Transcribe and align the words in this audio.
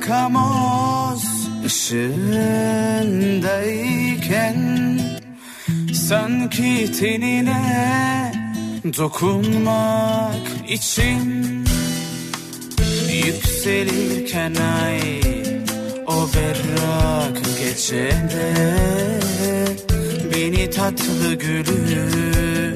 yakamoz 0.00 1.24
ışığındayken. 1.66 2.20
Sanki 5.92 6.92
tenine 6.92 8.32
dokunmak 8.98 10.46
için 10.68 11.44
Yükselirken 13.26 14.54
ay 14.54 15.20
o 16.06 16.28
berrak 16.34 17.38
gecede 17.58 18.54
Beni 20.34 20.70
tatlı 20.70 21.34
gülüşünle 21.34 22.68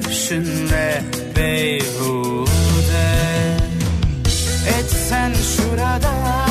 beyhude. 1.35 2.45
Etsen 4.79 5.33
şurada 5.33 6.44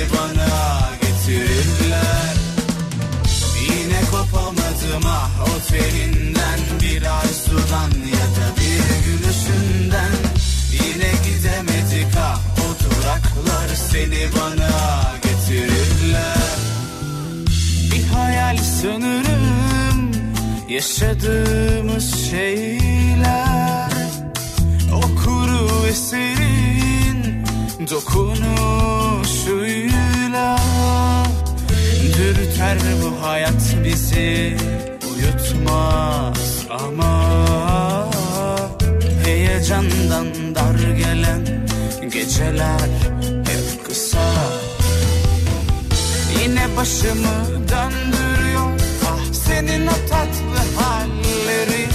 seni 0.00 0.12
bana 0.12 0.48
getirirler. 1.00 2.34
Yine 3.62 4.00
kopamadım 4.10 5.06
ah 5.06 5.30
o 5.42 5.44
telinden 5.68 6.60
Biraz 6.82 7.36
sudan 7.36 7.90
ya 7.90 8.26
da 8.36 8.46
bir 8.56 8.82
gülüşünden 9.04 10.16
Yine 10.72 11.10
gidemedik 11.24 12.16
ah 12.18 12.40
o 12.58 12.60
duraklar 12.84 13.68
seni 13.90 14.22
bana 14.36 14.72
getirirler. 15.22 16.58
Bir 17.92 18.04
hayal 18.14 18.56
sanırım 18.82 20.00
yaşadığımız 20.68 22.06
şeyler. 22.30 23.90
O 24.94 25.00
kuru 25.00 25.86
eserin 25.86 27.44
dokunuşuyla 27.90 29.89
Dürter 32.20 32.78
bu 33.02 33.26
hayat 33.26 33.76
bizi? 33.84 34.56
Uyutmaz 35.12 36.66
ama 36.70 37.24
Heyecandan 39.24 40.26
dar 40.54 40.96
gelen 40.96 41.68
geceler 42.12 42.90
hep 43.46 43.84
kısa. 43.84 44.32
Yine 46.42 46.76
başımı 46.76 47.46
döndürüyor. 47.48 48.80
Ah 49.06 49.32
senin 49.32 49.86
o 49.86 49.96
tatlı 50.10 50.80
hallerin. 50.80 51.90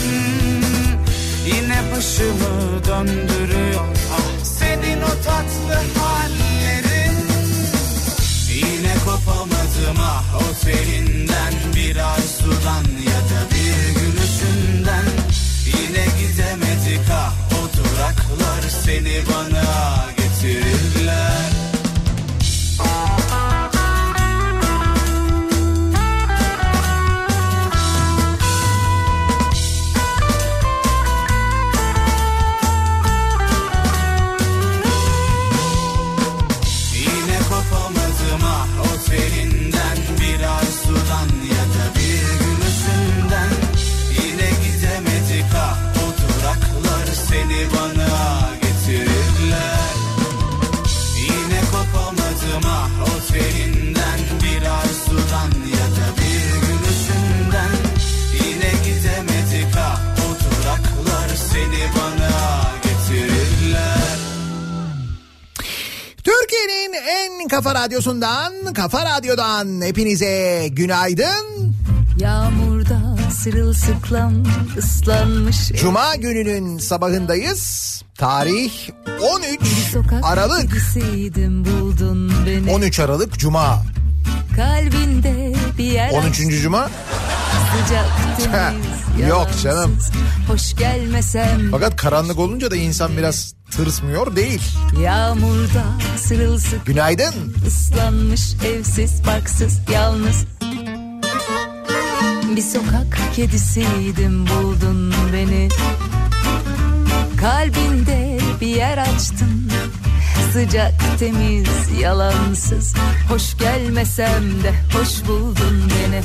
Yine 1.45 1.77
başımı 1.95 2.83
döndürüyor. 2.87 3.85
Ah 4.11 4.43
senin 4.43 5.01
o 5.01 5.23
tatlı 5.25 5.73
hallerin 5.73 6.04
ah 9.99 10.23
o 10.35 10.65
telinden 10.65 11.53
Biraz 11.75 12.25
sudan 12.37 12.85
ya 13.09 13.19
da 13.29 13.41
bir 13.51 13.99
gülüşünden. 13.99 15.05
Yine 15.65 16.05
gidemedik 16.19 17.09
ah 17.11 17.33
o 17.51 17.77
duraklar 17.77 18.61
seni 18.85 19.21
bana 19.27 19.94
radyosundan, 67.95 68.73
kafa 68.73 69.05
radyodan 69.05 69.81
hepinize 69.81 70.67
günaydın. 70.71 71.75
Yağmurda 72.19 73.17
sırılsıklam 73.31 74.33
ıslanmış 74.77 75.71
Cuma 75.71 76.15
gününün 76.15 76.77
sabahındayız. 76.77 78.01
Tarih 78.17 78.71
13 79.21 79.61
sokak 79.93 80.25
Aralık. 80.25 80.61
kedisiydim 80.61 81.65
buldun 81.65 82.33
beni 82.45 82.71
13 82.71 82.99
Aralık 82.99 83.39
Cuma. 83.39 83.83
Kalbinde 84.55 85.53
bir 85.77 85.83
yer 85.83 86.11
13. 86.11 86.61
Cuma. 86.61 86.89
sıcak 87.77 88.05
Yok 89.29 89.47
canım. 89.63 89.97
Hoş 90.47 90.75
gelmesem 90.75 91.71
Fakat 91.71 91.95
karanlık 91.95 92.39
olunca 92.39 92.71
da 92.71 92.75
insan 92.75 93.17
biraz 93.17 93.54
tırsmıyor 93.71 94.35
değil. 94.35 94.61
Yağmurda 95.01 95.83
sırılsık 96.17 96.85
Günaydın. 96.85 97.55
ıslanmış 97.67 98.53
evsiz 98.65 99.25
barksız 99.27 99.79
yalnız. 99.93 100.45
Bir 102.55 102.61
sokak 102.61 103.19
kedisiydim 103.35 104.47
buldun 104.47 105.13
beni. 105.33 105.69
Kalbinde 107.41 108.39
bir 108.61 108.67
yer 108.67 108.97
açtın. 108.97 109.71
Sıcak 110.53 110.93
temiz 111.19 111.67
yalansız. 112.01 112.93
Hoş 113.29 113.57
gelmesem 113.57 114.43
de 114.63 114.73
hoş 114.97 115.27
buldun 115.27 115.83
beni. 115.89 116.21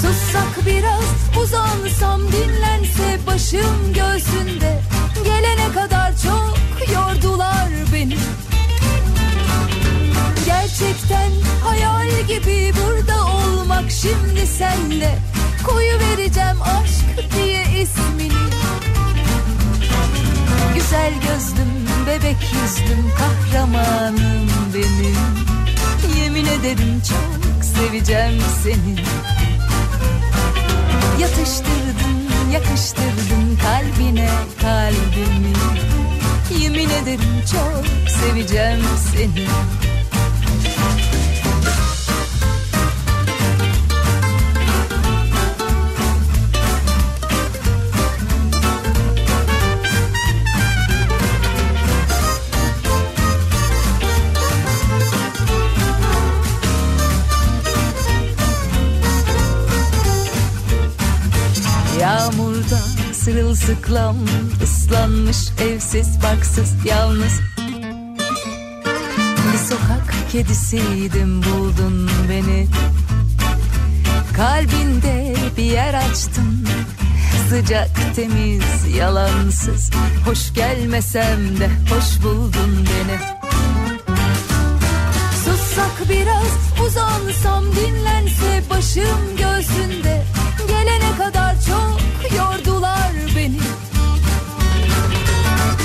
Sussak 0.00 0.66
biraz 0.66 1.04
uzansam 1.42 2.20
dinlense 2.32 3.18
başım 3.26 3.94
göğsünde 3.94 4.77
Gelene 5.68 5.88
kadar 5.88 6.12
çok 6.16 6.58
yordular 6.94 7.68
beni. 7.92 8.16
Gerçekten 10.46 11.30
hayal 11.64 12.10
gibi 12.28 12.72
burada 12.76 13.26
olmak 13.26 13.90
şimdi 13.90 14.46
senle 14.46 15.18
Koyu 15.66 15.98
vereceğim 15.98 16.62
aşk 16.62 17.32
diye 17.36 17.62
ismini. 17.62 18.32
Güzel 20.74 21.12
gözlüm 21.12 21.86
bebek 22.06 22.36
yüzlüm 22.42 23.12
kahramanım 23.18 24.48
benim. 24.74 25.16
Yemin 26.22 26.46
ederim 26.46 27.02
çok 27.08 27.64
seveceğim 27.64 28.42
seni. 28.62 28.96
Yatıştırdın 31.20 32.18
yakıştırdın 32.52 33.47
kalbine 33.62 34.30
kalbimi. 34.60 35.52
Yemin 36.60 36.90
ederim 36.90 37.42
çok 37.52 37.84
seveceğim 38.10 38.80
seni 39.12 39.46
sırılsıklam 63.58 64.16
ıslanmış 64.62 65.36
evsiz 65.60 66.22
barksız 66.22 66.74
yalnız. 66.84 67.40
Bir 69.52 69.58
sokak 69.58 70.14
kedisiydim 70.32 71.42
buldun 71.42 72.10
beni. 72.30 72.66
Kalbinde 74.36 75.34
bir 75.56 75.62
yer 75.62 75.94
açtım. 75.94 76.64
Sıcak 77.48 77.90
temiz 78.16 78.96
yalansız. 78.96 79.90
Hoş 80.26 80.54
gelmesem 80.54 81.60
de 81.60 81.70
hoş 81.94 82.22
buldun 82.24 82.86
beni. 82.86 83.18
Sussak 85.44 86.08
biraz 86.08 86.86
uzansam 86.86 87.64
dinlense 87.64 88.62
başım 88.70 89.36
göğsünde. 89.38 90.24
Gelene 90.68 91.16
kadar 91.18 91.54
çok 91.54 92.00
yordular 92.36 93.17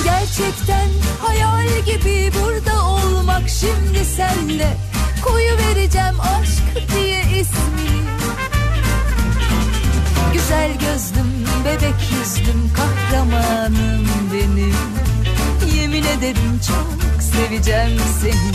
Gerçekten 0.04 0.90
hayal 1.22 1.68
gibi 1.86 2.32
burada 2.42 2.86
olmak 2.86 3.50
şimdi 3.50 4.06
senle. 4.06 4.78
Koyu 5.26 5.58
vereceğim 5.58 6.20
aşk 6.20 6.92
diye 6.96 7.22
ismini 7.22 8.04
Güzel 10.34 10.72
gözlüm, 10.72 11.46
bebek 11.66 12.12
yüzlüm, 12.12 12.72
kahramanım 12.74 14.08
benim. 14.34 14.76
Yemin 15.76 16.04
ederim 16.04 16.60
çok 16.68 17.24
seveceğim 17.24 18.02
seni. 18.22 18.54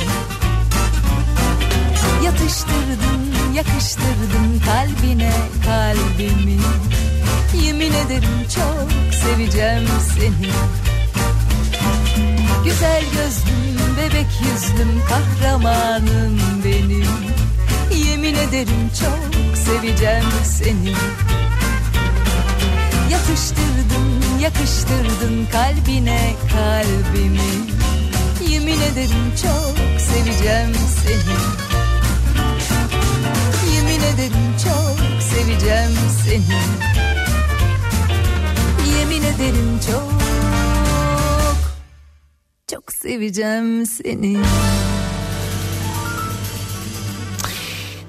Yatıştırdın, 2.24 3.54
yakıştırdın 3.54 4.60
kalbine 4.66 5.32
kalbimi. 5.64 6.58
Yemin 7.64 7.92
ederim 7.92 8.46
çok 8.54 9.14
seveceğim 9.14 9.88
seni 10.14 10.50
Güzel 12.68 13.02
gözlüm, 13.02 13.96
bebek 13.96 14.26
yüzlüm, 14.40 15.02
kahramanım 15.08 16.38
benim. 16.64 17.06
Yemin 18.08 18.34
ederim 18.34 18.90
çok 19.00 19.56
seveceğim 19.56 20.24
seni. 20.44 20.92
Yatıştırdın, 23.10 24.38
yakıştırdın 24.40 25.46
kalbine 25.52 26.34
kalbimi. 26.52 27.50
Yemin 28.50 28.80
ederim 28.80 29.32
çok 29.42 30.00
seveceğim 30.00 30.74
seni. 31.04 31.38
Yemin 33.74 34.00
ederim 34.00 34.54
çok 34.64 35.22
seveceğim 35.22 35.96
seni. 36.24 36.58
Yemin 38.98 39.22
ederim 39.22 39.80
çok 39.86 40.37
çok 42.70 42.92
seveceğim 42.92 43.86
seni. 43.86 44.36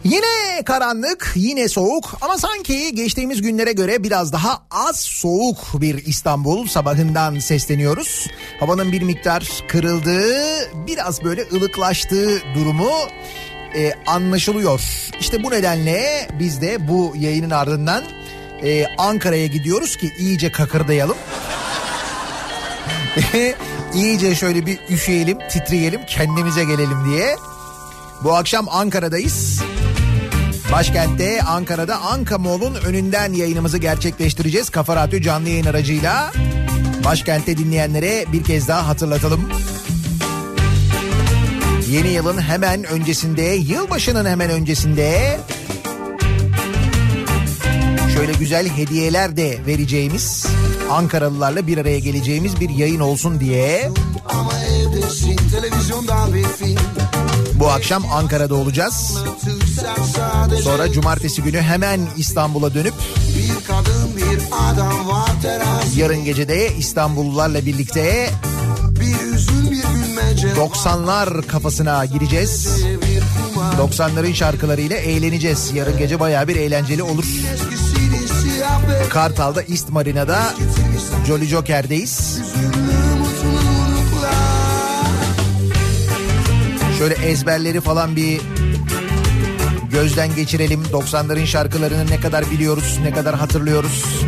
Yine 0.03 0.63
karanlık, 0.65 1.31
yine 1.35 1.67
soğuk 1.69 2.17
ama 2.21 2.37
sanki 2.37 2.95
geçtiğimiz 2.95 3.41
günlere 3.41 3.71
göre 3.71 4.03
biraz 4.03 4.33
daha 4.33 4.63
az 4.71 4.99
soğuk 4.99 5.57
bir 5.73 6.05
İstanbul 6.05 6.67
sabahından 6.67 7.39
sesleniyoruz. 7.39 8.27
Havanın 8.59 8.91
bir 8.91 9.01
miktar 9.01 9.63
kırıldığı, 9.67 10.69
biraz 10.87 11.23
böyle 11.23 11.45
ılıklaştığı 11.53 12.41
durumu 12.55 12.91
e, 13.75 13.93
anlaşılıyor. 14.07 14.81
İşte 15.19 15.43
bu 15.43 15.51
nedenle 15.51 16.27
biz 16.39 16.61
de 16.61 16.87
bu 16.87 17.13
yayının 17.15 17.49
ardından 17.49 18.03
e, 18.63 18.85
Ankara'ya 18.97 19.47
gidiyoruz 19.47 19.97
ki 19.97 20.13
iyice 20.19 20.51
kakırdayalım. 20.51 21.17
iyice 23.95 24.35
şöyle 24.35 24.65
bir 24.65 24.79
üşüyelim, 24.89 25.37
titreyelim, 25.49 26.01
kendimize 26.05 26.63
gelelim 26.63 27.05
diye. 27.05 27.35
Bu 28.23 28.35
akşam 28.35 28.69
Ankara'dayız. 28.69 29.61
Başkentte 30.71 31.41
Ankara'da 31.41 31.97
Anka 32.01 32.37
Mall'un 32.37 32.75
önünden 32.75 33.33
yayınımızı 33.33 33.77
gerçekleştireceğiz. 33.77 34.69
Kafa 34.69 34.95
Radyo 34.95 35.21
canlı 35.21 35.49
yayın 35.49 35.65
aracıyla. 35.65 36.31
Başkentte 37.05 37.57
dinleyenlere 37.57 38.25
bir 38.33 38.43
kez 38.43 38.67
daha 38.67 38.87
hatırlatalım. 38.87 39.49
Yeni 41.89 42.07
yılın 42.07 42.41
hemen 42.41 42.83
öncesinde, 42.83 43.41
yılbaşının 43.41 44.25
hemen 44.25 44.49
öncesinde 44.49 45.39
şöyle 48.19 48.33
güzel 48.33 48.69
hediyeler 48.69 49.37
de 49.37 49.57
vereceğimiz, 49.67 50.45
Ankaralılarla 50.91 51.67
bir 51.67 51.77
araya 51.77 51.99
geleceğimiz 51.99 52.59
bir 52.59 52.69
yayın 52.69 52.99
olsun 52.99 53.39
diye 53.39 53.91
bu 57.53 57.69
akşam 57.69 58.03
Ankara'da 58.11 58.55
olacağız. 58.55 59.17
Sonra 60.63 60.91
cumartesi 60.91 61.41
günü 61.41 61.61
hemen 61.61 61.99
İstanbul'a 62.17 62.73
dönüp 62.73 62.93
bir 63.37 63.65
kadın 63.67 64.17
bir 64.17 64.39
adam 64.51 65.07
var 65.07 65.31
terazi 65.41 65.99
yarın 65.99 66.25
gece 66.25 66.47
de 66.47 66.75
İstanbullularla 66.77 67.65
birlikte 67.65 68.29
Bir 68.89 69.35
üzül 69.35 69.71
bir 69.71 69.83
gülmece 69.83 70.47
90'lar 70.47 71.47
kafasına 71.47 72.05
gireceğiz. 72.05 72.67
bir 72.85 73.23
kumar 73.53 73.73
90'ların 73.73 74.33
şarkılarıyla 74.33 74.97
eğleneceğiz. 74.97 75.71
Yarın 75.73 75.97
gece 75.97 76.19
bayağı 76.19 76.47
bir 76.47 76.55
eğlenceli 76.55 77.03
olur. 77.03 77.25
Kartal'da 79.09 79.61
East 79.61 79.89
Marina'da 79.89 80.53
Jolly 81.27 81.45
Joker'deyiz. 81.45 82.39
Şöyle 86.97 87.13
ezberleri 87.13 87.81
falan 87.81 88.15
bir 88.15 88.41
gözden 89.91 90.35
geçirelim. 90.35 90.83
90'ların 90.83 91.45
şarkılarını 91.45 92.11
ne 92.11 92.19
kadar 92.19 92.51
biliyoruz, 92.51 92.99
ne 93.03 93.11
kadar 93.11 93.35
hatırlıyoruz. 93.35 94.23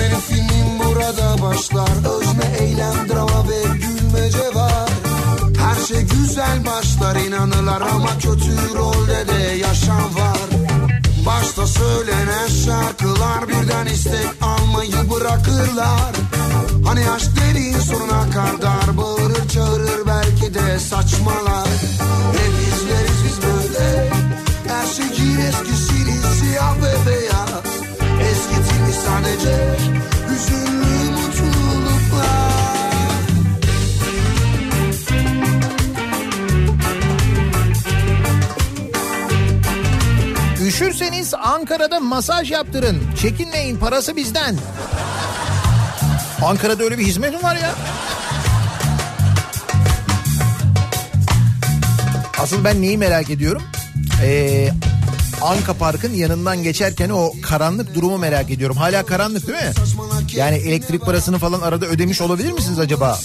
Benim 0.00 0.78
burada 0.78 1.42
başlar 1.42 2.18
Özne 2.18 2.66
eylem 2.66 3.08
drama 3.08 3.48
ve 3.48 3.62
gülmece 3.62 4.54
var 4.54 4.90
Her 5.58 5.86
şey 5.86 6.02
güzel 6.02 6.66
başlar 6.66 7.16
inanırlar 7.16 7.80
ama 7.80 8.18
kötü 8.18 8.74
rolde 8.74 9.28
de 9.28 9.56
yaşam 9.56 10.14
var 10.14 10.33
Başta 11.26 11.66
söylenen 11.66 12.48
şarkılar 12.64 13.48
birden 13.48 13.86
istek 13.86 14.28
almayı 14.42 15.10
bırakırlar. 15.10 16.14
Hani 16.84 17.10
aşk 17.10 17.30
derin 17.36 17.80
sonuna 17.80 18.30
kadar 18.30 18.96
bağırır 18.96 19.48
çağırır 19.48 20.06
belki 20.06 20.54
de 20.54 20.78
saçmalar. 20.78 21.68
Hep 22.32 22.52
izleriz 22.68 23.24
biz 23.24 23.38
böyle. 23.42 24.10
Her 24.68 24.86
şeyin 24.86 25.38
eskisini 25.38 26.34
siyah 26.38 26.76
ve 26.76 27.10
beyaz. 27.10 27.64
Eskitilmiş 28.30 28.96
sadece 28.96 29.76
hüzünlü 30.28 31.13
Üşürseniz 41.04 41.34
Ankara'da 41.34 42.00
masaj 42.00 42.50
yaptırın. 42.50 43.02
Çekinmeyin 43.22 43.76
parası 43.76 44.16
bizden. 44.16 44.56
Ankara'da 46.44 46.84
öyle 46.84 46.98
bir 46.98 47.06
hizmet 47.06 47.32
mi 47.32 47.42
var 47.42 47.56
ya? 47.56 47.74
Asıl 52.38 52.64
ben 52.64 52.82
neyi 52.82 52.98
merak 52.98 53.30
ediyorum? 53.30 53.62
Ee, 54.22 54.68
Anka 55.42 55.74
Park'ın 55.74 56.14
yanından 56.14 56.62
geçerken 56.62 57.10
o 57.10 57.32
karanlık 57.42 57.94
durumu 57.94 58.18
merak 58.18 58.50
ediyorum. 58.50 58.76
Hala 58.76 59.06
karanlık 59.06 59.46
değil 59.46 59.58
mi? 59.58 59.72
Yani 60.36 60.56
elektrik 60.56 61.02
parasını 61.02 61.38
falan 61.38 61.60
arada 61.60 61.86
ödemiş 61.86 62.20
olabilir 62.20 62.52
misiniz 62.52 62.78
acaba? 62.78 63.18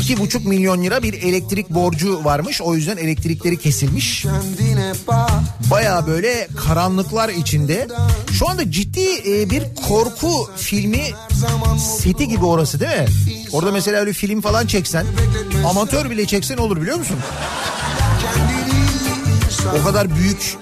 İki 0.00 0.18
buçuk 0.18 0.46
milyon 0.46 0.82
lira 0.82 1.02
bir 1.02 1.14
elektrik 1.14 1.70
borcu 1.70 2.24
varmış. 2.24 2.62
O 2.62 2.74
yüzden 2.74 2.96
elektrikleri 2.96 3.58
kesilmiş. 3.58 4.26
Baya 5.70 6.06
böyle 6.06 6.48
karanlıklar 6.56 7.28
içinde. 7.28 7.88
Şu 8.32 8.48
anda 8.48 8.70
ciddi 8.70 9.30
e, 9.30 9.50
bir 9.50 9.62
korku 9.88 10.50
filmi 10.56 11.02
seti 11.78 12.28
gibi 12.28 12.44
orası 12.44 12.80
değil 12.80 13.00
mi? 13.00 13.06
Orada 13.52 13.72
mesela 13.72 14.00
öyle 14.00 14.12
film 14.12 14.40
falan 14.40 14.66
çeksen, 14.66 15.06
amatör 15.66 16.10
bile 16.10 16.26
çeksen 16.26 16.56
olur 16.56 16.80
biliyor 16.82 16.98
musun? 16.98 17.16
O 19.80 19.84
kadar 19.84 20.14
büyük 20.16 20.56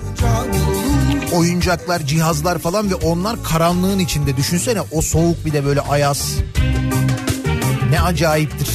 oyuncaklar, 1.35 2.01
cihazlar 2.07 2.59
falan 2.59 2.91
ve 2.91 2.95
onlar 2.95 3.43
karanlığın 3.45 3.99
içinde. 3.99 4.37
Düşünsene 4.37 4.81
o 4.93 5.03
soğuk 5.03 5.45
bir 5.45 5.53
de 5.53 5.65
böyle 5.65 5.81
ayaz. 5.81 6.33
Ne 7.91 8.01
acayiptir. 8.01 8.69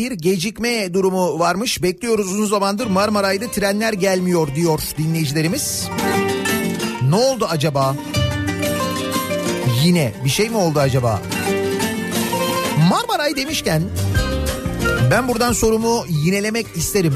Bir 0.00 0.12
gecikme 0.12 0.94
durumu 0.94 1.38
varmış. 1.38 1.82
Bekliyoruz 1.82 2.32
uzun 2.32 2.46
zamandır 2.46 2.86
Marmaray'da 2.86 3.50
trenler 3.50 3.92
gelmiyor 3.92 4.54
diyor 4.54 4.80
dinleyicilerimiz. 4.98 5.88
Ne 7.08 7.14
oldu 7.14 7.46
acaba? 7.50 7.96
Yine 9.84 10.12
bir 10.24 10.30
şey 10.30 10.48
mi 10.48 10.56
oldu 10.56 10.78
acaba? 10.78 11.22
Marmaray 12.90 13.36
demişken 13.36 13.82
ben 15.10 15.28
buradan 15.28 15.52
sorumu 15.52 16.04
yinelemek 16.08 16.66
isterim. 16.76 17.14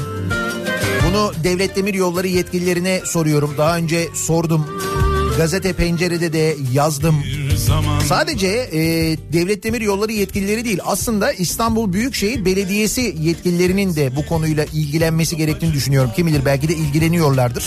Bunu 1.07 1.31
Devlet 1.43 1.75
Demir 1.75 1.93
Yolları 1.93 2.27
yetkililerine 2.27 3.01
soruyorum. 3.05 3.55
Daha 3.57 3.77
önce 3.77 4.09
sordum. 4.13 4.67
Gazete 5.37 5.73
Pencere'de 5.73 6.33
de 6.33 6.57
yazdım. 6.73 7.15
Sadece 8.07 8.47
e, 8.47 8.79
Devlet 9.33 9.63
Demir 9.63 9.81
Yolları 9.81 10.11
yetkilileri 10.11 10.65
değil 10.65 10.79
aslında 10.85 11.31
İstanbul 11.31 11.93
Büyükşehir 11.93 12.45
Belediyesi 12.45 13.15
yetkililerinin 13.19 13.95
de 13.95 14.15
bu 14.15 14.25
konuyla 14.25 14.65
ilgilenmesi 14.73 15.37
gerektiğini 15.37 15.73
düşünüyorum. 15.73 16.11
Kim 16.15 16.27
bilir 16.27 16.45
belki 16.45 16.67
de 16.67 16.73
ilgileniyorlardır. 16.73 17.63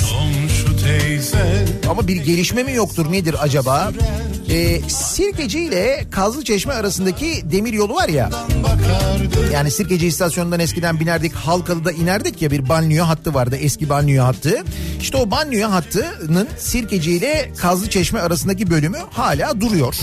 Ama 1.91 2.09
bir 2.09 2.17
gelişme 2.17 2.63
mi 2.63 2.73
yoktur 2.75 3.13
nedir 3.13 3.37
acaba? 3.41 3.93
Ee, 4.51 4.81
Sirkeci 4.89 5.61
ile 5.61 6.05
Kazlıçeşme 6.11 6.73
arasındaki 6.73 7.51
demir 7.51 7.73
yolu 7.73 7.95
var 7.95 8.09
ya. 8.09 8.31
Yani 9.53 9.71
Sirkeci 9.71 10.07
istasyonundan 10.07 10.61
eskiden 10.61 11.01
binerdik 11.01 11.35
Halkalı'da 11.35 11.93
inerdik 11.93 12.43
ya 12.43 12.51
bir 12.51 12.69
banliyö 12.69 13.03
hattı 13.03 13.35
vardı 13.35 13.57
eski 13.57 13.89
banliyö 13.89 14.23
hattı. 14.23 14.63
İşte 15.01 15.17
o 15.17 15.31
banliyö 15.31 15.67
hattının 15.67 16.49
Sirkeci 16.59 17.13
ile 17.13 17.53
Kazlıçeşme 17.57 18.21
arasındaki 18.21 18.71
bölümü 18.71 18.99
hala 19.11 19.61
duruyor. 19.61 19.95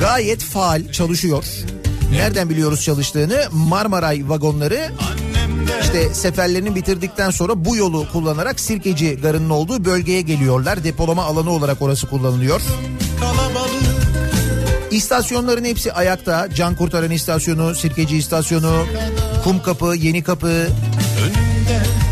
Gayet 0.00 0.42
faal 0.42 0.92
çalışıyor. 0.92 1.44
Nereden 2.10 2.50
biliyoruz 2.50 2.82
çalıştığını? 2.82 3.44
Marmaray 3.52 4.28
vagonları 4.28 4.88
işte 5.82 6.14
seferlerini 6.14 6.74
bitirdikten 6.74 7.30
sonra 7.30 7.64
bu 7.64 7.76
yolu 7.76 8.06
kullanarak 8.12 8.60
Sirkeci 8.60 9.18
garının 9.22 9.50
olduğu 9.50 9.84
bölgeye 9.84 10.20
geliyorlar. 10.20 10.84
Depolama 10.84 11.24
alanı 11.24 11.50
olarak 11.50 11.82
orası 11.82 12.06
kullanılıyor. 12.06 12.60
İstasyonların 14.90 15.64
hepsi 15.64 15.92
ayakta. 15.92 16.48
Can 16.54 16.76
Kurtaran 16.76 17.10
istasyonu, 17.10 17.74
Sirkeci 17.74 18.16
istasyonu, 18.16 18.86
Kumkapı, 19.44 19.94
Yeni 19.96 20.22
Kapı, 20.22 20.66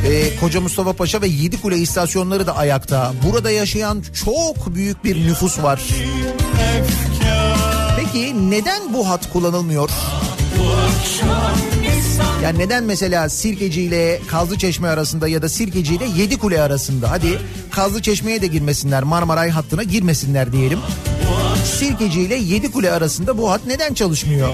e, 0.06 0.37
Koca 0.40 0.61
Mustafa 0.61 0.92
Paşa 0.92 1.23
ve 1.23 1.26
Yedikule 1.26 1.78
istasyonları 1.78 2.46
da 2.46 2.56
ayakta. 2.56 3.12
Burada 3.26 3.50
yaşayan 3.50 4.02
çok 4.25 4.75
büyük 4.75 5.04
bir 5.04 5.26
nüfus 5.26 5.62
var. 5.62 5.82
Peki 7.96 8.50
neden 8.50 8.94
bu 8.94 9.08
hat 9.08 9.32
kullanılmıyor? 9.32 9.90
Yani 12.42 12.59
neden 12.59 12.85
mesela 12.85 13.28
Sirkeci 13.28 13.83
ile 13.83 14.21
Kazlıçeşme 14.26 14.88
arasında 14.88 15.28
ya 15.28 15.42
da 15.42 15.49
Sirkeci 15.49 15.94
ile 15.94 16.04
Yedikule 16.16 16.62
arasında 16.62 17.11
hadi 17.11 17.38
Kazlıçeşme'ye 17.71 18.42
de 18.42 18.47
girmesinler 18.47 19.02
Marmaray 19.02 19.50
hattına 19.50 19.83
girmesinler 19.83 20.52
diyelim. 20.52 20.78
Sirkeci 21.64 22.21
ile 22.21 22.35
Yedikule 22.35 22.92
arasında 22.92 23.38
bu 23.38 23.50
hat 23.50 23.61
neden 23.66 23.94
çalışmıyor? 23.94 24.49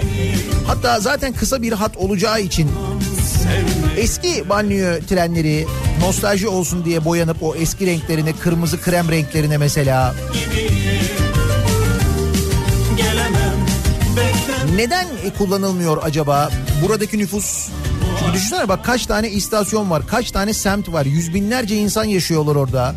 Hatta 0.66 1.00
zaten 1.00 1.32
kısa 1.32 1.62
bir 1.62 1.72
hat 1.72 1.96
olacağı 1.96 2.40
için 2.40 2.70
eski 3.96 4.48
banliyö 4.48 5.00
trenleri 5.00 5.66
nostalji 6.00 6.48
olsun 6.48 6.84
diye 6.84 7.04
boyanıp 7.04 7.42
o 7.42 7.54
eski 7.54 7.86
renklerine 7.86 8.32
kırmızı 8.32 8.80
krem 8.80 9.10
renklerine 9.10 9.58
mesela 9.58 10.14
neden 14.76 15.06
kullanılmıyor 15.38 15.98
acaba? 16.02 16.50
Buradaki 16.82 17.18
nüfus 17.18 17.68
çünkü 18.18 18.32
düşünsene 18.32 18.68
bak 18.68 18.84
kaç 18.84 19.06
tane 19.06 19.30
istasyon 19.30 19.90
var, 19.90 20.06
kaç 20.06 20.30
tane 20.30 20.54
semt 20.54 20.92
var. 20.92 21.06
Yüz 21.06 21.34
binlerce 21.34 21.76
insan 21.76 22.04
yaşıyorlar 22.04 22.56
orada. 22.56 22.94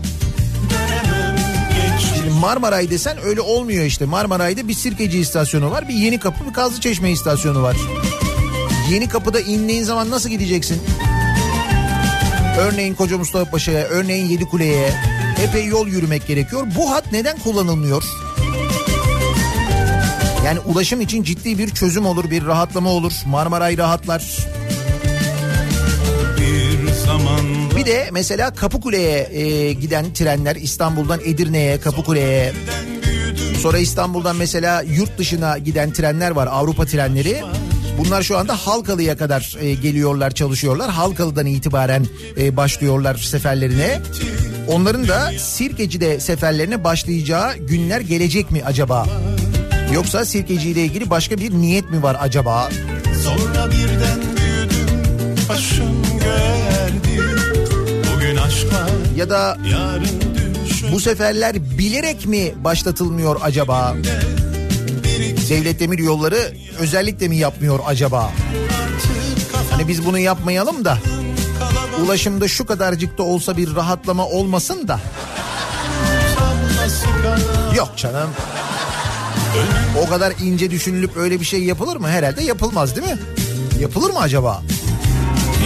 Şimdi 2.16 2.30
Marmaray 2.30 2.90
desen 2.90 3.18
öyle 3.24 3.42
olmuyor 3.42 3.86
işte. 3.86 4.06
Marmaray'da 4.06 4.68
bir 4.68 4.74
Sirkeci 4.74 5.20
istasyonu 5.20 5.72
var, 5.72 5.90
bir 5.90 5.94
Yeni 5.94 6.20
Kapı, 6.20 6.48
bir 6.48 6.54
Kazlıçeşme 6.54 7.12
istasyonu 7.12 7.64
var. 7.64 7.78
Yeni 8.92 9.10
Kapı'da 9.10 9.40
indiğin 9.40 9.84
zaman 9.84 10.10
nasıl 10.10 10.30
gideceksin? 10.30 10.82
Örneğin 12.60 12.94
Koca 12.94 13.18
Mustafa 13.18 13.52
Paşa'ya, 13.52 13.84
örneğin 13.84 14.26
Yedikule'ye 14.26 14.94
epey 15.44 15.66
yol 15.66 15.88
yürümek 15.88 16.28
gerekiyor. 16.28 16.68
Bu 16.78 16.92
hat 16.92 17.12
neden 17.12 17.40
kullanılmıyor? 17.40 18.04
Yani 20.46 20.60
ulaşım 20.60 21.02
için 21.02 21.24
ciddi 21.24 21.58
bir 21.58 21.70
çözüm 21.70 22.06
olur, 22.06 22.30
bir 22.32 22.46
rahatlama 22.46 22.90
olur. 22.90 23.14
Marmaray 23.26 23.78
rahatlar. 23.78 24.38
Bir 27.78 27.86
de 27.86 28.10
mesela 28.12 28.54
Kapıkule'ye 28.54 29.30
e, 29.32 29.74
giden 29.74 30.14
trenler 30.14 30.56
İstanbul'dan 30.56 31.20
Edirne'ye, 31.26 31.80
Kapıkule'ye. 31.80 32.54
Sonra 33.62 33.78
İstanbul'dan 33.78 34.36
mesela 34.36 34.82
yurt 34.82 35.18
dışına 35.18 35.58
giden 35.58 35.92
trenler 35.92 36.32
var, 36.32 36.48
Avrupa 36.52 36.86
trenleri. 36.86 37.42
Bunlar 37.98 38.24
şu 38.24 38.38
anda 38.38 38.56
Halkalı'ya 38.56 39.18
kadar 39.18 39.58
e, 39.60 39.74
geliyorlar, 39.74 40.32
çalışıyorlar. 40.32 40.92
Halkalı'dan 40.92 41.46
itibaren 41.46 42.06
e, 42.38 42.58
başlıyorlar 42.58 43.16
seferlerine. 43.16 44.00
Onların 44.68 45.08
da 45.08 45.32
Sirkeci'de 45.40 46.20
seferlerine 46.20 46.84
başlayacağı 46.84 47.58
günler 47.58 48.02
gelecek 48.02 48.52
mi 48.52 48.62
acaba? 48.66 49.08
Yoksa 49.94 50.26
Sirkeci 50.26 50.70
ile 50.70 50.84
ilgili 50.84 51.10
başka 51.10 51.38
bir 51.38 51.54
niyet 51.54 51.92
mi 51.92 52.04
var 52.04 52.18
acaba? 52.20 52.70
Sonra 53.24 53.72
birden 53.72 54.20
büyüdüm, 54.38 55.36
başım. 55.50 56.04
Bugün 58.16 58.38
aşkla 58.38 58.90
ya 59.16 59.30
da 59.30 59.58
bu 60.92 61.00
seferler 61.00 61.56
bilerek 61.78 62.26
mi 62.26 62.54
başlatılmıyor 62.64 63.40
acaba? 63.44 63.96
Devlet 65.50 65.80
Demir 65.80 66.00
Yolları 66.00 66.54
özellikle 66.80 67.28
mi 67.28 67.38
yapmıyor 67.38 67.80
acaba? 67.86 68.32
Hani 69.72 69.88
biz 69.88 70.06
bunu 70.06 70.20
yapmayalım 70.20 70.86
da 70.86 70.98
ulaşımda 72.04 72.48
şu 72.48 72.66
kadarcık 72.66 73.18
da 73.18 73.24
olsa 73.24 73.58
bir 73.58 73.76
rahatlama 73.76 74.26
olmasın 74.26 74.88
da. 74.88 75.00
Yok 77.76 77.94
canım. 77.98 78.30
O 80.02 80.10
kadar 80.10 80.34
ince 80.42 80.72
düşünülüp 80.72 81.18
öyle 81.18 81.40
bir 81.40 81.46
şey 81.46 81.64
yapılır 81.64 81.96
mı? 81.98 82.10
Herhalde 82.10 82.44
yapılmaz 82.44 82.96
değil 82.96 83.08
mi? 83.08 83.18
Yapılır 83.80 84.10
mı 84.10 84.20
acaba? 84.20 84.64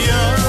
Yani 0.10 0.47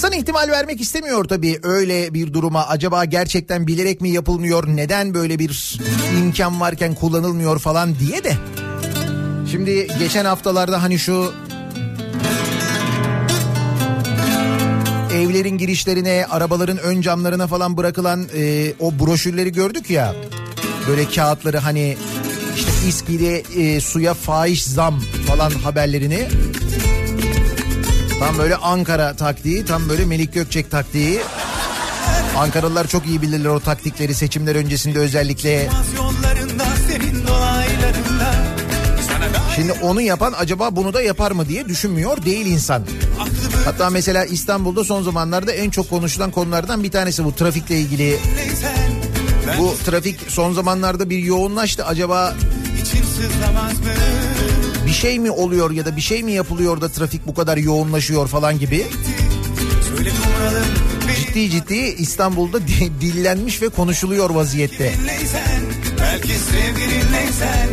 İnsan 0.00 0.12
ihtimal 0.12 0.48
vermek 0.48 0.80
istemiyor 0.80 1.24
tabii 1.24 1.58
öyle 1.62 2.14
bir 2.14 2.32
duruma. 2.32 2.66
Acaba 2.66 3.04
gerçekten 3.04 3.66
bilerek 3.66 4.00
mi 4.00 4.10
yapılmıyor? 4.10 4.66
Neden 4.66 5.14
böyle 5.14 5.38
bir 5.38 5.78
imkan 6.18 6.60
varken 6.60 6.94
kullanılmıyor 6.94 7.58
falan 7.58 7.98
diye 7.98 8.24
de. 8.24 8.32
Şimdi 9.50 9.86
geçen 9.98 10.24
haftalarda 10.24 10.82
hani 10.82 10.98
şu 10.98 11.32
evlerin 15.14 15.58
girişlerine, 15.58 16.26
arabaların 16.30 16.78
ön 16.78 17.00
camlarına 17.00 17.46
falan 17.46 17.76
bırakılan 17.76 18.28
e, 18.36 18.72
o 18.78 18.98
broşürleri 18.98 19.52
gördük 19.52 19.90
ya. 19.90 20.14
Böyle 20.88 21.08
kağıtları 21.08 21.58
hani 21.58 21.96
işte 22.56 22.70
İSKİ'de 22.88 23.38
e, 23.38 23.80
suya 23.80 24.14
fahiş 24.14 24.64
zam 24.64 25.00
falan 25.26 25.50
haberlerini. 25.50 26.28
Tam 28.20 28.38
böyle 28.38 28.56
Ankara 28.56 29.16
taktiği, 29.16 29.64
tam 29.64 29.88
böyle 29.88 30.04
Melik 30.04 30.34
Gökçek 30.34 30.70
taktiği. 30.70 31.20
Ankaralılar 32.36 32.86
çok 32.86 33.06
iyi 33.06 33.22
bilirler 33.22 33.48
o 33.48 33.60
taktikleri 33.60 34.14
seçimler 34.14 34.56
öncesinde 34.56 34.98
özellikle. 34.98 35.68
Şimdi 39.54 39.72
onu 39.72 40.00
yapan 40.00 40.34
acaba 40.38 40.76
bunu 40.76 40.94
da 40.94 41.02
yapar 41.02 41.30
mı 41.30 41.48
diye 41.48 41.68
düşünmüyor 41.68 42.24
değil 42.24 42.46
insan. 42.46 42.82
Hatta 43.64 43.90
mesela 43.90 44.24
İstanbul'da 44.24 44.84
son 44.84 45.02
zamanlarda 45.02 45.52
en 45.52 45.70
çok 45.70 45.90
konuşulan 45.90 46.30
konulardan 46.30 46.82
bir 46.82 46.90
tanesi 46.90 47.24
bu 47.24 47.34
trafikle 47.34 47.80
ilgili. 47.80 48.18
Bu 49.58 49.74
trafik 49.84 50.20
son 50.28 50.52
zamanlarda 50.52 51.10
bir 51.10 51.18
yoğunlaştı. 51.18 51.84
Acaba? 51.86 52.34
Bir 54.90 54.94
şey 54.94 55.18
mi 55.18 55.30
oluyor 55.30 55.70
ya 55.70 55.84
da 55.84 55.96
bir 55.96 56.00
şey 56.00 56.22
mi 56.22 56.32
yapılıyor 56.32 56.80
da 56.80 56.88
trafik 56.88 57.26
bu 57.26 57.34
kadar 57.34 57.56
yoğunlaşıyor 57.56 58.28
falan 58.28 58.58
gibi. 58.58 58.86
Ciddi 61.16 61.50
ciddi 61.50 61.74
İstanbul'da 61.74 62.60
di- 62.68 63.00
dillenmiş 63.00 63.62
ve 63.62 63.68
konuşuluyor 63.68 64.30
vaziyette. 64.30 64.94
Belki 66.00 66.28
sevgilinleysen 66.28 67.68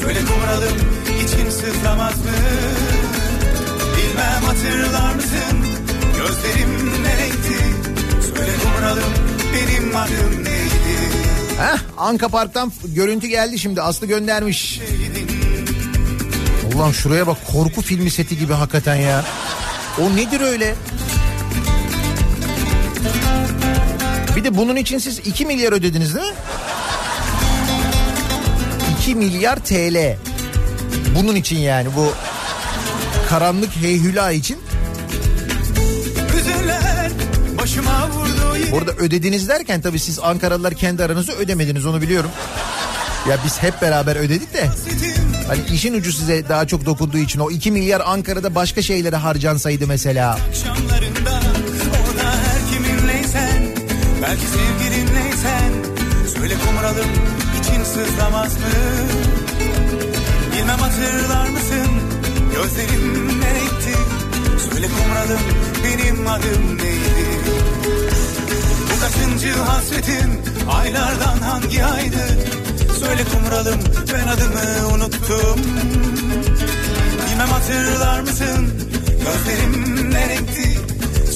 Söyle 0.00 0.18
kumralım 0.18 0.76
için 1.24 1.50
sızlamaz 1.50 2.16
mı? 2.18 2.30
Bilmem 3.96 4.42
hatırlar 4.42 5.14
mısın? 5.14 5.56
Gözlerim 6.16 7.02
nereydi? 7.02 7.58
Söyle 8.36 8.52
kumralım 8.62 9.12
benim 9.54 9.96
adım 9.96 10.44
neydi? 10.44 10.70
Heh, 11.58 11.78
Anka 11.98 12.28
Park'tan 12.28 12.72
görüntü 12.84 13.26
geldi 13.26 13.58
şimdi 13.58 13.82
Aslı 13.82 14.06
göndermiş. 14.06 14.80
Ulan 16.80 16.92
şuraya 16.92 17.26
bak 17.26 17.36
korku 17.52 17.82
filmi 17.82 18.10
seti 18.10 18.38
gibi 18.38 18.52
hakikaten 18.52 18.94
ya. 18.94 19.24
O 20.00 20.16
nedir 20.16 20.40
öyle? 20.40 20.74
Bir 24.36 24.44
de 24.44 24.56
bunun 24.56 24.76
için 24.76 24.98
siz 24.98 25.18
2 25.18 25.46
milyar 25.46 25.72
ödediniz 25.72 26.14
değil 26.14 26.26
mi? 26.26 26.34
2 29.00 29.14
milyar 29.14 29.56
TL. 29.56 30.16
Bunun 31.16 31.34
için 31.34 31.58
yani 31.58 31.88
bu 31.96 32.12
karanlık 33.28 33.76
heyhüla 33.76 34.32
için. 34.32 34.58
Burada 38.72 38.92
ödediniz 38.92 39.48
derken 39.48 39.80
tabii 39.80 39.98
siz 39.98 40.18
Ankaralılar 40.18 40.74
kendi 40.74 41.04
aranızda 41.04 41.32
ödemediniz 41.32 41.86
onu 41.86 42.02
biliyorum. 42.02 42.30
Ya 43.28 43.38
biz 43.44 43.62
hep 43.62 43.82
beraber 43.82 44.16
ödedik 44.16 44.54
de 44.54 44.68
Sitim 44.88 45.29
hani 45.50 45.60
işin 45.74 45.94
ucu 45.94 46.12
size 46.12 46.48
daha 46.48 46.66
çok 46.66 46.86
dokunduğu 46.86 47.18
için 47.18 47.40
o 47.40 47.50
2 47.50 47.70
milyar 47.70 48.02
Ankara'da 48.06 48.54
başka 48.54 48.82
şeylere 48.82 49.16
harcansaydı 49.16 49.86
mesela. 49.86 50.38
akşamlarında 50.48 51.40
Orada 51.90 52.30
her 52.30 52.72
kiminleysen 52.72 53.62
Belki 54.22 54.42
sevgilinleysen 54.46 55.72
Söyle 56.38 56.54
kumralım 56.66 57.10
için 57.60 57.84
sızlamaz 57.84 58.54
mı? 58.54 58.66
Bilmem 60.56 60.78
hatırlar 60.78 61.48
mısın? 61.48 61.90
Gözlerim 62.54 63.40
ne 63.40 63.54
renkti? 63.54 63.96
Söyle 64.70 64.86
kumralım 64.86 65.40
benim 65.84 66.26
adım 66.26 66.78
neydi? 66.78 67.40
Bu 68.90 69.00
kaçıncı 69.00 69.52
hasretin 69.58 70.40
aylardan 70.72 71.38
hangi 71.38 71.84
aydı? 71.84 72.38
Söyle 73.00 73.24
kumralım 73.24 73.80
ben 74.12 74.28
adımı 74.28 74.94
unuttum. 74.94 75.60
Bilmem 77.26 77.48
hatırlar 77.48 78.20
mısın? 78.20 78.68
Gözlerim 79.24 80.10
ne 80.10 80.28
renkti? 80.28 80.78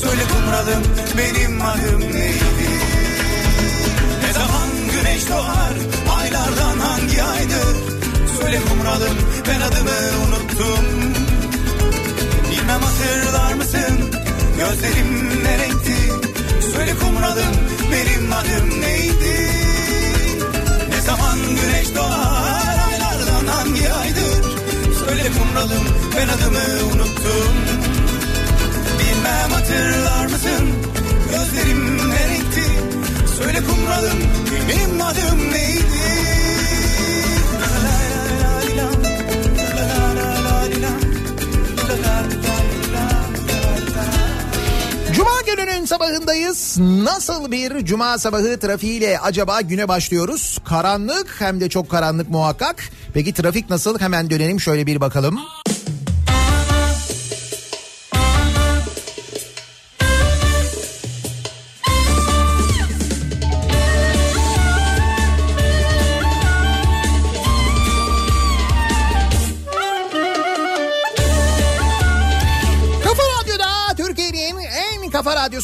Söyle 0.03 0.23
kumralım 0.33 0.83
benim 1.19 1.63
adım 1.63 2.01
neydi? 2.01 2.71
Ne 4.23 4.33
zaman 4.33 4.69
güneş 4.93 5.29
doğar 5.31 5.75
Aylardan 6.21 6.79
hangi 6.79 7.23
aydır? 7.23 7.77
Söyle 8.41 8.61
kumralım 8.69 9.17
ben 9.49 9.61
adımı 9.61 10.27
unuttum. 10.27 10.85
Bilmem 12.51 12.81
hatırlar 12.81 13.55
mısın? 13.55 14.11
Gözlerim 14.59 15.43
ne 15.45 15.59
renkti? 15.59 15.97
Söyle 16.73 16.95
kumralım 16.95 17.55
benim 17.93 18.33
adım 18.33 18.81
neydi? 18.81 19.15
Ne 19.15 19.64
zaman 21.07 21.39
güneş 21.49 21.95
doğar 21.97 22.79
Aylardan 22.89 23.47
hangi 23.47 23.93
aydır? 23.93 24.45
Söyle 24.99 25.23
kumralım 25.39 25.85
ben 26.17 26.29
adımı 26.29 26.87
unuttum. 26.95 27.55
Bilmem 28.99 29.51
hatırlar 29.51 30.27
mısın? 30.27 30.65
Gözlerim 31.31 32.11
ne 32.11 32.29
renkti 32.29 32.65
Söyle 33.39 33.59
kumralım 33.69 34.19
benim 34.69 35.01
adım 35.01 35.53
neydi 35.53 35.94
Cuma 45.17 45.31
gününün 45.47 45.85
sabahındayız. 45.85 46.79
Nasıl 46.79 47.53
bir 47.53 47.85
cuma 47.85 48.19
sabahı 48.19 48.61
trafiğiyle 48.61 49.19
acaba 49.19 49.61
güne 49.61 49.89
başlıyoruz? 49.89 50.59
Karanlık 50.65 51.37
hem 51.39 51.61
de 51.61 51.69
çok 51.69 51.91
karanlık 51.91 52.31
muhakkak. 52.31 52.77
Peki 53.15 53.33
trafik 53.33 53.71
nasıl? 53.71 53.99
Hemen 54.01 54.31
dönelim 54.31 54.61
şöyle 54.61 54.87
bir 54.87 55.01
bakalım. 55.01 55.39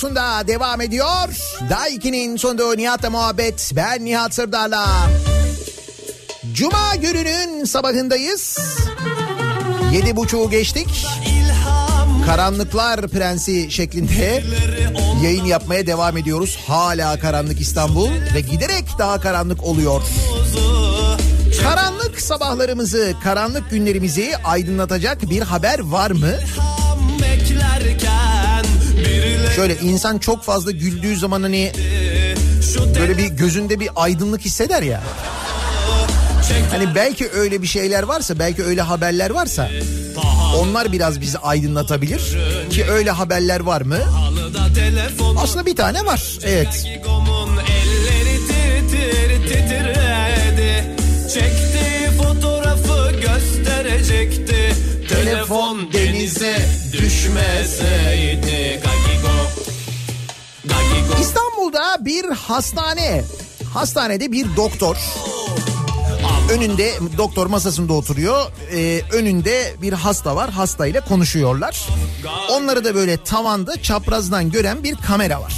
Radyosunda 0.01 0.47
devam 0.47 0.81
ediyor. 0.81 1.29
Daiki'nin 1.71 2.37
sonunda 2.37 2.75
Nihat'la 2.75 3.11
muhabbet. 3.11 3.73
Ben 3.77 4.05
Nihat 4.05 4.35
Sırdar'la. 4.35 4.87
Cuma 6.53 6.95
gününün 6.97 7.65
sabahındayız. 7.65 8.59
Yedi 9.93 10.17
buçuğu 10.17 10.51
geçtik. 10.51 11.07
Karanlıklar 12.27 13.09
Prensi 13.09 13.71
şeklinde 13.71 14.43
yayın 15.23 15.45
yapmaya 15.45 15.87
devam 15.87 16.17
ediyoruz. 16.17 16.59
Hala 16.67 17.19
karanlık 17.19 17.61
İstanbul 17.61 18.11
ve 18.35 18.41
giderek 18.41 18.85
daha 18.99 19.21
karanlık 19.21 19.65
oluyor. 19.65 20.03
Karanlık 21.63 22.21
sabahlarımızı, 22.21 23.15
karanlık 23.25 23.71
günlerimizi 23.71 24.33
aydınlatacak 24.45 25.31
bir 25.31 25.43
haber 25.43 25.79
var 25.79 26.11
mı? 26.11 26.33
Şöyle 29.57 29.77
insan 29.77 30.19
çok 30.19 30.43
fazla 30.43 30.71
güldüğü 30.71 31.17
zaman 31.17 31.43
hani 31.43 31.73
böyle 33.01 33.19
bir 33.19 33.27
gözünde 33.27 33.81
bir 33.81 33.89
aydınlık 33.97 34.41
hisseder 34.41 34.83
ya. 34.83 35.03
Hani 36.71 36.95
belki 36.95 37.31
öyle 37.31 37.63
bir 37.63 37.67
şeyler 37.67 38.03
varsa, 38.03 38.39
belki 38.39 38.65
öyle 38.65 38.83
haberler 38.83 39.31
varsa 39.31 39.71
onlar 40.57 40.93
biraz 40.93 41.21
bizi 41.21 41.39
aydınlatabilir. 41.39 42.21
Ki 42.71 42.85
öyle 42.85 43.11
haberler 43.11 43.61
var 43.61 43.81
mı? 43.81 43.99
Aslında 45.39 45.67
bir 45.67 45.77
tane 45.77 46.07
var. 46.07 46.23
Evet. 46.45 46.85
Çektiği 51.35 52.23
fotoğrafı 52.23 53.11
gösterecekti 53.21 54.75
Telefon 55.09 55.93
denize 55.93 56.57
düşmeseydi 56.93 58.81
İstanbul'da 61.21 61.97
bir 62.05 62.25
hastane. 62.31 63.25
Hastanede 63.75 64.33
bir 64.33 64.57
doktor. 64.57 64.97
Önünde 66.51 66.95
doktor 67.19 67.47
masasında 67.47 67.93
oturuyor. 67.93 68.47
Ee, 68.73 69.03
önünde 69.13 69.75
bir 69.83 69.93
hasta 69.93 70.37
var. 70.37 70.51
Hastayla 70.51 71.05
konuşuyorlar. 71.05 71.87
Onları 72.51 72.85
da 72.85 72.95
böyle 72.95 73.25
tavanda 73.25 73.83
çaprazdan 73.83 74.51
gören 74.51 74.83
bir 74.85 74.97
kamera 74.97 75.41
var. 75.41 75.53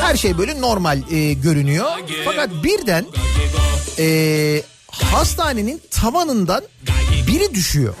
Her 0.00 0.16
şey 0.16 0.38
böyle 0.38 0.60
normal 0.60 1.02
e, 1.10 1.32
görünüyor. 1.32 1.86
Fakat 2.24 2.50
birden 2.64 3.06
e, 3.98 4.62
hastanenin 4.90 5.82
tavanından 5.90 6.62
biri 7.26 7.54
düşüyor. 7.54 7.94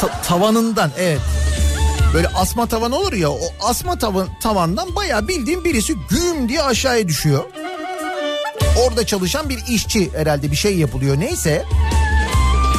Sa- 0.00 0.22
tavanından 0.28 0.90
evet. 0.98 1.20
Böyle 2.14 2.28
asma 2.28 2.66
tavan 2.66 2.92
olur 2.92 3.12
ya 3.12 3.30
o 3.30 3.40
asma 3.60 3.98
tavan, 3.98 4.28
tavandan 4.40 4.96
bayağı 4.96 5.28
bildiğim 5.28 5.64
birisi 5.64 5.94
güm 6.10 6.48
diye 6.48 6.62
aşağıya 6.62 7.08
düşüyor. 7.08 7.44
Orada 8.86 9.06
çalışan 9.06 9.48
bir 9.48 9.58
işçi 9.68 10.10
herhalde 10.12 10.50
bir 10.50 10.56
şey 10.56 10.78
yapılıyor 10.78 11.20
neyse. 11.20 11.64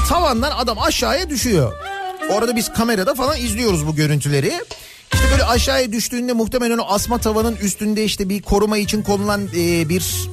Tavandan 0.09 0.51
adam 0.51 0.79
aşağıya 0.79 1.29
düşüyor. 1.29 1.73
Orada 2.31 2.55
biz 2.55 2.73
kamerada 2.73 3.13
falan 3.13 3.37
izliyoruz 3.37 3.87
bu 3.87 3.95
görüntüleri. 3.95 4.53
İşte 5.13 5.31
böyle 5.31 5.43
aşağıya 5.43 5.91
düştüğünde 5.91 6.33
muhtemelen 6.33 6.77
o 6.77 6.85
asma 6.87 7.17
tavanın 7.17 7.55
üstünde 7.55 8.03
işte 8.03 8.29
bir 8.29 8.41
koruma 8.41 8.77
için 8.77 9.03
konulan 9.03 9.41
e, 9.55 9.89
bir 9.89 10.29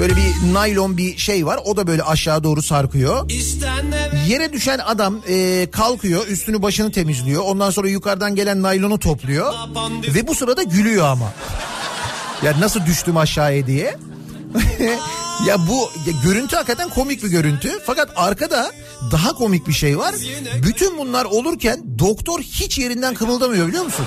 böyle 0.00 0.16
bir 0.16 0.54
naylon 0.54 0.96
bir 0.96 1.16
şey 1.16 1.46
var. 1.46 1.60
O 1.64 1.76
da 1.76 1.86
böyle 1.86 2.02
aşağı 2.02 2.44
doğru 2.44 2.62
sarkıyor. 2.62 3.30
Yere 4.28 4.52
düşen 4.52 4.78
adam 4.86 5.22
e, 5.28 5.66
kalkıyor 5.70 6.26
üstünü 6.26 6.62
başını 6.62 6.92
temizliyor. 6.92 7.42
Ondan 7.42 7.70
sonra 7.70 7.88
yukarıdan 7.88 8.34
gelen 8.34 8.62
naylonu 8.62 8.98
topluyor. 8.98 9.54
Ve 10.14 10.26
bu 10.26 10.34
sırada 10.34 10.62
gülüyor 10.62 11.06
ama. 11.06 11.32
Ya 12.42 12.60
nasıl 12.60 12.86
düştüm 12.86 13.16
aşağıya 13.16 13.66
diye. 13.66 13.96
ya 15.46 15.58
bu 15.68 15.90
ya 16.06 16.12
görüntü 16.24 16.56
hakikaten 16.56 16.88
komik 16.88 17.22
bir 17.22 17.28
görüntü. 17.28 17.70
Fakat 17.86 18.10
arkada 18.16 18.70
daha 19.12 19.32
komik 19.32 19.68
bir 19.68 19.72
şey 19.72 19.98
var. 19.98 20.14
Bütün 20.62 20.98
bunlar 20.98 21.24
olurken 21.24 21.80
doktor 21.98 22.40
hiç 22.40 22.78
yerinden 22.78 23.14
kımıldamıyor 23.14 23.68
biliyor 23.68 23.84
musun? 23.84 24.06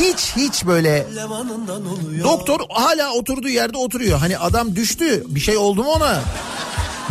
Hiç 0.00 0.32
hiç 0.36 0.66
böyle. 0.66 1.06
Doktor 2.24 2.60
hala 2.68 3.12
oturduğu 3.12 3.48
yerde 3.48 3.76
oturuyor. 3.78 4.18
Hani 4.18 4.38
adam 4.38 4.76
düştü. 4.76 5.24
Bir 5.26 5.40
şey 5.40 5.56
oldu 5.56 5.82
mu 5.82 5.90
ona? 5.90 6.20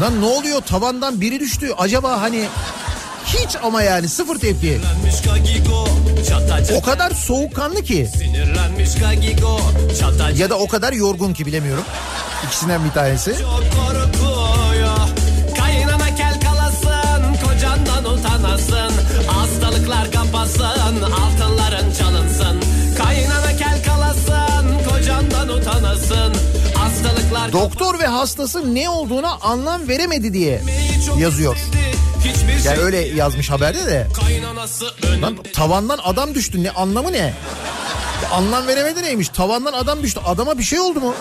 Lan 0.02 0.22
ne 0.22 0.26
oluyor? 0.26 0.62
Tavandan 0.62 1.22
biri 1.22 1.40
düştü. 1.40 1.72
Acaba 1.78 2.22
hani 2.22 2.46
hiç 3.26 3.56
ama 3.64 3.82
yani 3.82 4.10
sıfır 4.10 4.40
tepki. 4.40 4.82
O 6.76 6.82
kadar 6.82 7.12
soğukkanlı 7.12 7.84
ki 7.84 8.10
ya 10.38 10.50
da 10.50 10.58
o 10.58 10.68
kadar 10.68 10.94
yorgun 10.94 11.34
ki 11.34 11.46
bilemiyorum. 11.46 11.84
İkisinden 12.48 12.86
bir 12.86 12.92
tanesi. 12.92 13.36
Çok 13.40 13.50
korkuyor. 13.50 14.29
Doktor 27.52 28.00
ve 28.00 28.08
hastası 28.08 28.76
ne 28.76 28.90
olduğuna 28.90 29.38
anlam 29.42 29.88
veremedi 29.88 30.34
diye 30.34 30.62
yazıyor. 31.18 31.58
Yani 32.66 32.78
öyle 32.80 32.98
yazmış 32.98 33.50
haberde 33.50 33.86
de. 33.86 34.08
Lan 35.22 35.38
tavandan 35.54 36.00
adam 36.04 36.36
düştü 36.36 36.64
ne 36.64 36.72
anlamı 36.72 37.12
ne? 37.14 37.18
Ya 37.18 38.30
Anlam 38.32 38.68
veremedi 38.68 39.04
neymiş? 39.04 39.30
Tavandan 39.30 39.74
adam 39.74 40.04
düştü. 40.04 40.20
Adama 40.26 40.58
bir 40.58 40.64
şey 40.64 40.80
oldu 40.80 41.00
mu? 41.00 41.16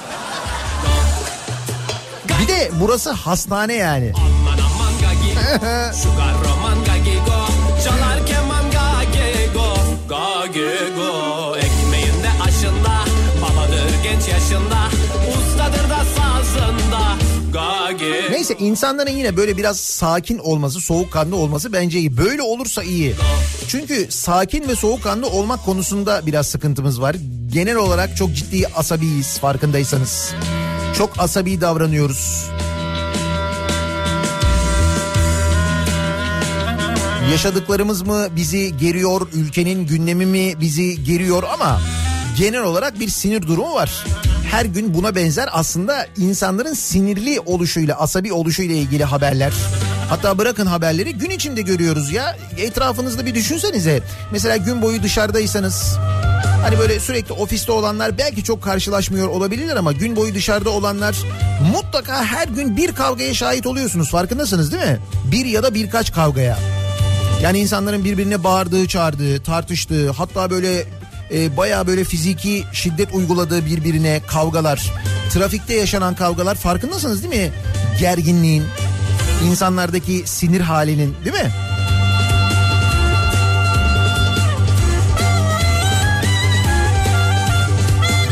Bir 2.42 2.48
de 2.48 2.70
burası 2.81 3.11
hastane 3.11 3.74
yani. 3.74 4.12
Aman 4.16 4.59
Neyse 18.48 18.64
insanların 18.64 19.11
yine 19.11 19.37
böyle 19.37 19.56
biraz 19.56 19.80
sakin 19.80 20.38
olması, 20.38 20.80
soğukkanlı 20.80 21.37
olması 21.37 21.72
bence 21.72 21.98
iyi. 21.98 22.16
Böyle 22.16 22.42
olursa 22.42 22.82
iyi. 22.82 23.14
Çünkü 23.68 24.06
sakin 24.11 24.68
ve 24.68 24.74
soğukkanlı 24.74 25.26
olmak 25.26 25.64
konusunda 25.64 26.26
biraz 26.26 26.46
sıkıntımız 26.46 27.00
var. 27.00 27.16
Genel 27.52 27.76
olarak 27.76 28.16
çok 28.16 28.34
ciddi 28.34 28.66
asabiyiz 28.68 29.38
farkındaysanız. 29.38 30.32
Çok 30.98 31.11
asabi 31.18 31.61
davranıyoruz. 31.61 32.44
Yaşadıklarımız 37.30 38.02
mı 38.02 38.26
bizi 38.37 38.76
geriyor, 38.76 39.28
ülkenin 39.32 39.87
gündemi 39.87 40.26
mi 40.26 40.54
bizi 40.61 41.04
geriyor 41.04 41.42
ama 41.52 41.80
genel 42.38 42.62
olarak 42.62 43.00
bir 43.00 43.08
sinir 43.08 43.42
durumu 43.42 43.74
var. 43.74 44.04
Her 44.50 44.64
gün 44.64 44.94
buna 44.94 45.14
benzer 45.14 45.48
aslında 45.52 46.06
insanların 46.16 46.74
sinirli 46.74 47.40
oluşuyla, 47.40 47.96
asabi 47.96 48.32
oluşuyla 48.32 48.74
ilgili 48.74 49.04
haberler. 49.04 49.52
Hatta 50.08 50.38
bırakın 50.38 50.66
haberleri 50.66 51.14
gün 51.14 51.30
içinde 51.30 51.62
görüyoruz 51.62 52.12
ya. 52.12 52.37
Etrafınızda 52.58 53.26
bir 53.26 53.34
düşünsenize. 53.34 54.00
Mesela 54.32 54.56
gün 54.56 54.82
boyu 54.82 55.02
dışarıdaysanız 55.02 55.98
Hani 56.62 56.78
böyle 56.78 57.00
sürekli 57.00 57.32
ofiste 57.32 57.72
olanlar 57.72 58.18
belki 58.18 58.44
çok 58.44 58.62
karşılaşmıyor 58.62 59.28
olabilirler 59.28 59.76
ama 59.76 59.92
gün 59.92 60.16
boyu 60.16 60.34
dışarıda 60.34 60.70
olanlar 60.70 61.16
mutlaka 61.72 62.24
her 62.24 62.48
gün 62.48 62.76
bir 62.76 62.92
kavgaya 62.92 63.34
şahit 63.34 63.66
oluyorsunuz. 63.66 64.11
Farkındasınız 64.11 64.72
değil 64.72 64.82
mi? 64.87 64.98
Bir 65.32 65.44
ya 65.46 65.62
da 65.62 65.74
birkaç 65.74 66.12
kavgaya. 66.12 66.58
Yani 67.42 67.58
insanların 67.58 68.04
birbirine 68.04 68.44
bağırdığı, 68.44 68.88
çağırdığı, 68.88 69.42
tartıştığı, 69.42 70.11
hatta 70.11 70.50
böyle 70.50 70.84
e, 71.32 71.56
bayağı 71.56 71.86
böyle 71.86 72.04
fiziki 72.04 72.64
şiddet 72.72 73.14
uyguladığı 73.14 73.66
birbirine 73.66 74.20
kavgalar, 74.26 74.92
trafikte 75.32 75.74
yaşanan 75.74 76.14
kavgalar 76.14 76.54
farkındasınız 76.54 77.22
değil 77.22 77.42
mi? 77.42 77.52
Gerginliğin, 78.00 78.64
insanlardaki 79.50 80.22
sinir 80.26 80.60
halinin 80.60 81.14
değil 81.24 81.36
mi? 81.44 81.50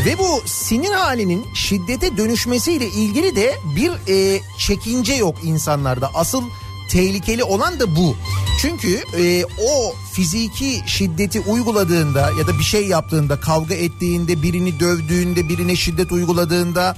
Ve 0.05 0.19
bu 0.19 0.41
sinir 0.45 0.91
halinin 0.91 1.45
şiddete 1.53 2.17
dönüşmesiyle 2.17 2.87
ilgili 2.87 3.35
de 3.35 3.55
bir 3.75 3.91
e, 4.07 4.41
çekince 4.57 5.13
yok 5.13 5.35
insanlarda. 5.43 6.11
Asıl 6.13 6.43
tehlikeli 6.89 7.43
olan 7.43 7.79
da 7.79 7.95
bu. 7.95 8.15
Çünkü 8.57 9.03
e, 9.17 9.45
o 9.45 9.95
fiziki 10.13 10.81
şiddeti 10.85 11.39
uyguladığında 11.39 12.31
ya 12.39 12.47
da 12.47 12.59
bir 12.59 12.63
şey 12.63 12.87
yaptığında, 12.87 13.39
kavga 13.39 13.75
ettiğinde, 13.75 14.41
birini 14.41 14.79
dövdüğünde, 14.79 15.49
birine 15.49 15.75
şiddet 15.75 16.11
uyguladığında 16.11 16.95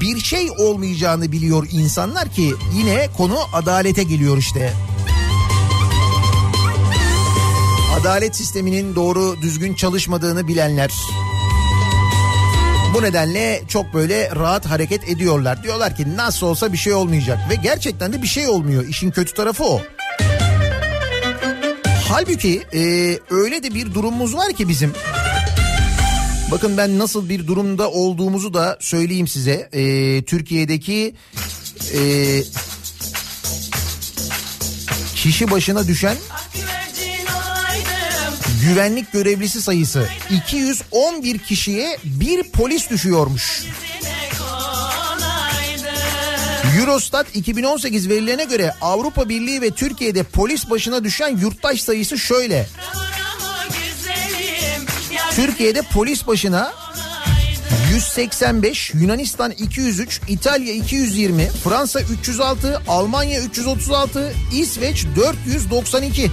bir 0.00 0.20
şey 0.20 0.50
olmayacağını 0.58 1.32
biliyor 1.32 1.66
insanlar 1.72 2.28
ki 2.28 2.54
yine 2.74 3.08
konu 3.16 3.38
adalete 3.52 4.02
geliyor 4.02 4.38
işte. 4.38 4.72
Adalet 8.00 8.36
sisteminin 8.36 8.94
doğru 8.94 9.36
düzgün 9.42 9.74
çalışmadığını 9.74 10.48
bilenler, 10.48 10.92
bu 12.94 13.02
nedenle 13.02 13.62
çok 13.68 13.94
böyle 13.94 14.30
rahat 14.36 14.66
hareket 14.66 15.08
ediyorlar. 15.08 15.62
Diyorlar 15.62 15.96
ki 15.96 16.16
nasıl 16.16 16.46
olsa 16.46 16.72
bir 16.72 16.78
şey 16.78 16.94
olmayacak 16.94 17.38
ve 17.50 17.54
gerçekten 17.54 18.12
de 18.12 18.22
bir 18.22 18.26
şey 18.26 18.48
olmuyor. 18.48 18.84
İşin 18.84 19.10
kötü 19.10 19.34
tarafı 19.34 19.64
o. 19.64 19.80
Halbuki 22.12 22.62
e, 22.74 22.80
öyle 23.30 23.62
de 23.62 23.74
bir 23.74 23.94
durumumuz 23.94 24.36
var 24.36 24.52
ki 24.52 24.68
bizim. 24.68 24.92
Bakın 26.50 26.76
ben 26.76 26.98
nasıl 26.98 27.28
bir 27.28 27.46
durumda 27.46 27.90
olduğumuzu 27.90 28.54
da 28.54 28.78
söyleyeyim 28.80 29.28
size. 29.28 29.68
E, 29.72 30.22
Türkiye'deki 30.24 31.14
e, 31.94 32.00
kişi 35.14 35.50
başına 35.50 35.88
düşen 35.88 36.16
güvenlik 38.62 39.12
görevlisi 39.12 39.62
sayısı 39.62 40.08
211 40.30 41.38
kişiye 41.38 41.98
bir 42.04 42.42
polis 42.42 42.90
düşüyormuş. 42.90 43.64
Eurostat 46.80 47.26
2018 47.36 48.08
verilerine 48.08 48.44
göre 48.44 48.74
Avrupa 48.80 49.28
Birliği 49.28 49.60
ve 49.60 49.70
Türkiye'de 49.70 50.22
polis 50.22 50.70
başına 50.70 51.04
düşen 51.04 51.36
yurttaş 51.36 51.80
sayısı 51.82 52.18
şöyle. 52.18 52.66
Türkiye'de 55.30 55.82
polis 55.82 56.26
başına 56.26 56.72
185, 57.94 58.94
Yunanistan 58.94 59.50
203, 59.50 60.20
İtalya 60.28 60.74
220, 60.74 61.46
Fransa 61.64 62.00
306, 62.00 62.82
Almanya 62.88 63.40
336, 63.40 64.32
İsveç 64.52 65.06
492. 65.16 66.30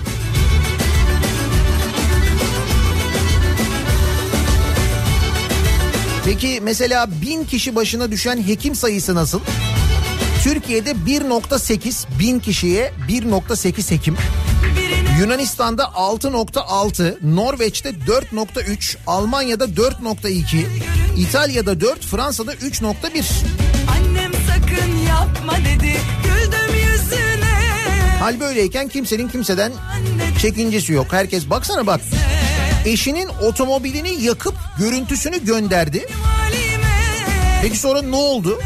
Peki 6.26 6.60
mesela 6.64 7.22
bin 7.22 7.44
kişi 7.44 7.76
başına 7.76 8.12
düşen 8.12 8.48
hekim 8.48 8.76
sayısı 8.76 9.16
nasıl? 9.16 9.42
Türkiye'de 10.44 10.92
1.8 10.92 12.20
bin 12.20 12.40
kişiye 12.40 12.92
1.8 13.10 13.92
hekim. 13.92 14.18
Yunanistan'da 15.20 15.84
6.6, 15.84 17.18
Norveç'te 17.36 17.90
4.3, 17.90 18.98
Almanya'da 19.08 19.66
4.2, 19.66 20.66
İtalya'da 21.18 21.82
4, 21.82 22.06
Fransa'da 22.06 22.54
3.1. 22.54 23.24
Annem 23.92 24.32
sakın 24.34 24.98
yapma 25.08 25.58
dedi 25.58 25.98
güldüm 26.24 26.76
yüzüne. 26.76 27.60
Hal 28.20 28.40
böyleyken 28.40 28.88
kimsenin 28.88 29.28
kimseden 29.28 29.72
çekincesi 30.42 30.94
yok. 30.94 31.08
Herkes 31.14 31.50
baksana 31.50 31.88
bak. 31.88 32.02
Eşinin 32.86 33.30
otomobilini 33.42 34.24
yakıp 34.24 34.56
görüntüsünü 34.80 35.46
gönderdi. 35.46 36.08
Peki 37.62 37.78
sonra 37.78 38.02
ne 38.02 38.16
oldu? 38.16 38.60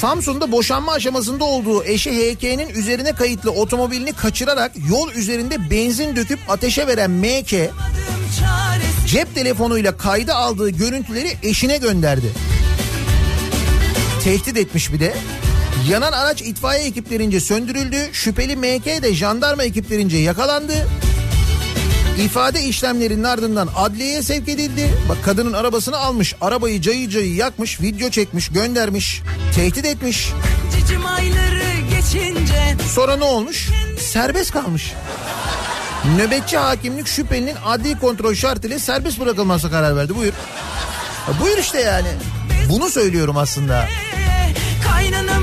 Samsun'da 0.00 0.52
boşanma 0.52 0.92
aşamasında 0.92 1.44
olduğu 1.44 1.84
eşi 1.84 2.10
HK'nin 2.10 2.68
üzerine 2.68 3.12
kayıtlı 3.12 3.50
otomobilini 3.50 4.12
kaçırarak 4.12 4.72
yol 4.90 5.12
üzerinde 5.12 5.70
benzin 5.70 6.16
döküp 6.16 6.38
ateşe 6.48 6.86
veren 6.86 7.10
MK 7.10 7.50
cep 9.06 9.34
telefonuyla 9.34 9.96
kayda 9.96 10.34
aldığı 10.34 10.70
görüntüleri 10.70 11.36
eşine 11.42 11.76
gönderdi. 11.76 12.32
Tehdit 14.24 14.56
etmiş 14.56 14.92
bir 14.92 15.00
de. 15.00 15.14
Yanan 15.90 16.12
araç 16.12 16.42
itfaiye 16.42 16.86
ekiplerince 16.86 17.40
söndürüldü. 17.40 17.96
Şüpheli 18.12 18.56
MK 18.56 19.02
de 19.02 19.14
jandarma 19.14 19.64
ekiplerince 19.64 20.16
yakalandı. 20.16 20.74
İfade 22.24 22.62
işlemlerinin 22.62 23.24
ardından 23.24 23.68
adliyeye 23.76 24.22
sevk 24.22 24.48
edildi. 24.48 24.90
Bak 25.08 25.16
kadının 25.24 25.52
arabasını 25.52 25.96
almış, 25.96 26.34
arabayı 26.40 26.80
cayı 26.80 27.08
cayı 27.08 27.34
yakmış, 27.34 27.80
video 27.80 28.10
çekmiş, 28.10 28.48
göndermiş, 28.48 29.22
tehdit 29.54 29.84
etmiş. 29.84 30.32
Cicim 30.76 31.06
ayları 31.06 31.80
geçince 31.90 32.76
Sonra 32.94 33.16
ne 33.16 33.24
olmuş? 33.24 33.68
Serbest 34.00 34.52
kalmış. 34.52 34.92
Nöbetçi 36.16 36.56
hakimlik 36.58 37.06
şüphelinin 37.06 37.56
adli 37.66 37.98
kontrol 37.98 38.34
şartıyla 38.34 38.78
serbest 38.78 39.20
bırakılmasına 39.20 39.70
karar 39.70 39.96
verdi. 39.96 40.16
Buyur. 40.16 40.32
Ya 41.28 41.40
buyur 41.40 41.58
işte 41.58 41.80
yani. 41.80 42.08
Bunu 42.68 42.88
söylüyorum 42.90 43.36
aslında. 43.36 43.88
Kaynanamın 44.86 45.37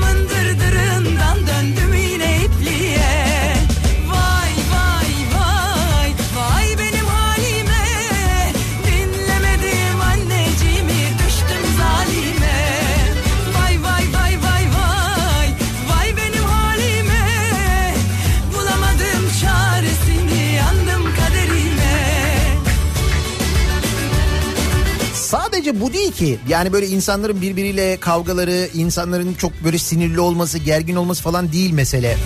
Sadece 25.66 25.80
bu 25.80 25.92
değil 25.92 26.12
ki. 26.12 26.38
Yani 26.48 26.72
böyle 26.72 26.86
insanların 26.86 27.40
birbiriyle 27.40 27.96
kavgaları, 28.00 28.68
insanların 28.74 29.34
çok 29.34 29.64
böyle 29.64 29.78
sinirli 29.78 30.20
olması, 30.20 30.58
gergin 30.58 30.96
olması 30.96 31.22
falan 31.22 31.52
değil 31.52 31.70
mesele. 31.70 32.16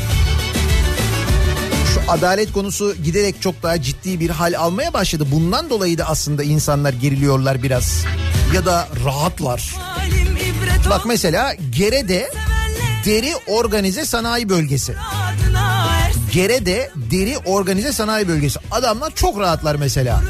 Şu 1.95 2.13
adalet 2.13 2.53
konusu 2.53 2.95
giderek 3.05 3.43
çok 3.43 3.63
daha 3.63 3.83
ciddi 3.83 4.21
bir 4.21 4.31
hal 4.31 4.55
almaya 4.59 4.93
başladı. 4.93 5.27
Bundan 5.33 5.71
dolayı 5.71 5.99
da 5.99 6.05
aslında 6.05 6.43
insanlar 6.43 6.93
geriliyorlar 6.93 7.63
biraz. 7.63 8.05
Ya 8.55 8.67
da 8.67 8.89
rahatlar. 9.05 9.75
Bak 10.91 11.07
mesela 11.07 11.55
Gere'de 11.71 12.31
deri 13.05 13.33
organize 13.47 14.05
sanayi 14.05 14.49
bölgesi. 14.49 14.95
Gere'de 16.33 16.91
deri 17.11 17.39
organize 17.39 17.93
sanayi 17.93 18.29
bölgesi. 18.29 18.59
Adamlar 18.71 19.15
çok 19.15 19.41
rahatlar 19.41 19.75
mesela. 19.75 20.21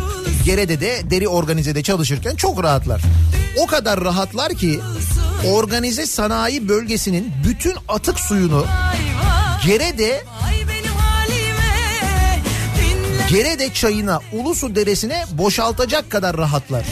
Gere'de 0.50 0.80
de 0.80 1.10
deri 1.10 1.28
organizede 1.28 1.82
çalışırken 1.82 2.36
çok 2.36 2.62
rahatlar. 2.62 3.02
O 3.56 3.66
kadar 3.66 4.00
rahatlar 4.04 4.54
ki 4.54 4.80
organize 5.46 6.06
sanayi 6.06 6.68
bölgesinin 6.68 7.32
bütün 7.48 7.74
atık 7.88 8.20
suyunu 8.20 8.66
Gere'de 9.66 10.24
Gerede 13.30 13.72
çayına 13.72 14.20
Ulusu 14.32 14.74
Deresi'ne 14.74 15.24
boşaltacak 15.32 16.10
kadar 16.10 16.36
rahatlar. 16.36 16.86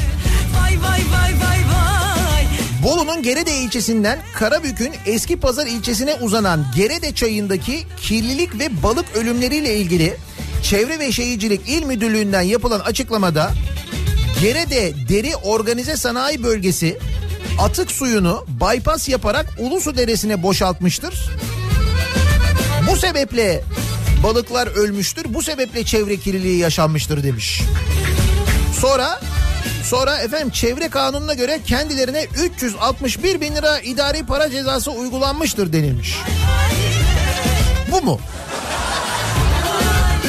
Bolu'nun 2.83 3.23
Gerede 3.23 3.57
ilçesinden 3.57 4.19
Karabük'ün 4.35 4.93
Eski 5.07 5.41
Pazar 5.41 5.67
ilçesine 5.67 6.15
uzanan 6.15 6.67
Gerede 6.77 7.15
çayındaki 7.15 7.85
kirlilik 7.97 8.59
ve 8.59 8.83
balık 8.83 9.17
ölümleriyle 9.17 9.77
ilgili 9.77 10.17
Çevre 10.63 10.99
ve 10.99 11.13
Şehircilik 11.13 11.69
İl 11.69 11.83
Müdürlüğü'nden 11.83 12.43
yapılan 12.43 12.81
açıklamada 12.81 13.53
Gerede 14.41 14.93
Deri 15.09 15.37
Organize 15.37 15.97
Sanayi 15.97 16.43
Bölgesi 16.43 16.99
atık 17.59 17.91
suyunu 17.91 18.47
bypass 18.49 19.09
yaparak 19.09 19.47
Ulusu 19.59 19.97
Deresi'ne 19.97 20.43
boşaltmıştır. 20.43 21.31
Bu 22.91 22.97
sebeple 22.97 23.63
balıklar 24.23 24.67
ölmüştür. 24.67 25.25
Bu 25.29 25.43
sebeple 25.43 25.85
çevre 25.85 26.17
kirliliği 26.17 26.59
yaşanmıştır 26.59 27.23
demiş. 27.23 27.63
Sonra 28.81 29.21
sonra 29.85 30.17
efendim 30.17 30.51
çevre 30.51 30.89
kanununa 30.89 31.35
göre 31.35 31.61
kendilerine 31.67 32.27
361 32.45 33.41
bin 33.41 33.57
lira 33.57 33.79
idari 33.79 34.27
para 34.27 34.51
cezası 34.51 34.91
uygulanmıştır 34.91 35.73
denilmiş. 35.73 36.15
Bu 37.93 38.03
mu? 38.03 38.21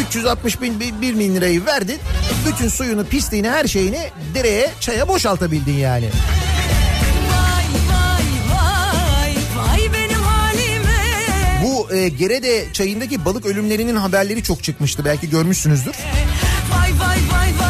360 0.09 0.61
bin, 0.61 0.79
bir 0.79 1.19
bin 1.19 1.35
lirayı 1.35 1.65
verdin. 1.65 1.97
Bütün 2.47 2.67
suyunu, 2.67 3.05
pisliğini, 3.05 3.49
her 3.49 3.65
şeyini 3.65 4.09
dereye, 4.33 4.71
çaya 4.79 5.07
boşaltabildin 5.07 5.77
yani. 5.77 6.09
Bu 11.63 11.93
e, 11.93 12.09
Gerede 12.09 12.65
çayındaki 12.73 13.25
balık 13.25 13.45
ölümlerinin 13.45 13.95
haberleri 13.95 14.43
çok 14.43 14.63
çıkmıştı. 14.63 15.05
Belki 15.05 15.29
görmüşsünüzdür. 15.29 15.95
Vay 16.71 16.91
vay 16.99 17.17
vay 17.31 17.53
vay 17.61 17.68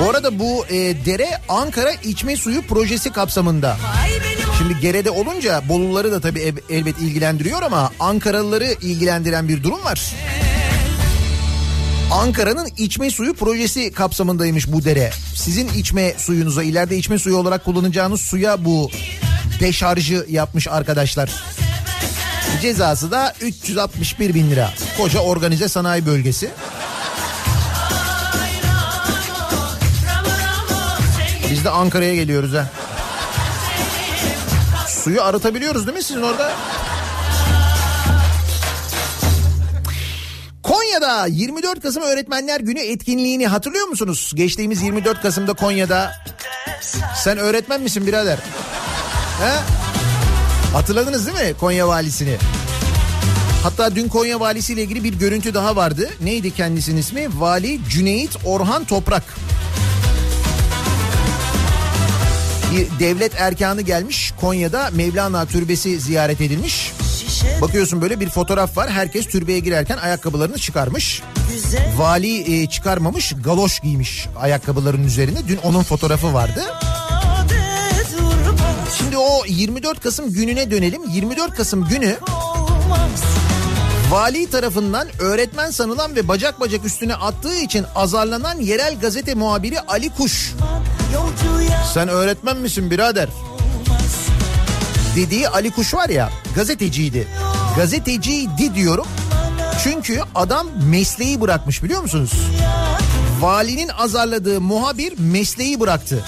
Bu 0.00 0.10
arada 0.10 0.38
bu 0.38 0.66
e, 0.66 0.74
dere 1.06 1.28
Ankara 1.48 1.92
içme 1.92 2.36
suyu 2.36 2.62
projesi 2.62 3.12
kapsamında. 3.12 3.76
Şimdi 4.58 4.80
Gerede 4.80 5.10
olunca 5.10 5.62
Boluları 5.68 6.12
da 6.12 6.20
tabii 6.20 6.40
el- 6.40 6.76
elbet 6.76 6.98
ilgilendiriyor 6.98 7.62
ama 7.62 7.90
Ankaralıları 8.00 8.64
ilgilendiren 8.82 9.48
bir 9.48 9.62
durum 9.62 9.84
var. 9.84 10.12
Ankara'nın 12.12 12.68
içme 12.76 13.10
suyu 13.10 13.34
projesi 13.34 13.92
kapsamındaymış 13.92 14.72
bu 14.72 14.84
dere. 14.84 15.10
Sizin 15.34 15.68
içme 15.68 16.14
suyunuza 16.18 16.62
ileride 16.62 16.96
içme 16.96 17.18
suyu 17.18 17.36
olarak 17.36 17.64
kullanacağınız 17.64 18.20
suya 18.20 18.64
bu 18.64 18.90
deşarjı 19.60 20.26
yapmış 20.30 20.68
arkadaşlar. 20.68 21.30
Cezası 22.62 23.10
da 23.10 23.34
361 23.40 24.34
bin 24.34 24.50
lira. 24.50 24.70
Koca 24.98 25.20
organize 25.20 25.68
sanayi 25.68 26.06
bölgesi. 26.06 26.50
Biz 31.54 31.64
de 31.64 31.70
Ankara'ya 31.70 32.14
geliyoruz 32.14 32.52
ha. 32.54 32.68
Suyu 34.88 35.22
arıtabiliyoruz 35.22 35.86
değil 35.86 35.96
mi 35.96 36.02
sizin 36.02 36.22
orada? 36.22 36.52
Konya'da 40.62 41.26
24 41.26 41.82
Kasım 41.82 42.02
Öğretmenler 42.02 42.60
Günü 42.60 42.80
etkinliğini 42.80 43.46
hatırlıyor 43.46 43.86
musunuz? 43.86 44.32
Geçtiğimiz 44.34 44.82
24 44.82 45.22
Kasım'da 45.22 45.52
Konya'da 45.52 46.12
sen 47.16 47.38
öğretmen 47.38 47.80
misin 47.80 48.06
birader? 48.06 48.38
He? 49.40 49.52
Hatırladınız 50.72 51.26
değil 51.26 51.48
mi 51.48 51.54
Konya 51.60 51.88
valisini? 51.88 52.36
Hatta 53.62 53.94
dün 53.94 54.08
Konya 54.08 54.40
valisiyle 54.40 54.82
ilgili 54.82 55.04
bir 55.04 55.14
görüntü 55.14 55.54
daha 55.54 55.76
vardı. 55.76 56.10
Neydi 56.20 56.50
kendisinin 56.50 56.96
ismi? 56.96 57.40
Vali 57.40 57.80
Cüneyt 57.88 58.36
Orhan 58.44 58.84
Toprak. 58.84 59.22
Bir 62.74 62.86
devlet 62.98 63.40
erkanı 63.40 63.82
gelmiş 63.82 64.32
Konya'da 64.40 64.90
Mevlana 64.92 65.46
Türbesi 65.46 66.00
ziyaret 66.00 66.40
edilmiş. 66.40 66.92
Bakıyorsun 67.60 68.02
böyle 68.02 68.20
bir 68.20 68.28
fotoğraf 68.28 68.76
var. 68.76 68.90
Herkes 68.90 69.26
türbeye 69.26 69.58
girerken 69.58 69.96
ayakkabılarını 69.96 70.58
çıkarmış. 70.58 71.22
Vali 71.96 72.62
e, 72.62 72.68
çıkarmamış, 72.68 73.32
galoş 73.44 73.80
giymiş 73.80 74.26
ayakkabıların 74.36 75.04
üzerine. 75.04 75.48
Dün 75.48 75.56
onun 75.56 75.82
fotoğrafı 75.82 76.34
vardı. 76.34 76.64
Şimdi 78.98 79.16
o 79.18 79.44
24 79.46 80.00
Kasım 80.00 80.32
gününe 80.32 80.70
dönelim. 80.70 81.02
24 81.10 81.54
Kasım 81.56 81.88
günü 81.88 82.16
vali 84.10 84.50
tarafından 84.50 85.08
öğretmen 85.18 85.70
sanılan 85.70 86.16
ve 86.16 86.28
bacak 86.28 86.60
bacak 86.60 86.84
üstüne 86.84 87.14
attığı 87.14 87.54
için 87.54 87.84
azarlanan 87.94 88.60
yerel 88.60 89.00
gazete 89.00 89.34
muhabiri 89.34 89.80
Ali 89.80 90.10
Kuş. 90.10 90.52
Sen 91.94 92.08
öğretmen 92.08 92.56
misin 92.56 92.90
birader? 92.90 93.28
Dediği 95.16 95.48
Ali 95.48 95.70
Kuş 95.70 95.94
var 95.94 96.08
ya 96.08 96.30
gazeteciydi. 96.54 97.28
Gazeteciydi 97.76 98.74
diyorum. 98.74 99.06
Çünkü 99.82 100.20
adam 100.34 100.66
mesleği 100.90 101.40
bırakmış 101.40 101.82
biliyor 101.82 102.00
musunuz? 102.02 102.32
Valinin 103.40 103.88
azarladığı 103.88 104.60
muhabir 104.60 105.14
mesleği 105.18 105.80
bıraktı. 105.80 106.24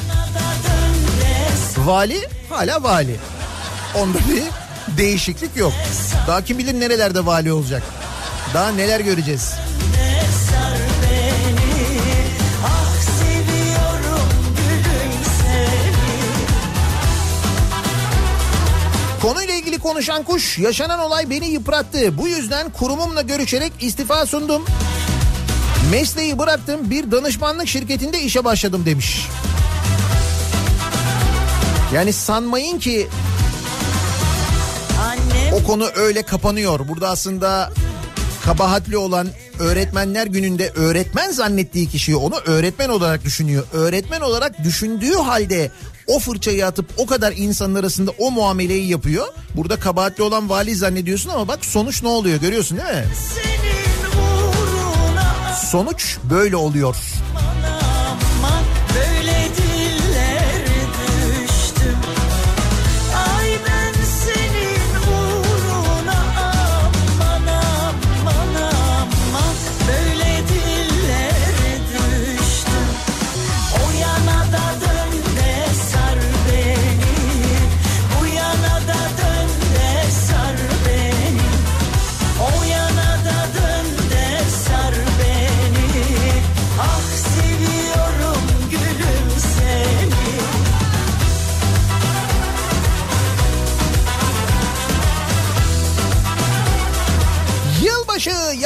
Vali 1.78 2.28
hala 2.50 2.82
vali. 2.82 3.16
Onda 3.94 4.18
bir 4.18 4.42
değişiklik 4.98 5.56
yok. 5.56 5.72
Daha 6.26 6.44
kim 6.44 6.58
bilir 6.58 6.80
nerelerde 6.80 7.26
vali 7.26 7.52
olacak. 7.52 7.82
Daha 8.54 8.68
neler 8.68 9.00
göreceğiz. 9.00 9.54
Konuyla 19.26 19.54
ilgili 19.54 19.78
konuşan 19.78 20.22
kuş 20.22 20.58
yaşanan 20.58 20.98
olay 20.98 21.30
beni 21.30 21.48
yıprattı. 21.48 22.18
Bu 22.18 22.28
yüzden 22.28 22.70
kurumumla 22.72 23.22
görüşerek 23.22 23.72
istifa 23.80 24.26
sundum. 24.26 24.64
Mesleği 25.90 26.38
bıraktım 26.38 26.90
bir 26.90 27.10
danışmanlık 27.10 27.68
şirketinde 27.68 28.20
işe 28.22 28.44
başladım 28.44 28.82
demiş. 28.86 29.28
Yani 31.94 32.12
sanmayın 32.12 32.78
ki 32.78 33.08
Annem 35.00 35.52
o 35.52 35.66
konu 35.66 35.88
öyle 35.96 36.22
kapanıyor. 36.22 36.88
Burada 36.88 37.08
aslında 37.08 37.72
kabahatli 38.44 38.96
olan 38.96 39.28
öğretmenler 39.58 40.26
gününde 40.26 40.70
öğretmen 40.70 41.30
zannettiği 41.30 41.88
kişiyi 41.88 42.16
onu 42.16 42.36
öğretmen 42.46 42.88
olarak 42.88 43.24
düşünüyor. 43.24 43.64
Öğretmen 43.72 44.20
olarak 44.20 44.64
düşündüğü 44.64 45.14
halde 45.14 45.70
o 46.06 46.18
fırçayı 46.18 46.66
atıp 46.66 46.86
o 46.96 47.06
kadar 47.06 47.32
insanın 47.36 47.74
arasında 47.74 48.10
o 48.18 48.30
muameleyi 48.30 48.88
yapıyor. 48.88 49.26
Burada 49.54 49.80
kabahatli 49.80 50.22
olan 50.22 50.48
vali 50.48 50.74
zannediyorsun 50.76 51.30
ama 51.30 51.48
bak 51.48 51.64
sonuç 51.64 52.02
ne 52.02 52.08
oluyor 52.08 52.40
görüyorsun 52.40 52.78
değil 52.78 52.88
mi? 52.88 53.04
Sonuç 55.70 56.16
böyle 56.30 56.56
oluyor. 56.56 56.96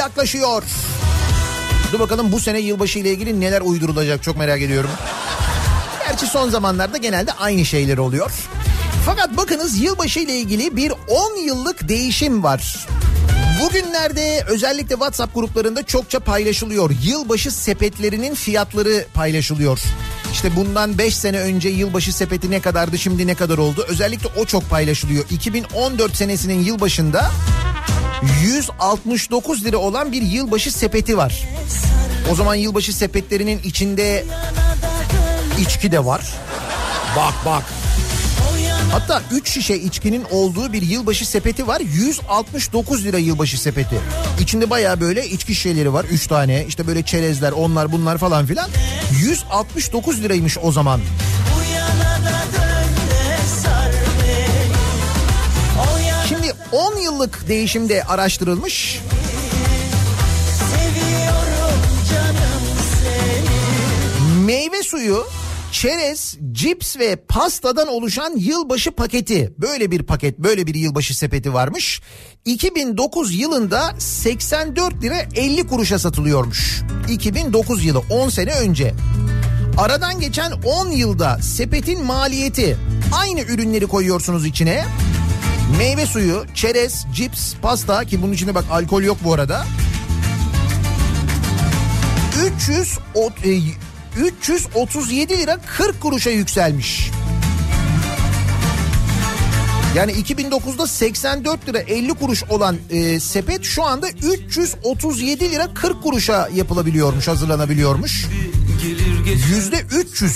Yaklaşıyor. 0.01 0.63
Dur 1.91 1.99
bakalım 1.99 2.31
bu 2.31 2.39
sene 2.39 2.59
yılbaşı 2.59 2.99
ile 2.99 3.11
ilgili 3.11 3.41
neler 3.41 3.61
uydurulacak 3.61 4.23
çok 4.23 4.37
merak 4.37 4.61
ediyorum. 4.61 4.89
Gerçi 6.07 6.27
son 6.27 6.49
zamanlarda 6.49 6.97
genelde 6.97 7.33
aynı 7.33 7.65
şeyler 7.65 7.97
oluyor. 7.97 8.31
Fakat 9.05 9.37
bakınız 9.37 9.79
yılbaşı 9.79 10.19
ile 10.19 10.39
ilgili 10.39 10.75
bir 10.75 10.93
10 11.07 11.35
yıllık 11.45 11.89
değişim 11.89 12.43
var. 12.43 12.87
Bugünlerde 13.61 14.43
özellikle 14.47 14.95
WhatsApp 14.95 15.35
gruplarında 15.35 15.83
çokça 15.83 16.19
paylaşılıyor. 16.19 16.91
Yılbaşı 17.03 17.51
sepetlerinin 17.51 18.35
fiyatları 18.35 19.05
paylaşılıyor. 19.13 19.79
İşte 20.33 20.55
bundan 20.55 20.97
5 20.97 21.17
sene 21.17 21.39
önce 21.39 21.69
yılbaşı 21.69 22.13
sepeti 22.13 22.51
ne 22.51 22.61
kadardı 22.61 22.97
şimdi 22.97 23.27
ne 23.27 23.35
kadar 23.35 23.57
oldu? 23.57 23.85
Özellikle 23.89 24.29
o 24.41 24.45
çok 24.45 24.69
paylaşılıyor. 24.69 25.25
2014 25.29 26.15
senesinin 26.15 26.63
yılbaşında 26.63 27.31
169 28.43 29.65
lira 29.65 29.77
olan 29.77 30.11
bir 30.11 30.21
yılbaşı 30.21 30.71
sepeti 30.71 31.17
var. 31.17 31.47
O 32.31 32.35
zaman 32.35 32.55
yılbaşı 32.55 32.93
sepetlerinin 32.93 33.59
içinde 33.63 34.25
içki 35.59 35.91
de 35.91 36.05
var. 36.05 36.33
Bak 37.17 37.33
bak. 37.45 37.63
Hatta 38.91 39.21
3 39.31 39.49
şişe 39.49 39.75
içkinin 39.75 40.25
olduğu 40.31 40.73
bir 40.73 40.81
yılbaşı 40.81 41.25
sepeti 41.25 41.67
var. 41.67 41.81
169 41.81 43.03
lira 43.05 43.17
yılbaşı 43.17 43.61
sepeti. 43.61 43.99
İçinde 44.39 44.69
baya 44.69 45.01
böyle 45.01 45.27
içki 45.29 45.55
şişeleri 45.55 45.93
var. 45.93 46.05
3 46.11 46.27
tane 46.27 46.65
işte 46.67 46.87
böyle 46.87 47.03
çerezler 47.03 47.51
onlar 47.51 47.91
bunlar 47.91 48.17
falan 48.17 48.45
filan. 48.45 48.69
169 49.21 50.23
liraymış 50.23 50.57
o 50.61 50.71
zaman. 50.71 51.01
10 56.71 56.95
yıllık 56.95 57.47
değişimde 57.47 58.03
araştırılmış. 58.03 59.01
Meyve 64.45 64.83
suyu, 64.83 65.25
çerez, 65.71 66.37
cips 66.51 66.97
ve 66.97 67.15
pastadan 67.15 67.87
oluşan 67.87 68.33
yılbaşı 68.37 68.91
paketi. 68.91 69.53
Böyle 69.57 69.91
bir 69.91 70.03
paket, 70.03 70.39
böyle 70.39 70.67
bir 70.67 70.75
yılbaşı 70.75 71.17
sepeti 71.17 71.53
varmış. 71.53 72.01
2009 72.45 73.39
yılında 73.39 73.95
84 73.99 75.03
lira 75.03 75.17
50 75.35 75.67
kuruşa 75.67 75.99
satılıyormuş. 75.99 76.81
2009 77.09 77.85
yılı 77.85 78.01
10 78.09 78.29
sene 78.29 78.53
önce. 78.53 78.93
Aradan 79.77 80.19
geçen 80.19 80.51
10 80.51 80.91
yılda 80.91 81.37
sepetin 81.41 82.03
maliyeti 82.05 82.77
aynı 83.13 83.41
ürünleri 83.41 83.87
koyuyorsunuz 83.87 84.45
içine. 84.45 84.85
Meyve 85.77 86.05
suyu, 86.05 86.45
çerez, 86.55 87.05
cips, 87.13 87.53
pasta 87.61 88.05
ki 88.05 88.21
bunun 88.21 88.33
içinde 88.33 88.55
bak 88.55 88.65
alkol 88.71 89.03
yok 89.03 89.17
bu 89.23 89.33
arada. 89.33 89.65
300 92.55 92.97
ot- 93.15 93.45
e, 93.45 93.61
337 94.21 95.37
lira 95.37 95.57
40 95.77 96.01
kuruşa 96.01 96.29
yükselmiş. 96.29 97.11
Yani 99.95 100.11
2009'da 100.11 100.87
84 100.87 101.69
lira 101.69 101.79
50 101.79 102.13
kuruş 102.13 102.43
olan 102.49 102.77
e, 102.89 103.19
sepet 103.19 103.63
şu 103.63 103.83
anda 103.83 104.09
337 104.09 105.51
lira 105.51 105.73
40 105.73 106.03
kuruşa 106.03 106.49
yapılabiliyormuş, 106.55 107.27
hazırlanabiliyormuş. 107.27 108.25
Yüzde 109.55 109.81
300. 110.01 110.33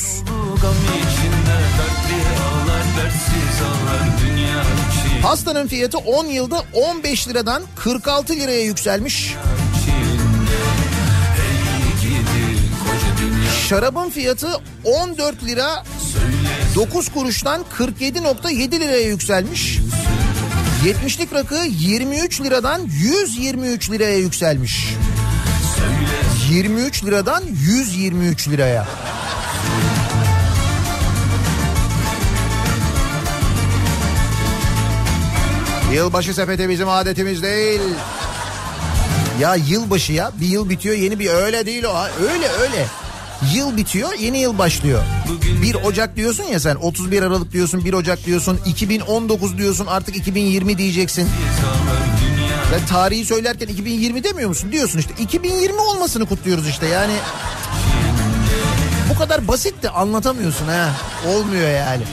Pastanın 5.25 5.67
fiyatı 5.67 5.97
10 5.97 6.25
yılda 6.25 6.63
15 6.73 7.27
liradan 7.27 7.63
46 7.75 8.33
liraya 8.33 8.63
yükselmiş. 8.63 9.35
Şarabın 13.69 14.09
fiyatı 14.09 14.47
14 14.83 15.43
lira 15.43 15.83
9 16.75 17.09
kuruştan 17.09 17.65
47.7 17.77 18.79
liraya 18.79 19.07
yükselmiş. 19.07 19.79
70'lik 20.85 21.33
rakı 21.33 21.65
23 21.79 22.41
liradan 22.41 22.81
123 22.81 23.91
liraya 23.91 24.17
yükselmiş. 24.17 24.87
23 26.49 27.03
liradan 27.03 27.43
123 27.67 28.49
liraya. 28.49 28.87
Yılbaşı 35.93 36.33
sepeti 36.33 36.69
bizim 36.69 36.89
adetimiz 36.89 37.43
değil. 37.43 37.81
Ya 39.39 39.55
yılbaşı 39.55 40.13
ya 40.13 40.31
bir 40.41 40.45
yıl 40.47 40.69
bitiyor 40.69 40.95
yeni 40.95 41.19
bir 41.19 41.29
öyle 41.29 41.65
değil 41.65 41.83
o 41.83 41.95
öyle 42.21 42.47
öyle. 42.49 42.85
Yıl 43.53 43.77
bitiyor 43.77 44.13
yeni 44.19 44.37
yıl 44.39 44.57
başlıyor. 44.57 45.03
1 45.61 45.75
Ocak 45.75 46.15
diyorsun 46.15 46.43
ya 46.43 46.59
sen 46.59 46.75
31 46.75 47.21
Aralık 47.23 47.51
diyorsun 47.51 47.85
1 47.85 47.93
Ocak 47.93 48.25
diyorsun 48.25 48.59
2019 48.65 49.57
diyorsun 49.57 49.85
artık 49.85 50.15
2020 50.17 50.77
diyeceksin. 50.77 51.29
Sen 52.71 52.85
tarihi 52.87 53.25
söylerken 53.25 53.67
2020 53.67 54.23
demiyor 54.23 54.49
musun? 54.49 54.71
Diyorsun 54.71 54.99
işte 54.99 55.13
2020 55.19 55.79
olmasını 55.81 56.25
kutluyoruz 56.25 56.67
işte 56.67 56.85
yani. 56.85 57.13
Bu 59.13 59.17
kadar 59.19 59.47
basit 59.47 59.83
de 59.83 59.89
anlatamıyorsun 59.89 60.67
ha. 60.67 60.89
Olmuyor 61.27 61.69
yani. 61.69 62.03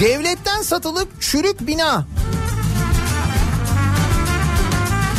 Devletten 0.00 0.62
satılıp 0.62 1.08
çürük 1.20 1.66
bina. 1.66 2.06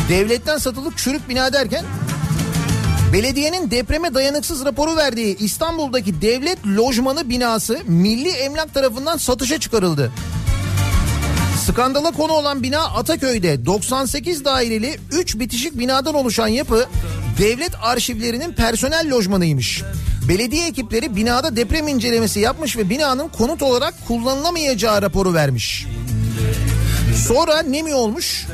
Devletten 0.08 0.58
satılıp 0.58 0.98
çürük 0.98 1.28
bina 1.28 1.52
derken 1.52 1.84
Belediyenin 3.12 3.70
depreme 3.70 4.14
dayanıksız 4.14 4.64
raporu 4.64 4.96
verdiği 4.96 5.36
İstanbul'daki 5.36 6.22
devlet 6.22 6.66
lojmanı 6.66 7.28
binası 7.28 7.78
Milli 7.86 8.28
Emlak 8.28 8.74
tarafından 8.74 9.16
satışa 9.16 9.60
çıkarıldı. 9.60 10.12
Skandala 11.66 12.10
konu 12.10 12.32
olan 12.32 12.62
bina 12.62 12.84
Ataköy'de 12.84 13.66
98 13.66 14.44
daireli 14.44 14.98
3 15.12 15.38
bitişik 15.38 15.78
binadan 15.78 16.14
oluşan 16.14 16.48
yapı 16.48 16.86
devlet 17.38 17.72
arşivlerinin 17.82 18.52
personel 18.52 19.10
lojmanıymış. 19.10 19.82
Belediye 20.28 20.66
ekipleri 20.68 21.16
binada 21.16 21.56
deprem 21.56 21.88
incelemesi 21.88 22.40
yapmış 22.40 22.76
ve 22.76 22.90
binanın 22.90 23.28
konut 23.28 23.62
olarak 23.62 23.94
kullanılamayacağı 24.08 25.02
raporu 25.02 25.34
vermiş. 25.34 25.86
Sonra 27.28 27.62
ne 27.62 27.82
mi 27.82 27.94
olmuş? 27.94 28.46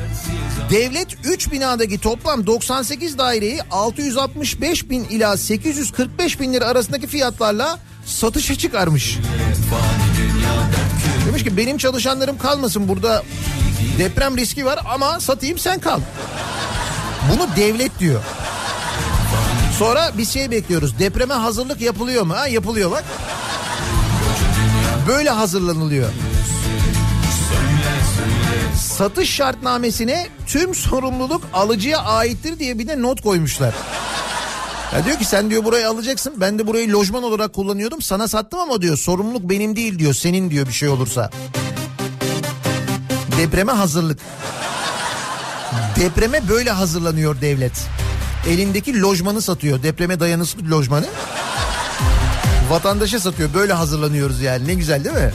Devlet 0.69 1.07
3 1.23 1.51
binadaki 1.51 1.99
toplam 1.99 2.47
98 2.47 3.17
daireyi 3.17 3.59
665 3.71 4.89
bin 4.89 5.03
ila 5.03 5.37
845 5.37 6.39
bin 6.39 6.53
lira 6.53 6.65
arasındaki 6.65 7.07
fiyatlarla 7.07 7.79
satışa 8.05 8.55
çıkarmış. 8.55 9.17
Demiş 11.27 11.43
ki 11.43 11.57
benim 11.57 11.77
çalışanlarım 11.77 12.37
kalmasın 12.37 12.87
burada 12.87 13.23
deprem 13.97 14.37
riski 14.37 14.65
var 14.65 14.79
ama 14.93 15.19
satayım 15.19 15.57
sen 15.57 15.79
kal. 15.79 15.99
Bunu 17.31 17.47
devlet 17.55 17.99
diyor. 17.99 18.21
Sonra 19.83 20.11
bir 20.17 20.25
şey 20.25 20.51
bekliyoruz. 20.51 20.99
Depreme 20.99 21.33
hazırlık 21.33 21.81
yapılıyor 21.81 22.23
mu? 22.23 22.33
Ha, 22.33 22.47
yapılıyor 22.47 22.91
bak. 22.91 23.03
Böyle 25.07 25.29
hazırlanılıyor. 25.29 26.09
Satış 28.75 29.29
şartnamesine 29.35 30.27
tüm 30.47 30.75
sorumluluk 30.75 31.41
alıcıya 31.53 31.99
aittir 31.99 32.59
diye 32.59 32.79
bir 32.79 32.87
de 32.87 33.01
not 33.01 33.21
koymuşlar. 33.21 33.73
Ya 34.93 35.05
diyor 35.05 35.17
ki 35.17 35.25
sen 35.25 35.49
diyor 35.49 35.63
burayı 35.65 35.89
alacaksın. 35.89 36.33
Ben 36.37 36.59
de 36.59 36.67
burayı 36.67 36.93
lojman 36.93 37.23
olarak 37.23 37.53
kullanıyordum. 37.53 38.01
Sana 38.01 38.27
sattım 38.27 38.59
ama 38.59 38.81
diyor 38.81 38.97
sorumluluk 38.97 39.49
benim 39.49 39.75
değil 39.75 39.99
diyor. 39.99 40.13
Senin 40.13 40.49
diyor 40.49 40.67
bir 40.67 40.73
şey 40.73 40.89
olursa. 40.89 41.29
Depreme 43.37 43.71
hazırlık. 43.71 44.19
Depreme 45.95 46.49
böyle 46.49 46.71
hazırlanıyor 46.71 47.41
devlet. 47.41 48.02
Elindeki 48.47 49.01
lojmanı 49.01 49.41
satıyor. 49.41 49.83
Depreme 49.83 50.19
dayanıklı 50.19 50.71
lojmanı. 50.71 51.07
Vatandaşa 52.69 53.19
satıyor. 53.19 53.53
Böyle 53.53 53.73
hazırlanıyoruz 53.73 54.41
yani. 54.41 54.67
Ne 54.67 54.73
güzel 54.73 55.03
değil 55.03 55.15
mi? 55.15 55.31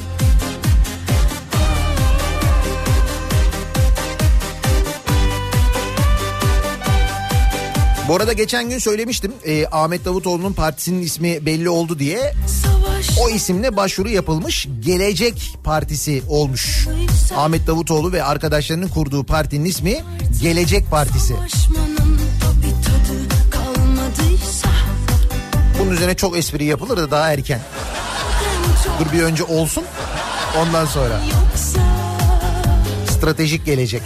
Bu 8.09 8.16
arada 8.16 8.32
geçen 8.32 8.68
gün 8.70 8.78
söylemiştim 8.78 9.32
e, 9.44 9.66
Ahmet 9.66 10.04
Davutoğlu'nun 10.04 10.52
partisinin 10.52 11.02
ismi 11.02 11.46
belli 11.46 11.68
oldu 11.68 11.98
diye. 11.98 12.34
O 13.20 13.28
isimle 13.28 13.76
başvuru 13.76 14.09
yapılmış 14.09 14.68
Gelecek 14.80 15.59
Partisi 15.64 16.22
olmuş. 16.28 16.88
Ahmet 17.36 17.66
Davutoğlu 17.66 18.12
ve 18.12 18.24
arkadaşlarının 18.24 18.88
kurduğu 18.88 19.24
partinin 19.24 19.64
ismi 19.64 20.04
Gelecek 20.42 20.90
Partisi. 20.90 21.34
Bunun 25.89 25.97
üzerine 25.97 26.14
çok 26.14 26.39
espri 26.39 26.64
yapılır 26.64 26.97
da 26.97 27.11
daha 27.11 27.32
erken. 27.32 27.61
Dur 29.01 29.12
bir 29.12 29.22
önce 29.22 29.45
olsun 29.45 29.84
ondan 30.59 30.86
sonra. 30.86 31.20
Stratejik 33.11 33.66
gelecek. 33.66 34.03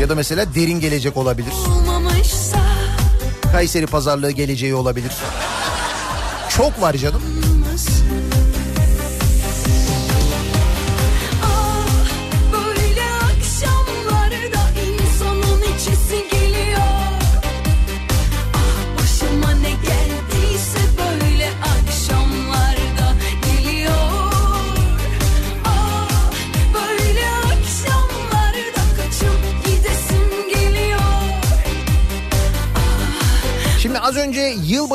Ya 0.00 0.08
da 0.08 0.14
mesela 0.14 0.54
derin 0.54 0.80
gelecek 0.80 1.16
olabilir. 1.16 1.52
Kayseri 3.52 3.86
pazarlığı 3.86 4.30
geleceği 4.30 4.74
olabilir. 4.74 5.12
Çok 6.48 6.80
var 6.82 6.94
canım. 6.94 7.22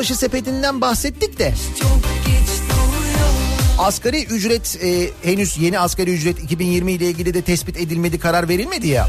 Yılbaşı 0.02 0.16
sepetinden 0.16 0.82
bahsettik 0.82 1.40
de 1.40 1.54
asgari 3.80 4.24
ücret 4.24 4.80
e, 4.84 5.10
henüz 5.24 5.58
yeni 5.58 5.80
asgari 5.80 6.14
ücret 6.14 6.44
2020 6.44 6.92
ile 6.92 7.06
ilgili 7.06 7.34
de 7.34 7.42
tespit 7.42 7.78
edilmedi 7.78 8.20
karar 8.20 8.50
verilmedi 8.50 8.88
ya. 8.88 9.08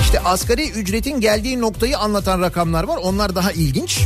İşte 0.00 0.20
asgari 0.20 0.70
ücretin 0.70 1.20
geldiği 1.20 1.60
noktayı 1.60 1.98
anlatan 1.98 2.40
rakamlar 2.40 2.84
var 2.84 2.96
onlar 2.96 3.34
daha 3.34 3.52
ilginç. 3.52 4.00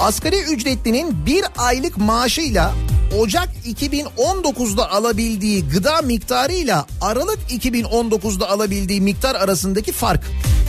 Asgari 0.00 0.42
ücretlinin 0.42 1.26
bir 1.26 1.44
aylık 1.58 1.96
maaşıyla 1.96 2.74
Ocak 3.18 3.48
2019'da 3.66 4.90
alabildiği 4.90 5.68
gıda 5.68 6.02
miktarıyla 6.02 6.86
Aralık 7.00 7.38
2019'da 7.50 8.50
alabildiği 8.50 9.00
miktar 9.00 9.34
arasındaki 9.34 9.92
fark. 9.92 10.22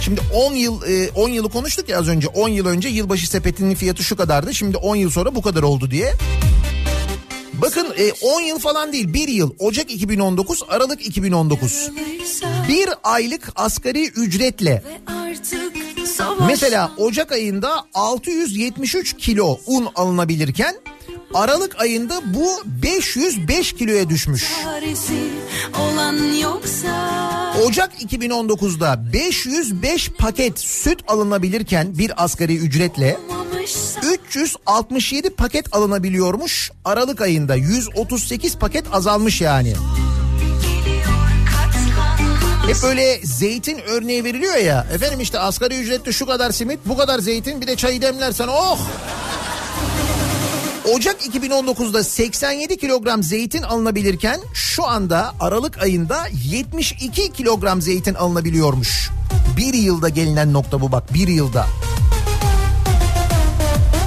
Şimdi 0.06 0.22
10 0.34 0.54
yıl 0.54 0.82
e, 0.84 1.10
10 1.12 1.30
yılı 1.30 1.50
konuştuk 1.50 1.90
ya 1.90 2.00
az 2.00 2.08
önce. 2.08 2.28
10 2.28 2.50
yıl 2.50 2.66
önce 2.66 2.90
yılbaşı 2.90 3.30
sepetinin 3.30 3.76
fiyatı 3.76 4.04
şu 4.04 4.16
kadardı. 4.16 4.54
Şimdi 4.54 4.78
10 4.78 4.96
yıl 4.96 5.10
sonra 5.10 5.36
bu 5.36 5.42
kadar 5.42 5.64
oldu 5.64 5.92
diye. 5.92 6.14
Bakın 7.54 7.88
e, 7.98 8.12
10 8.12 8.42
yıl 8.42 8.60
falan 8.60 8.94
değil 8.94 9.14
1 9.14 9.28
yıl 9.28 9.52
Ocak 9.60 9.92
2019 9.92 10.64
Aralık 10.68 11.08
2019 11.08 11.92
bir 12.68 12.90
aylık 13.04 13.52
asgari 13.56 14.06
ücretle 14.08 14.84
mesela 16.48 16.92
Ocak 16.98 17.32
ayında 17.32 17.86
673 17.94 19.18
kilo 19.18 19.60
un 19.66 19.88
alınabilirken 19.96 20.76
Aralık 21.34 21.82
ayında 21.82 22.22
bu 22.26 22.62
505 22.66 23.74
kiloya 23.74 24.10
düşmüş. 24.10 24.52
çaresi 24.64 25.30
olan 25.80 26.34
yoksa 26.42 27.26
Ocak 27.66 28.02
2019'da 28.02 29.14
505 29.14 30.10
paket 30.10 30.60
süt 30.60 31.00
alınabilirken 31.08 31.98
bir 31.98 32.24
asgari 32.24 32.58
ücretle 32.58 33.18
olmamışsa 33.30 34.02
367 34.02 35.30
paket 35.30 35.76
alınabiliyormuş. 35.76 36.72
Aralık 36.86 37.22
ayında 37.22 37.56
138 37.56 38.58
paket 38.58 38.94
azalmış 38.94 39.42
yani. 39.42 39.74
Hep 42.68 42.76
böyle 42.84 43.20
zeytin 43.24 43.80
örneği 43.88 44.24
veriliyor 44.24 44.56
ya. 44.56 44.88
Efendim 44.94 45.20
işte 45.20 45.40
asgari 45.40 45.78
ücrette 45.80 46.12
şu 46.12 46.26
kadar 46.26 46.52
simit, 46.52 46.80
bu 46.86 46.98
kadar 46.98 47.20
zeytin, 47.20 47.62
bir 47.62 47.68
de 47.68 47.76
çayı 47.76 48.02
demlersen 48.02 48.48
oh! 48.48 48.80
Ocak 50.94 51.22
2019'da 51.22 52.04
87 52.04 52.78
kilogram 52.78 53.24
zeytin 53.24 53.64
alınabilirken 53.64 54.40
şu 54.54 54.86
anda 54.88 55.34
Aralık 55.40 55.84
ayında 55.84 56.28
72 56.44 57.34
kilogram 57.34 57.82
zeytin 57.82 58.14
alınabiliyormuş. 58.14 59.10
Bir 59.58 59.74
yılda 59.74 60.10
gelinen 60.10 60.54
nokta 60.54 60.82
bu 60.82 60.92
bak 60.92 61.14
bir 61.14 61.28
yılda. 61.28 61.68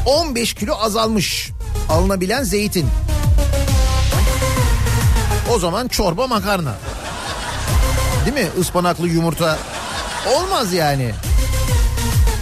15 0.06 0.54
kilo 0.54 0.74
azalmış 0.74 1.50
alınabilen 1.88 2.42
zeytin. 2.42 2.86
O 5.54 5.58
zaman 5.58 5.88
çorba 5.88 6.26
makarna. 6.26 6.74
Değil 8.26 8.46
mi? 8.46 8.50
Ispanaklı 8.60 9.08
yumurta. 9.08 9.58
Olmaz 10.36 10.72
yani. 10.72 11.10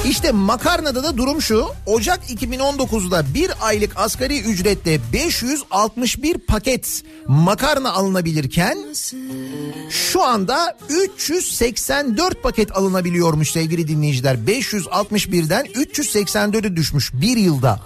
İşte 0.09 0.33
makarnada 0.33 1.05
da 1.05 1.17
durum 1.17 1.43
şu. 1.43 1.67
Ocak 1.87 2.31
2019'da 2.31 3.35
bir 3.35 3.51
aylık 3.61 3.93
asgari 3.97 4.41
ücretle 4.41 5.01
561 5.13 6.39
paket 6.39 7.03
makarna 7.29 7.93
alınabilirken 7.93 8.79
şu 9.91 10.23
anda 10.23 10.77
384 10.89 12.43
paket 12.43 12.77
alınabiliyormuş 12.77 13.51
sevgili 13.51 13.89
dinleyiciler. 13.89 14.35
561'den 14.35 15.67
384'e 15.67 16.77
düşmüş 16.77 17.13
bir 17.15 17.37
yılda. 17.37 17.81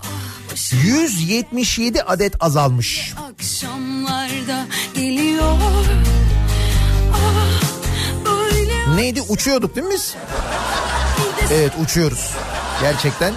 177 0.85 2.03
adet 2.03 2.43
azalmış. 2.43 3.15
akşamlarda 3.33 4.67
geliyor. 4.95 5.57
Ah, 7.13 8.97
Neydi 8.97 9.23
uçuyorduk 9.23 9.77
değil 9.77 9.87
mi 9.87 9.93
biz? 9.95 10.15
Evet 11.53 11.73
uçuyoruz. 11.83 12.31
Gerçekten 12.81 13.35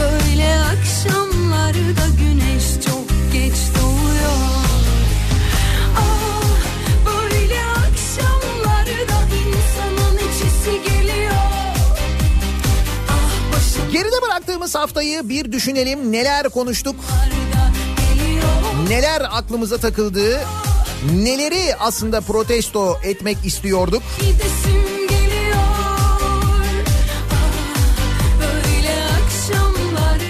Böyle 0.00 0.58
akşamlarda 0.60 2.06
güneş 2.18 2.64
çok 2.86 3.32
geç 3.32 3.54
doğuyor. 3.82 4.38
Ah, 5.96 6.42
böyle 7.06 7.60
akşamlarda 7.64 9.34
insanın 9.34 10.18
içisi 10.18 10.82
geliyor. 10.90 11.32
Geride 13.92 14.22
bıraktığımız 14.22 14.74
haftayı 14.74 15.28
bir 15.28 15.52
düşünelim. 15.52 16.12
Neler 16.12 16.48
konuştuk? 16.48 16.96
Neler 18.88 19.22
aklımıza 19.30 19.78
takıldı? 19.78 20.40
Neleri 21.12 21.76
aslında 21.80 22.20
protesto 22.20 22.98
etmek 23.04 23.38
istiyorduk? 23.44 24.02
Gidesim 24.20 24.97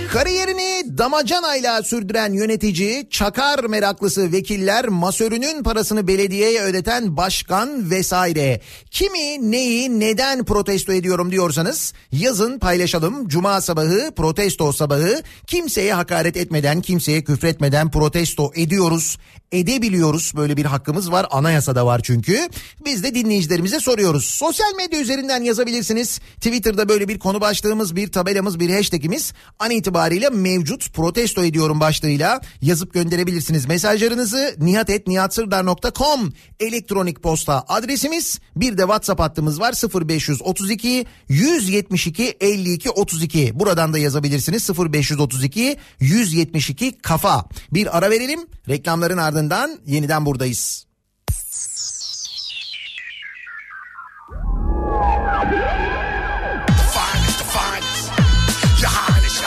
Kariyerini 0.09 0.78
damacanayla 0.99 1.83
sürdüren 1.83 2.33
yönetici, 2.33 3.09
çakar 3.11 3.65
meraklısı 3.65 4.33
vekiller, 4.33 4.89
masörünün 4.89 5.63
parasını 5.63 6.09
belediyeye 6.09 6.63
ödeten 6.63 7.17
başkan 7.17 7.91
vesaire. 7.91 8.61
Kimi, 8.91 9.51
neyi, 9.51 10.01
neden 10.01 10.45
protesto 10.45 10.93
ediyorum 10.93 11.33
diyorsanız 11.33 11.93
yazın 12.13 12.59
paylaşalım. 12.59 13.29
Cuma 13.29 13.61
sabahı 13.61 14.13
protesto 14.17 14.73
sabahı 14.73 15.23
kimseye 15.47 15.95
hakaret 15.95 16.37
etmeden, 16.37 16.81
kimseye 16.81 17.25
küfretmeden 17.25 17.91
protesto 17.91 18.53
ediyoruz. 18.55 19.19
Edebiliyoruz 19.53 20.33
böyle 20.37 20.57
bir 20.57 20.65
hakkımız 20.65 21.13
var 21.13 21.27
anayasada 21.31 21.87
var 21.87 22.01
çünkü. 22.05 22.49
Biz 22.85 23.03
de 23.03 23.15
dinleyicilerimize 23.15 23.81
soruyoruz. 23.81 24.25
Sosyal 24.25 24.75
medya 24.77 25.01
üzerinden 25.01 25.43
yazabilirsiniz. 25.43 26.21
Twitter'da 26.37 26.89
böyle 26.89 27.09
bir 27.09 27.19
konu 27.19 27.41
başlığımız, 27.41 27.97
bir 27.97 28.13
tabelamız, 28.13 28.61
bir 28.61 28.71
hashtagimiz 28.71 29.33
an 29.59 29.71
itibariyle 29.71 30.29
mevcut 30.31 30.88
protesto 30.93 31.45
ediyorum 31.45 31.81
başlığıyla 31.81 32.41
yazıp 32.61 32.95
gönderebilirsiniz. 32.95 33.67
Mesajlarınızı 33.67 34.57
nihatetnihatsırdar.com 34.59 36.33
elektronik 36.61 37.23
posta 37.23 37.65
adresimiz. 37.69 38.41
Bir 38.57 38.79
de 38.79 38.83
WhatsApp 38.83 39.21
hattımız 39.21 39.61
var 39.61 39.75
0532 40.09 41.07
172 41.29 42.37
52 42.41 42.91
32. 42.91 43.59
Buradan 43.61 43.93
da 43.93 43.99
yazabilirsiniz 43.99 44.71
0532 44.79 45.77
172 46.01 46.99
kafa. 46.99 47.45
Bir 47.73 47.99
ara 47.99 48.11
verelim. 48.11 48.41
Reklamların 48.69 49.19
ardından 49.19 49.79
yeniden 49.87 50.27
buradayız. 50.27 50.89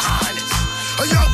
highness. 0.02 1.30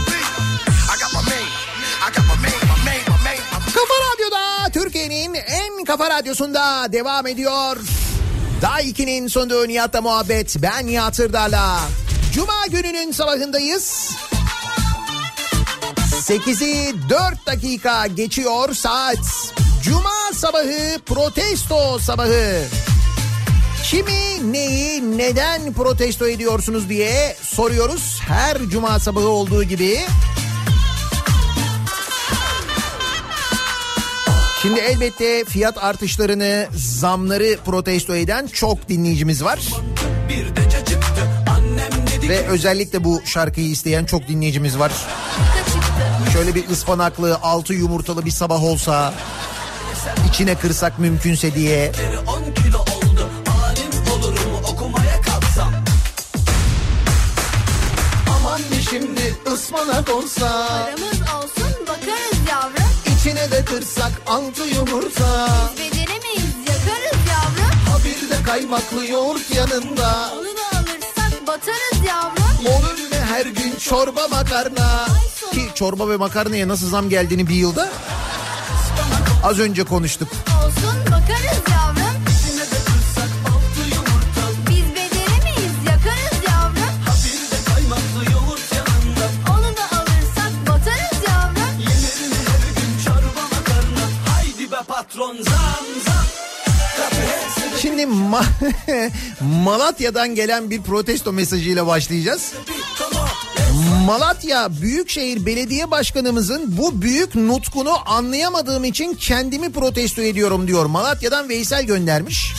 Kafa 5.88 6.09
radyosunda 6.09 6.91
devam 6.91 7.27
ediyor. 7.27 7.77
Daha 8.61 8.81
2'nin 8.81 9.27
sonunda 9.27 9.65
Nihat'la 9.65 10.01
muhabbet. 10.01 10.55
Ben 10.61 10.88
Nihat 10.88 11.15
Sırdar'la. 11.15 11.79
Cuma 12.33 12.67
gününün 12.69 13.11
sabahındayız. 13.11 14.11
8'i 16.11 16.95
4 17.09 17.47
dakika 17.47 18.07
geçiyor 18.07 18.73
saat. 18.73 19.53
Cuma 19.83 20.33
sabahı 20.33 20.99
protesto 21.05 21.99
sabahı. 21.99 22.63
Kimi, 23.83 24.53
neyi, 24.53 25.17
neden 25.17 25.73
protesto 25.73 26.27
ediyorsunuz 26.27 26.89
diye 26.89 27.35
soruyoruz. 27.41 28.19
Her 28.27 28.57
cuma 28.57 28.99
sabahı 28.99 29.27
olduğu 29.27 29.63
gibi. 29.63 29.99
Şimdi 34.62 34.80
elbette 34.80 35.45
fiyat 35.45 35.84
artışlarını, 35.84 36.68
zamları 36.76 37.58
protesto 37.66 38.16
eden 38.16 38.47
çok 38.47 38.89
dinleyicimiz 38.89 39.43
var. 39.43 39.60
Bir 40.30 40.55
de 40.55 40.70
cacıktı 40.70 41.22
annem 41.49 42.08
dedi 42.08 42.30
Ve 42.30 42.47
özellikle 42.47 43.03
bu 43.03 43.22
şarkıyı 43.26 43.70
isteyen 43.70 44.05
çok 44.05 44.28
dinleyicimiz 44.28 44.80
var. 44.80 44.91
Şöyle 46.34 46.55
bir 46.55 46.70
ıspanaklı, 46.70 47.39
altı 47.41 47.74
yumurtalı 47.74 48.26
bir 48.26 48.32
sabah 48.32 48.64
olsa, 48.64 49.14
içine 50.30 50.55
kırsak 50.55 50.99
mümkünse 50.99 51.55
diye. 51.55 51.91
10 52.28 52.53
kilo 52.53 52.80
oldu 52.80 53.30
alim 53.64 54.12
olurum 54.14 54.64
okumaya 54.74 55.22
kalksam 55.22 55.74
Aman 58.39 58.62
şimdi 58.89 59.36
ıspanak 59.53 60.10
olsa, 60.10 60.68
Paramız 60.68 61.22
olsun 61.22 61.88
bakarız 61.88 62.49
yavrum 62.49 62.86
içine 63.28 63.51
de 63.51 63.65
kırsak 63.65 64.11
altı 64.28 64.61
yumurta. 64.63 65.49
Beceremeyiz 65.73 66.55
yakarız 66.67 67.19
yavrum 67.30 67.80
Ha 67.89 67.97
bir 68.05 68.30
de 68.30 68.43
kaymaklı 68.43 69.05
yoğurt 69.05 69.55
yanında. 69.55 70.32
Onu 70.34 70.45
da 70.45 70.80
alırsak 70.80 71.47
batarız 71.47 72.07
yavrum 72.07 72.63
mu 72.63 72.88
her 73.30 73.45
gün 73.45 73.75
çorba 73.75 74.28
makarna? 74.28 75.07
Ki 75.51 75.69
çorba 75.75 76.09
ve 76.09 76.17
makarnaya 76.17 76.67
nasıl 76.67 76.89
zam 76.89 77.09
geldiğini 77.09 77.47
bir 77.47 77.55
yılda 77.55 77.89
az 79.43 79.59
önce 79.59 79.84
konuştuk. 79.84 80.28
Olsun 80.65 81.07
Şimdi 97.97 98.13
Ma- 98.13 99.11
Malatya'dan 99.63 100.35
gelen 100.35 100.69
bir 100.69 100.81
protesto 100.81 101.33
mesajıyla 101.33 101.87
başlayacağız. 101.87 102.53
Malatya 104.05 104.81
Büyükşehir 104.81 105.45
Belediye 105.45 105.91
Başkanımızın 105.91 106.77
bu 106.77 107.01
büyük 107.01 107.35
nutkunu 107.35 107.91
anlayamadığım 108.05 108.83
için 108.83 109.13
kendimi 109.13 109.71
protesto 109.71 110.21
ediyorum 110.21 110.67
diyor. 110.67 110.85
Malatya'dan 110.85 111.49
Veysel 111.49 111.83
göndermiş. 111.83 112.53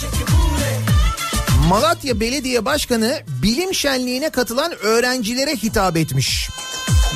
Malatya 1.69 2.21
Belediye 2.21 2.65
Başkanı 2.65 3.23
bilim 3.43 3.75
şenliğine 3.75 4.31
katılan 4.31 4.73
öğrencilere 4.83 5.57
hitap 5.57 5.97
etmiş. 5.97 6.49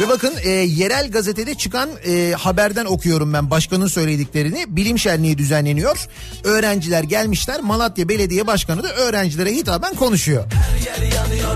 Ve 0.01 0.09
bakın 0.09 0.35
e, 0.43 0.51
yerel 0.51 1.11
gazetede 1.11 1.55
çıkan 1.55 1.91
e, 2.07 2.33
haberden 2.33 2.85
okuyorum 2.85 3.33
ben 3.33 3.51
başkanın 3.51 3.87
söylediklerini. 3.87 4.65
Bilim 4.69 4.99
şenliği 4.99 5.39
düzenleniyor. 5.39 6.09
Öğrenciler 6.45 7.03
gelmişler. 7.03 7.61
Malatya 7.61 8.09
Belediye 8.09 8.47
Başkanı 8.47 8.83
da 8.83 8.95
öğrencilere 8.95 9.53
hitaben 9.53 9.95
konuşuyor. 9.95 10.45
yanıyor 11.15 11.53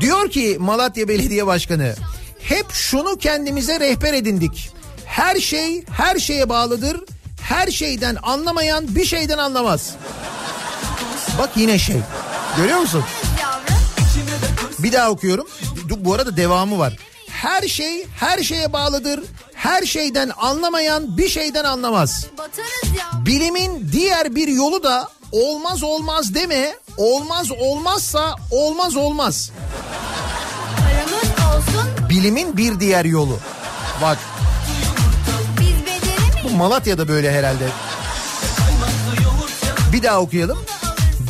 Diyor 0.00 0.30
ki 0.30 0.56
Malatya 0.60 1.08
Belediye 1.08 1.46
Başkanı 1.46 1.94
hep 2.42 2.66
şunu 2.70 3.16
kendimize 3.16 3.80
rehber 3.80 4.14
edindik. 4.14 4.70
Her 5.04 5.36
şey 5.36 5.84
her 5.84 6.18
şeye 6.18 6.48
bağlıdır. 6.48 7.00
Her 7.40 7.66
şeyden 7.66 8.16
anlamayan 8.22 8.94
bir 8.94 9.04
şeyden 9.04 9.38
anlamaz. 9.38 9.90
Bak 11.38 11.50
yine 11.56 11.78
şey. 11.78 11.96
Görüyor 12.56 12.78
musun? 12.78 13.04
Bir 14.78 14.92
daha 14.92 15.10
okuyorum. 15.10 15.46
Bu 15.96 16.14
arada 16.14 16.36
devamı 16.36 16.78
var. 16.78 16.96
Her 17.30 17.62
şey 17.68 18.06
her 18.16 18.38
şeye 18.42 18.72
bağlıdır. 18.72 19.20
Her 19.54 19.82
şeyden 19.82 20.30
anlamayan 20.38 21.18
bir 21.18 21.28
şeyden 21.28 21.64
anlamaz. 21.64 22.26
Bilimin 23.26 23.88
diğer 23.92 24.34
bir 24.34 24.48
yolu 24.48 24.82
da 24.82 25.08
olmaz 25.32 25.82
olmaz 25.82 26.34
deme. 26.34 26.76
Olmaz 26.96 27.50
olmazsa 27.50 28.36
olmaz 28.50 28.96
olmaz. 28.96 29.50
Bilimin 32.10 32.56
bir 32.56 32.80
diğer 32.80 33.04
yolu. 33.04 33.38
Bak 34.02 34.18
bu 36.44 36.56
Malatya'da 36.56 37.08
böyle 37.08 37.32
herhalde. 37.32 37.68
Bir 39.92 40.02
daha 40.02 40.20
okuyalım. 40.20 40.58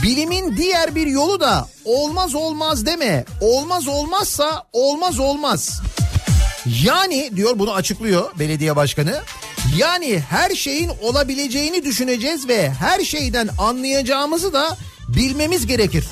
Bilimin 0.02 0.56
diğer 0.56 0.94
bir 0.94 1.06
yolu 1.06 1.40
da 1.40 1.68
olmaz 1.84 2.34
olmaz 2.34 2.86
deme. 2.86 3.24
Olmaz 3.40 3.88
olmazsa 3.88 4.62
olmaz 4.72 5.18
olmaz. 5.18 5.80
Yani 6.84 7.30
diyor 7.36 7.58
bunu 7.58 7.72
açıklıyor 7.74 8.30
belediye 8.38 8.76
başkanı. 8.76 9.22
Yani 9.76 10.22
her 10.30 10.50
şeyin 10.50 10.90
olabileceğini 11.02 11.84
düşüneceğiz 11.84 12.48
ve 12.48 12.70
her 12.70 13.04
şeyden 13.04 13.48
anlayacağımızı 13.58 14.52
da 14.52 14.76
bilmemiz 15.08 15.66
gerekir. 15.66 16.04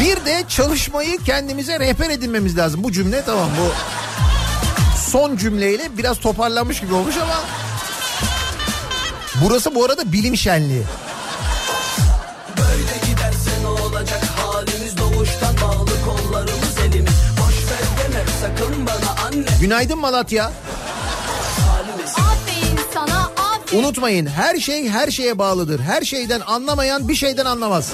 Bir 0.00 0.24
de 0.24 0.44
çalışmayı 0.48 1.18
kendimize 1.18 1.80
rehber 1.80 2.10
edinmemiz 2.10 2.56
lazım. 2.56 2.84
Bu 2.84 2.92
cümle 2.92 3.22
tamam 3.26 3.50
bu 3.60 3.72
son 5.10 5.36
cümleyle 5.36 5.98
biraz 5.98 6.20
toparlanmış 6.20 6.80
gibi 6.80 6.94
olmuş 6.94 7.16
ama 7.16 7.40
burası 9.44 9.74
bu 9.74 9.84
arada 9.84 10.12
bilim 10.12 10.36
şenliği. 10.36 10.82
Günaydın 19.60 19.98
Malatya. 19.98 20.52
Unutmayın 23.72 24.26
her 24.26 24.56
şey 24.56 24.88
her 24.88 25.10
şeye 25.10 25.38
bağlıdır. 25.38 25.80
Her 25.80 26.02
şeyden 26.02 26.40
anlamayan 26.40 27.08
bir 27.08 27.14
şeyden 27.14 27.44
anlamaz. 27.44 27.92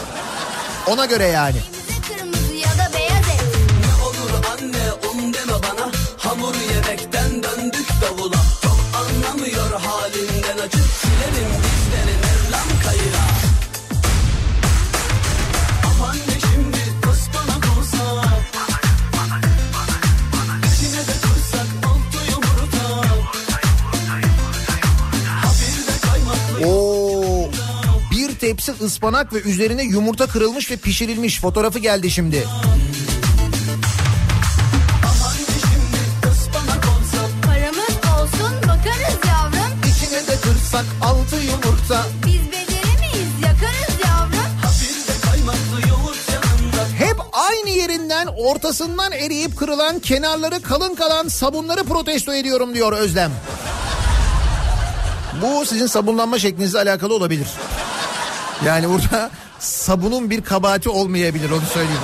Ona 0.87 1.07
göre 1.07 1.25
yani. 1.25 1.57
Bir 28.55 28.63
tepsi 28.63 28.85
ıspanak 28.85 29.33
ve 29.33 29.43
üzerine 29.43 29.83
yumurta 29.83 30.27
kırılmış 30.27 30.71
ve 30.71 30.77
pişirilmiş 30.77 31.41
fotoğrafı 31.41 31.79
geldi 31.79 32.11
şimdi. 32.11 32.45
Kırsak 40.43 40.85
altı 41.03 41.37
yumurta. 41.37 42.07
Biz 42.27 42.53
beceremeyiz 42.53 43.33
yakarız 43.43 43.95
yavrum. 44.05 44.39
Ha 44.63 44.71
bir 44.81 45.09
de 45.09 45.31
kaymaklı 45.31 45.89
yoğurt 45.89 46.19
yanında 46.29 47.07
Hep 47.07 47.17
aynı 47.33 47.71
yerinden 47.71 48.27
ortasından 48.27 49.13
eriyip 49.13 49.57
kırılan 49.57 49.99
kenarları 49.99 50.63
kalın 50.63 50.95
kalan 50.95 51.29
sabunları 51.29 51.85
protesto 51.85 52.35
ediyorum 52.35 52.75
diyor 52.75 52.93
Özlem. 52.93 53.31
Bu 55.43 55.67
sizin 55.67 55.87
sabunlanma 55.87 56.39
şeklinizle 56.39 56.79
alakalı 56.79 57.15
olabilir. 57.15 57.49
Yani 58.67 58.89
burada 58.89 59.31
sabunun 59.59 60.31
bir 60.31 60.43
kabahati 60.43 60.89
olmayabilir 60.89 61.51
onu 61.51 61.67
söyleyeyim. 61.75 62.01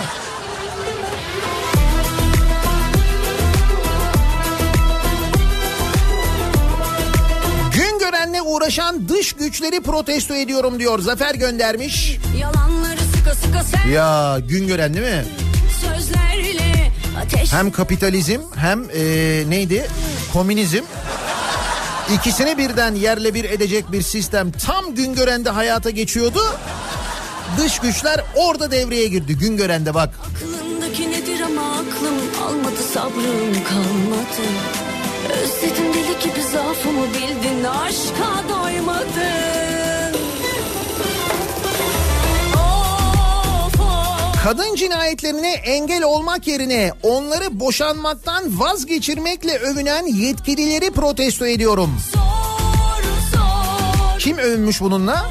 Gün 7.75 7.99
görenle 7.99 8.43
uğraşan 8.43 9.09
dış 9.09 9.33
güçleri 9.33 9.81
protesto 9.81 10.35
ediyorum 10.35 10.79
diyor. 10.79 10.99
Zafer 10.99 11.35
göndermiş. 11.35 12.19
Sıka 13.17 13.35
sıka 13.65 13.89
Ya 13.89 14.39
gün 14.49 14.67
gören 14.67 14.95
değil 14.95 15.07
mi? 15.07 15.25
Hem 17.51 17.71
kapitalizm 17.71 18.41
hem 18.57 18.85
eee, 18.91 19.51
neydi? 19.51 19.87
Komünizm. 20.33 20.83
İkisini 22.15 22.59
birden 22.59 22.95
yerle 22.95 23.35
bir 23.35 23.45
edecek 23.45 23.93
bir 23.93 24.03
sistem 24.03 24.53
tam 24.53 24.95
Güngören'de 24.95 25.51
hayata 25.51 25.91
geçiyordu. 25.91 26.41
Dış 27.59 27.79
güçler 27.79 28.25
orada 28.35 28.71
devreye 28.71 29.09
girdi. 29.09 29.39
Güngören'de 29.39 29.95
bak. 29.95 30.09
Aklındaki 30.25 31.11
nedir 31.11 31.41
ama 31.41 31.73
aklım 31.73 32.15
almadı 32.47 32.83
sabrım 32.95 33.65
kalmadı 33.65 34.47
Özledim 35.43 35.95
deli 35.95 36.19
gibi 36.25 36.43
zaafımı 36.53 37.07
bildin 37.07 37.65
aşka 37.65 38.49
doymadın 38.49 39.80
Kadın 44.45 44.75
cinayetlerine 44.75 45.53
engel 45.53 46.03
olmak 46.03 46.47
yerine 46.47 46.93
onları 47.03 47.61
boşanmaktan 47.61 48.61
vazgeçirmekle 48.61 49.59
övünen 49.59 50.07
yetkilileri 50.07 50.91
protesto 50.91 51.47
ediyorum. 51.47 51.91
zor 52.15 53.03
zor 53.33 54.19
Kim 54.19 54.39
övünmüş 54.39 54.81
bununla? 54.81 55.31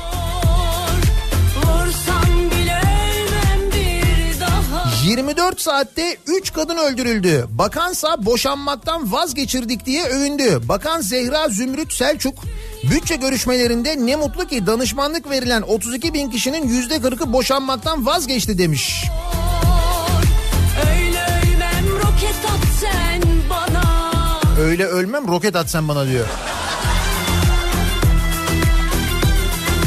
24 5.40 5.62
saatte 5.62 6.18
3 6.28 6.54
kadın 6.54 6.78
öldürüldü. 6.78 7.46
Bakansa 7.50 8.26
boşanmaktan 8.26 9.12
vazgeçirdik 9.12 9.86
diye 9.86 10.04
övündü. 10.04 10.60
Bakan 10.64 11.02
Zehra 11.02 11.50
Zümrüt 11.50 11.94
Selçuk 11.94 12.36
bütçe 12.84 13.16
görüşmelerinde 13.16 14.06
ne 14.06 14.16
mutlu 14.16 14.48
ki 14.48 14.66
danışmanlık 14.66 15.30
verilen 15.30 15.62
32 15.62 16.14
bin 16.14 16.30
kişinin 16.30 16.90
%40'ı 16.90 17.34
boşanmaktan 17.34 18.06
vazgeçti 18.06 18.58
demiş. 18.58 19.06
Öyle 20.90 21.20
ölmem 21.20 21.86
roket 22.00 22.46
at 22.46 22.66
sen 22.80 23.22
bana 23.50 24.42
Öyle 24.62 24.86
ölmem 24.86 25.28
roket 25.28 25.56
atsan 25.56 25.88
bana 25.88 26.08
diyor. 26.08 26.26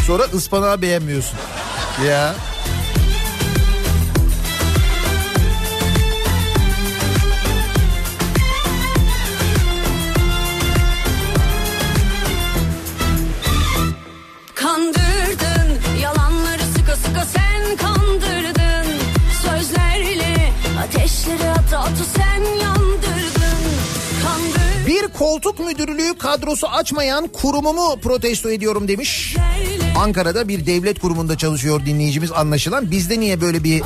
Sonra 0.07 0.23
ıspanağı 0.23 0.83
beğenmiyorsun. 0.83 1.39
Ya. 2.07 2.35
Koltuk 25.23 25.59
müdürlüğü 25.59 26.19
kadrosu 26.19 26.69
açmayan 26.69 27.27
kurumumu 27.27 27.97
protesto 28.03 28.51
ediyorum 28.51 28.89
demiş. 28.89 29.37
Ankara'da 29.99 30.49
bir 30.49 30.67
devlet 30.67 30.99
kurumunda 30.99 31.39
çalışıyor 31.39 31.87
dinleyicimiz 31.87 32.33
anlaşılan. 32.33 32.91
Bizde 32.91 33.21
niye 33.21 33.41
böyle 33.41 33.65
bir 33.65 33.83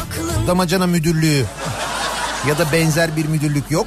damacana 0.47 0.87
müdürlüğü 0.87 1.45
ya 2.49 2.59
da 2.59 2.73
benzer 2.73 3.17
bir 3.17 3.27
müdürlük 3.27 3.71
yok? 3.71 3.87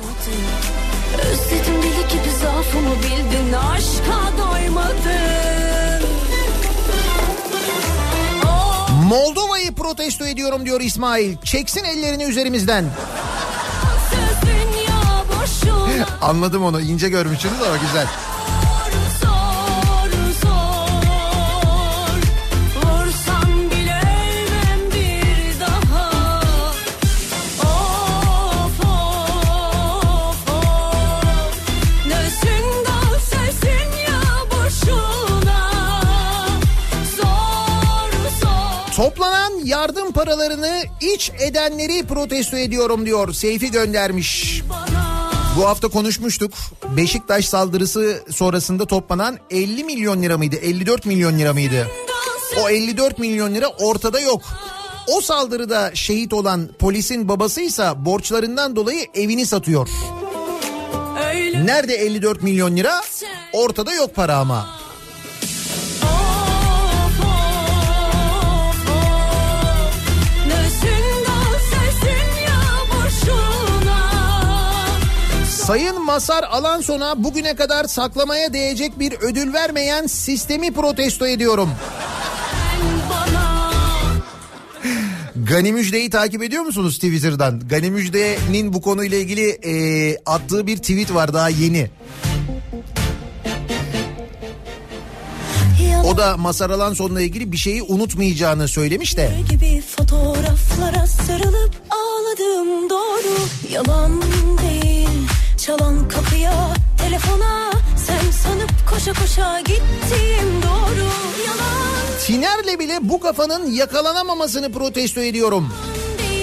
Özledim 1.31 1.81
deli 1.83 2.07
gibi 2.07 2.35
zaafımı 2.41 2.95
bildin 2.95 3.53
aşka 3.53 4.37
doymadın 4.37 6.09
Moldova'yı 9.05 9.75
protesto 9.75 10.25
ediyorum 10.25 10.65
diyor 10.65 10.81
İsmail. 10.81 11.37
Çeksin 11.43 11.83
ellerini 11.83 12.23
üzerimizden. 12.23 12.85
Anladım 16.22 16.63
onu 16.63 16.82
ince 16.82 17.09
görmüşsünüz 17.09 17.61
ama 17.61 17.78
güzel. 17.78 18.07
Toplanan 38.99 39.65
yardım 39.65 40.11
paralarını 40.11 40.84
iç 41.01 41.32
edenleri 41.39 42.07
protesto 42.07 42.57
ediyorum 42.57 43.05
diyor. 43.05 43.34
Seyfi 43.34 43.72
göndermiş. 43.72 44.63
bana 44.70 45.09
Bu 45.57 45.65
hafta 45.67 45.87
konuşmuştuk. 45.87 46.51
Beşiktaş 46.97 47.45
saldırısı 47.45 48.23
sonrasında 48.31 48.85
toplanan 48.85 49.37
50 49.49 49.83
milyon 49.83 50.21
lira 50.21 50.37
mıydı? 50.37 50.55
54 50.55 51.05
milyon 51.05 51.39
lira 51.39 51.53
mıydı? 51.53 51.87
O 52.63 52.69
54 52.69 53.19
milyon 53.19 53.55
lira 53.55 53.67
ortada 53.67 54.19
yok. 54.19 54.41
O 55.07 55.21
saldırıda 55.21 55.91
şehit 55.93 56.33
olan 56.33 56.69
polisin 56.79 57.27
babasıysa 57.29 58.05
borçlarından 58.05 58.75
dolayı 58.75 59.05
evini 59.13 59.45
satıyor. 59.45 59.89
Nerede 61.65 61.95
54 61.95 62.43
milyon 62.43 62.77
lira? 62.77 63.01
Ortada 63.53 63.93
yok 63.93 64.15
para 64.15 64.37
ama. 64.37 64.78
Sayın 75.70 76.01
Masar 76.01 76.43
Alanson'a 76.43 77.24
bugüne 77.24 77.55
kadar 77.55 77.86
saklamaya 77.86 78.53
değecek 78.53 78.99
bir 78.99 79.13
ödül 79.13 79.53
vermeyen 79.53 80.07
sistemi 80.07 80.74
protesto 80.74 81.28
ediyorum. 81.28 81.70
Gani 85.36 85.74
Müjde'yi 85.74 86.09
takip 86.09 86.43
ediyor 86.43 86.63
musunuz 86.63 86.95
Twitter'dan? 86.95 87.59
Gani 87.59 87.91
Müjde'nin 87.91 88.74
bu 88.74 88.82
konuyla 88.82 89.17
ilgili 89.17 89.49
e, 89.49 90.17
attığı 90.26 90.67
bir 90.67 90.78
tweet 90.78 91.13
var 91.13 91.34
daha 91.34 91.49
yeni. 91.49 91.89
O 96.05 96.17
da 96.17 96.38
Masar 96.38 96.70
Alanson'la 96.70 97.22
ilgili 97.22 97.51
bir 97.51 97.57
şeyi 97.57 97.84
unutmayacağını 97.84 98.67
söylemiş 98.67 99.17
de. 99.17 99.32
gibi 99.49 99.82
fotoğraflara 99.82 101.07
sarılıp 101.07 101.76
ağladım 101.89 102.89
doğru 102.89 103.38
yalan 103.74 104.22
değil 104.22 104.99
çalan 105.66 106.07
kapıya 106.07 106.74
telefona 106.97 107.72
sen 107.97 108.32
sanıp 108.32 108.70
koşa 108.89 109.14
koşa 109.14 109.60
gittiğim 109.60 110.62
doğru 110.64 111.10
yalan 111.47 112.20
Tiner'le 112.26 112.80
bile 112.80 112.99
bu 113.01 113.20
kafanın 113.20 113.72
yakalanamamasını 113.72 114.72
protesto 114.72 115.22
ediyorum. 115.22 115.74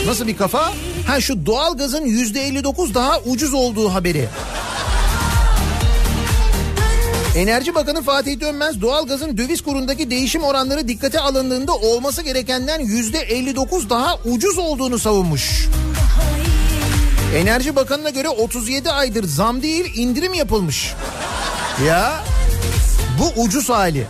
Nasıl 0.07 0.27
bir 0.27 0.37
kafa? 0.37 0.73
Ha 1.07 1.21
şu 1.21 1.47
doğalgazın 1.47 2.05
yüzde 2.05 2.41
59 2.41 2.95
daha 2.95 3.21
ucuz 3.21 3.55
olduğu 3.55 3.89
haberi. 3.89 4.29
Enerji 7.37 7.75
Bakanı 7.75 8.03
Fatih 8.03 8.41
Dönmez 8.41 8.81
doğalgazın 8.81 9.39
döviz 9.39 9.61
kurundaki 9.61 10.11
değişim 10.11 10.43
oranları 10.43 10.89
dikkate 10.89 11.21
alındığında 11.21 11.75
olması 11.75 12.23
gerekenden 12.23 12.81
yüzde 12.81 13.19
59 13.19 13.91
daha 13.91 14.19
ucuz 14.25 14.59
olduğunu 14.59 14.99
savunmuş. 14.99 15.69
Enerji 17.35 17.77
Bakanı'na 17.77 18.11
göre 18.11 18.29
37 18.29 18.91
aydır 18.91 19.25
zam 19.25 19.63
değil 19.63 19.93
indirim 19.95 20.35
yapılmış. 20.35 20.95
Ya 21.87 22.25
bu 23.19 23.43
ucuz 23.43 23.69
hali. 23.69 24.07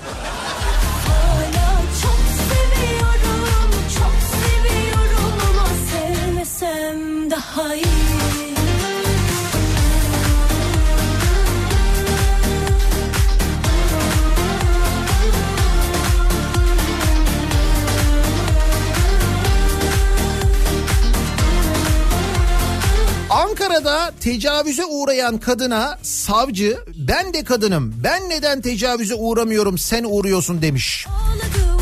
Ankara'da 23.37 24.13
tecavüze 24.21 24.85
uğrayan 24.85 25.39
kadına 25.39 25.99
savcı 26.03 26.79
ben 26.97 27.35
de 27.35 27.45
kadınım 27.45 27.95
ben 28.05 28.31
neden 28.31 28.61
tecavüze 28.61 29.15
uğramıyorum 29.15 29.79
sen 29.79 30.05
uğruyorsun 30.09 30.63
demiş. 30.63 31.07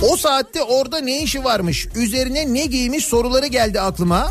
O 0.03 0.17
saatte 0.17 0.63
orada 0.63 1.01
ne 1.01 1.23
işi 1.23 1.45
varmış 1.45 1.87
üzerine 1.95 2.55
ne 2.55 2.67
giymiş 2.67 3.05
soruları 3.05 3.47
geldi 3.47 3.81
aklıma. 3.81 4.31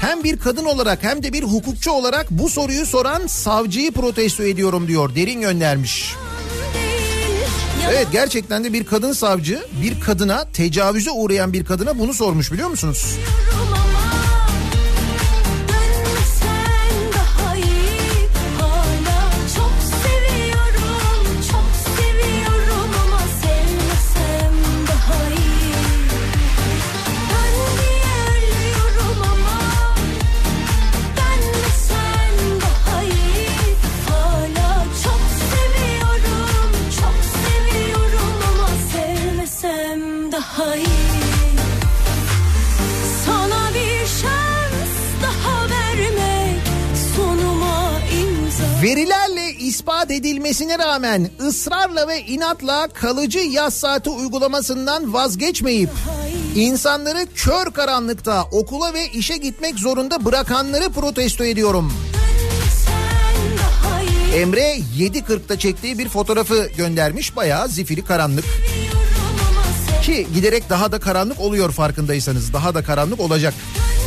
Hem 0.00 0.24
bir 0.24 0.38
kadın 0.38 0.64
olarak 0.64 1.02
hem 1.02 1.22
de 1.22 1.32
bir 1.32 1.42
hukukçu 1.42 1.90
olarak 1.90 2.30
bu 2.30 2.48
soruyu 2.48 2.86
soran 2.86 3.26
savcıyı 3.26 3.92
protesto 3.92 4.42
ediyorum 4.42 4.88
diyor 4.88 5.14
derin 5.14 5.40
göndermiş. 5.40 6.14
Evet 7.90 8.06
gerçekten 8.12 8.64
de 8.64 8.72
bir 8.72 8.86
kadın 8.86 9.12
savcı 9.12 9.60
bir 9.82 10.00
kadına 10.00 10.44
tecavüze 10.52 11.10
uğrayan 11.10 11.52
bir 11.52 11.64
kadına 11.64 11.98
bunu 11.98 12.14
sormuş 12.14 12.52
biliyor 12.52 12.68
musunuz? 12.68 13.16
Sen 13.56 13.69
edilmesine 50.50 50.78
rağmen 50.78 51.30
ısrarla 51.40 52.08
ve 52.08 52.20
inatla 52.20 52.88
kalıcı 52.88 53.38
yaz 53.38 53.74
saati 53.74 54.10
uygulamasından 54.10 55.12
vazgeçmeyip 55.12 55.90
insanları 56.54 57.26
kör 57.34 57.72
karanlıkta 57.72 58.42
okula 58.42 58.94
ve 58.94 59.08
işe 59.08 59.36
gitmek 59.36 59.78
zorunda 59.78 60.24
bırakanları 60.24 60.90
protesto 60.90 61.44
ediyorum. 61.44 61.92
Emre 64.34 64.76
7.40'da 64.98 65.58
çektiği 65.58 65.98
bir 65.98 66.08
fotoğrafı 66.08 66.68
göndermiş. 66.76 67.36
Bayağı 67.36 67.68
zifiri 67.68 68.04
karanlık. 68.04 68.44
Ki 70.02 70.26
giderek 70.34 70.70
daha 70.70 70.92
da 70.92 71.00
karanlık 71.00 71.40
oluyor 71.40 71.72
farkındaysanız. 71.72 72.52
Daha 72.52 72.74
da 72.74 72.84
karanlık 72.84 73.20
olacak. 73.20 73.54
ölüyorum 73.54 73.99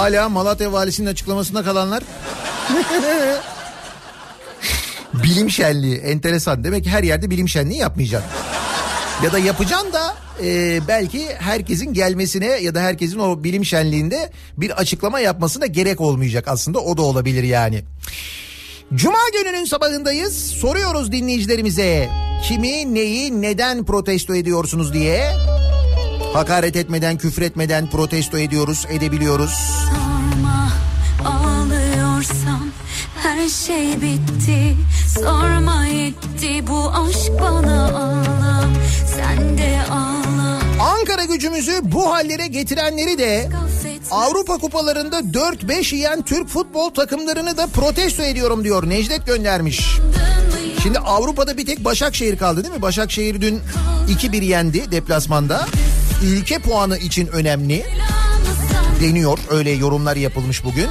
Hala 0.00 0.28
Malatya 0.28 0.72
Valisi'nin 0.72 1.06
açıklamasında 1.06 1.62
kalanlar. 1.62 2.02
bilim 5.14 5.50
şenliği 5.50 5.96
enteresan. 5.96 6.64
Demek 6.64 6.84
ki 6.84 6.90
her 6.90 7.02
yerde 7.02 7.30
bilim 7.30 7.48
şenliği 7.48 7.78
yapmayacaksın. 7.78 8.30
Ya 9.24 9.32
da 9.32 9.38
yapacaksın 9.38 9.92
da 9.92 10.16
e, 10.42 10.80
belki 10.88 11.26
herkesin 11.38 11.92
gelmesine 11.92 12.46
ya 12.46 12.74
da 12.74 12.80
herkesin 12.80 13.18
o 13.18 13.44
bilim 13.44 13.64
şenliğinde 13.64 14.32
bir 14.56 14.70
açıklama 14.70 15.20
yapmasına 15.20 15.66
gerek 15.66 16.00
olmayacak 16.00 16.48
aslında 16.48 16.78
o 16.78 16.96
da 16.96 17.02
olabilir 17.02 17.42
yani. 17.42 17.84
Cuma 18.94 19.18
gününün 19.32 19.64
sabahındayız. 19.64 20.50
Soruyoruz 20.50 21.12
dinleyicilerimize 21.12 22.08
kimi 22.48 22.94
neyi 22.94 23.42
neden 23.42 23.84
protesto 23.84 24.34
ediyorsunuz 24.34 24.94
diye. 24.94 25.32
Hakaret 26.32 26.76
etmeden, 26.76 27.18
küfür 27.18 27.42
etmeden 27.42 27.90
protesto 27.90 28.38
ediyoruz, 28.38 28.86
edebiliyoruz. 28.90 29.50
Sorma 29.90 30.68
ağlıyorsam 31.24 32.68
her 33.16 33.48
şey 33.48 34.02
bitti 34.02 34.76
Sorma 35.14 35.86
yetti 35.86 36.66
bu 36.66 36.90
aşk 36.90 37.32
bana 37.40 37.88
ağla 37.88 38.64
Sen 39.16 39.58
de 39.58 39.78
ağla 39.90 40.60
Ankara 40.80 41.24
gücümüzü 41.24 41.72
bu 41.82 42.12
hallere 42.12 42.46
getirenleri 42.46 43.18
de 43.18 43.48
Avrupa 44.10 44.58
kupalarında 44.58 45.18
4-5 45.18 45.94
yiyen 45.94 46.22
Türk 46.22 46.48
futbol 46.48 46.90
takımlarını 46.90 47.56
da 47.56 47.66
protesto 47.66 48.22
ediyorum 48.22 48.64
diyor. 48.64 48.88
Necdet 48.88 49.26
göndermiş. 49.26 49.98
Şimdi 50.82 50.98
Avrupa'da 50.98 51.56
bir 51.56 51.66
tek 51.66 51.84
Başakşehir 51.84 52.38
kaldı 52.38 52.64
değil 52.64 52.74
mi? 52.74 52.82
Başakşehir 52.82 53.40
dün 53.40 53.60
2-1 54.08 54.44
yendi 54.44 54.90
deplasmanda. 54.90 55.66
Ülke 56.24 56.58
puanı 56.58 56.98
için 56.98 57.26
önemli 57.26 57.84
deniyor. 59.00 59.38
Öyle 59.50 59.70
yorumlar 59.70 60.16
yapılmış 60.16 60.64
bugün. 60.64 60.86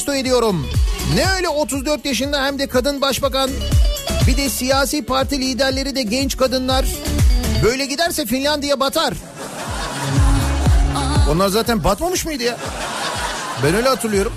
Protesto 0.00 0.14
ediyorum. 0.14 0.66
Ne 1.14 1.32
öyle 1.36 1.48
34 1.48 2.04
yaşında 2.04 2.44
hem 2.44 2.58
de 2.58 2.66
kadın 2.66 3.00
başbakan 3.00 3.50
bir 4.26 4.36
de 4.36 4.48
siyasi 4.48 5.04
parti 5.04 5.40
liderleri 5.40 5.96
de 5.96 6.02
genç 6.02 6.36
kadınlar. 6.36 6.86
Böyle 7.64 7.86
giderse 7.86 8.26
Finlandiya 8.26 8.80
batar. 8.80 9.14
Onlar 11.30 11.48
zaten 11.48 11.84
batmamış 11.84 12.24
mıydı 12.26 12.42
ya? 12.42 12.56
Ben 13.64 13.74
öyle 13.74 13.88
hatırlıyorum. 13.88 14.32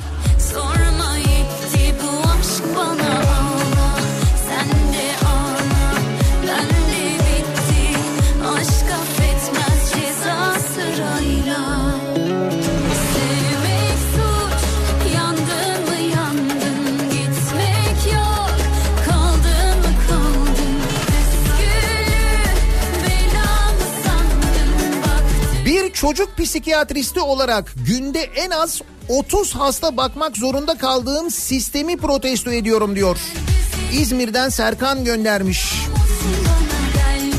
Çocuk 26.04 26.38
psikiyatristi 26.38 27.20
olarak 27.20 27.74
günde 27.88 28.20
en 28.20 28.50
az 28.50 28.82
30 29.10 29.56
hasta 29.56 29.98
bakmak 29.98 30.38
zorunda 30.38 30.78
kaldığım 30.78 31.32
sistemi 31.32 31.98
protesto 31.98 32.52
ediyorum 32.52 32.96
diyor. 32.96 33.18
İzmir'den 33.94 34.50
Serkan 34.50 35.06
göndermiş. 35.06 35.74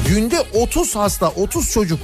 Günde 0.09 0.41
30 0.55 0.97
hasta, 0.97 1.29
30 1.29 1.73
çocuk. 1.73 1.99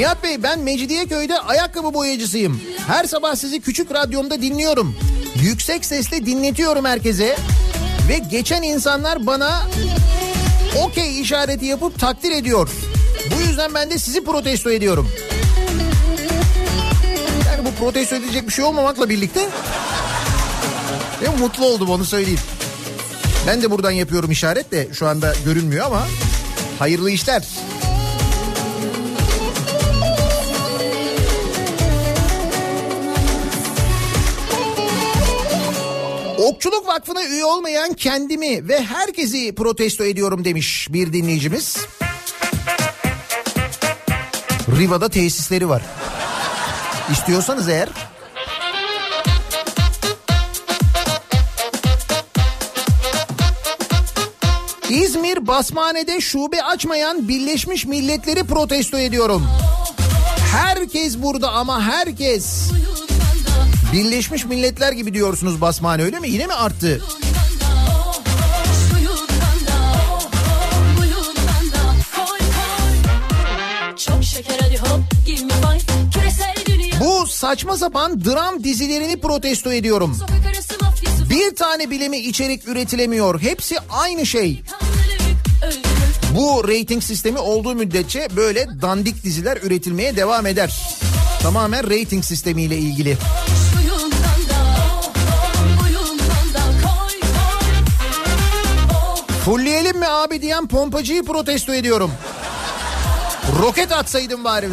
Nihat 0.00 0.22
Bey 0.22 0.42
ben 0.42 0.60
Mecidiyeköy'de 0.60 1.40
ayakkabı 1.40 1.94
boyacısıyım. 1.94 2.60
Her 2.86 3.04
sabah 3.04 3.34
sizi 3.34 3.60
küçük 3.60 3.94
radyomda 3.94 4.42
dinliyorum. 4.42 4.96
Yüksek 5.42 5.84
sesle 5.84 6.26
dinletiyorum 6.26 6.84
herkese. 6.84 7.36
Ve 8.08 8.18
geçen 8.18 8.62
insanlar 8.62 9.26
bana 9.26 9.62
okey 10.84 11.20
işareti 11.20 11.66
yapıp 11.66 11.98
takdir 11.98 12.30
ediyor. 12.30 12.68
Bu 13.36 13.40
yüzden 13.48 13.74
ben 13.74 13.90
de 13.90 13.98
sizi 13.98 14.24
protesto 14.24 14.70
ediyorum. 14.70 15.08
Yani 17.46 17.64
bu 17.64 17.84
protesto 17.84 18.16
edilecek 18.16 18.48
bir 18.48 18.52
şey 18.52 18.64
olmamakla 18.64 19.08
birlikte 19.08 19.48
ve 21.22 21.28
mutlu 21.40 21.66
oldum 21.66 21.90
onu 21.90 22.04
söyleyeyim. 22.04 22.40
Ben 23.46 23.62
de 23.62 23.70
buradan 23.70 23.90
yapıyorum 23.90 24.30
işaret 24.30 24.72
de 24.72 24.88
şu 24.92 25.06
anda 25.06 25.34
görünmüyor 25.44 25.86
ama 25.86 26.06
hayırlı 26.78 27.10
işler. 27.10 27.44
Okçuluk 36.60 36.86
Vakfı'na 36.86 37.24
üye 37.24 37.44
olmayan 37.44 37.92
kendimi 37.92 38.68
ve 38.68 38.82
herkesi 38.82 39.54
protesto 39.54 40.04
ediyorum 40.04 40.44
demiş 40.44 40.88
bir 40.90 41.12
dinleyicimiz. 41.12 41.76
Riva'da 44.78 45.08
tesisleri 45.08 45.68
var. 45.68 45.82
İstiyorsanız 47.12 47.68
eğer 47.68 47.88
İzmir 54.90 55.46
Basmane'de 55.46 56.20
şube 56.20 56.62
açmayan 56.62 57.28
Birleşmiş 57.28 57.86
Milletleri 57.86 58.44
protesto 58.44 58.98
ediyorum. 58.98 59.46
Herkes 60.52 61.18
burada 61.18 61.50
ama 61.50 61.82
herkes. 61.82 62.70
Birleşmiş 63.92 64.44
Milletler 64.44 64.92
gibi 64.92 65.14
diyorsunuz 65.14 65.60
Basmane 65.60 66.02
öyle 66.02 66.18
mi? 66.18 66.30
Yine 66.30 66.46
mi 66.46 66.52
arttı? 66.52 67.02
Bu 77.00 77.26
saçma 77.26 77.76
sapan 77.76 78.24
dram 78.24 78.64
dizilerini 78.64 79.20
protesto 79.20 79.72
ediyorum. 79.72 80.18
Bir 81.30 81.56
tane 81.56 81.90
bile 81.90 82.08
mi 82.08 82.18
içerik 82.18 82.68
üretilemiyor? 82.68 83.40
Hepsi 83.40 83.76
aynı 83.90 84.26
şey. 84.26 84.62
Bu 86.36 86.68
rating 86.68 87.02
sistemi 87.02 87.38
olduğu 87.38 87.74
müddetçe 87.74 88.28
böyle 88.36 88.66
dandik 88.82 89.24
diziler 89.24 89.58
üretilmeye 89.62 90.16
devam 90.16 90.46
eder. 90.46 90.96
Tamamen 91.42 91.84
rating 91.84 92.24
sistemiyle 92.24 92.78
ilgili. 92.78 93.16
Suyundan 93.16 93.49
abi 100.20 100.42
diyen 100.42 100.66
pompacıyı 100.66 101.22
protesto 101.22 101.74
ediyorum. 101.74 102.12
Roket 103.62 103.92
atsaydım 103.92 104.44
bari. 104.44 104.68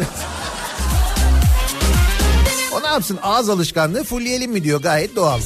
o 2.72 2.82
ne 2.82 2.86
yapsın 2.86 3.18
ağız 3.22 3.48
alışkanlığı 3.48 4.04
fulleyelim 4.04 4.52
mi 4.52 4.64
diyor 4.64 4.82
gayet 4.82 5.16
doğal. 5.16 5.40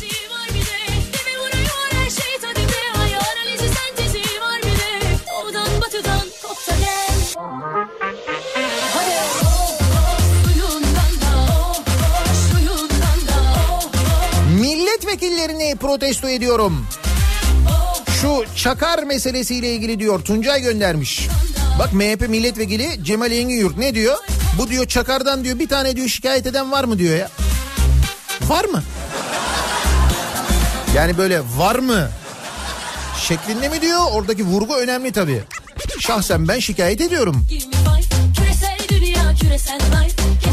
Milletvekillerini 14.61 15.77
protesto 15.77 16.29
ediyorum. 16.29 16.87
Şu 18.23 18.45
çakar 18.57 19.03
meselesiyle 19.03 19.75
ilgili 19.75 19.99
diyor 19.99 20.21
Tuncay 20.25 20.63
göndermiş. 20.63 21.29
Bak 21.79 21.93
MHP 21.93 22.29
milletvekili 22.29 23.05
Cemal 23.05 23.33
Engin 23.33 23.75
ne 23.79 23.95
diyor? 23.95 24.17
Bu 24.59 24.69
diyor 24.69 24.87
çakardan 24.87 25.45
diyor 25.45 25.59
bir 25.59 25.69
tane 25.69 25.97
diyor 25.97 26.09
şikayet 26.09 26.47
eden 26.47 26.73
var 26.73 26.85
mı 26.85 26.99
diyor 26.99 27.17
ya. 27.17 27.31
Var 28.49 28.65
mı? 28.65 28.83
Yani 30.97 31.19
böyle 31.19 31.41
var 31.57 31.77
mı? 31.77 32.09
Şeklinde 33.21 33.69
mi 33.69 33.81
diyor? 33.81 34.01
Oradaki 34.13 34.45
vurgu 34.45 34.77
önemli 34.77 35.13
tabii. 35.13 35.43
Şahsen 35.99 36.49
ben 36.49 36.59
şikayet 36.59 37.01
ediyorum. 37.01 37.47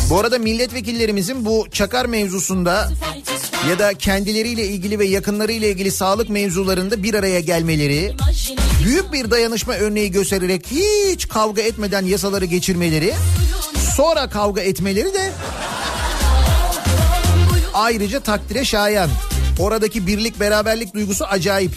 Bu 0.09 0.19
arada 0.19 0.37
milletvekillerimizin 0.37 1.45
bu 1.45 1.67
çakar 1.71 2.05
mevzusunda 2.05 2.89
ya 3.67 3.79
da 3.79 3.93
kendileriyle 3.93 4.65
ilgili 4.67 4.99
ve 4.99 5.05
yakınlarıyla 5.05 5.67
ilgili 5.67 5.91
sağlık 5.91 6.29
mevzularında 6.29 7.03
bir 7.03 7.13
araya 7.13 7.39
gelmeleri, 7.39 8.15
büyük 8.85 9.13
bir 9.13 9.31
dayanışma 9.31 9.73
örneği 9.73 10.11
göstererek 10.11 10.65
hiç 10.71 11.27
kavga 11.27 11.61
etmeden 11.61 12.05
yasaları 12.05 12.45
geçirmeleri, 12.45 13.13
sonra 13.95 14.29
kavga 14.29 14.61
etmeleri 14.61 15.13
de 15.13 15.31
ayrıca 17.73 18.19
takdire 18.19 18.65
şayan. 18.65 19.09
Oradaki 19.59 20.07
birlik 20.07 20.39
beraberlik 20.39 20.93
duygusu 20.93 21.25
acayip. 21.25 21.71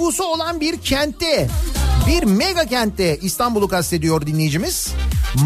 Nüfusu 0.00 0.24
olan 0.24 0.60
bir 0.60 0.78
kentte, 0.78 1.48
bir 2.08 2.22
mega 2.22 2.64
kentte 2.64 3.18
İstanbul'u 3.22 3.68
kastediyor 3.68 4.26
dinleyicimiz. 4.26 4.88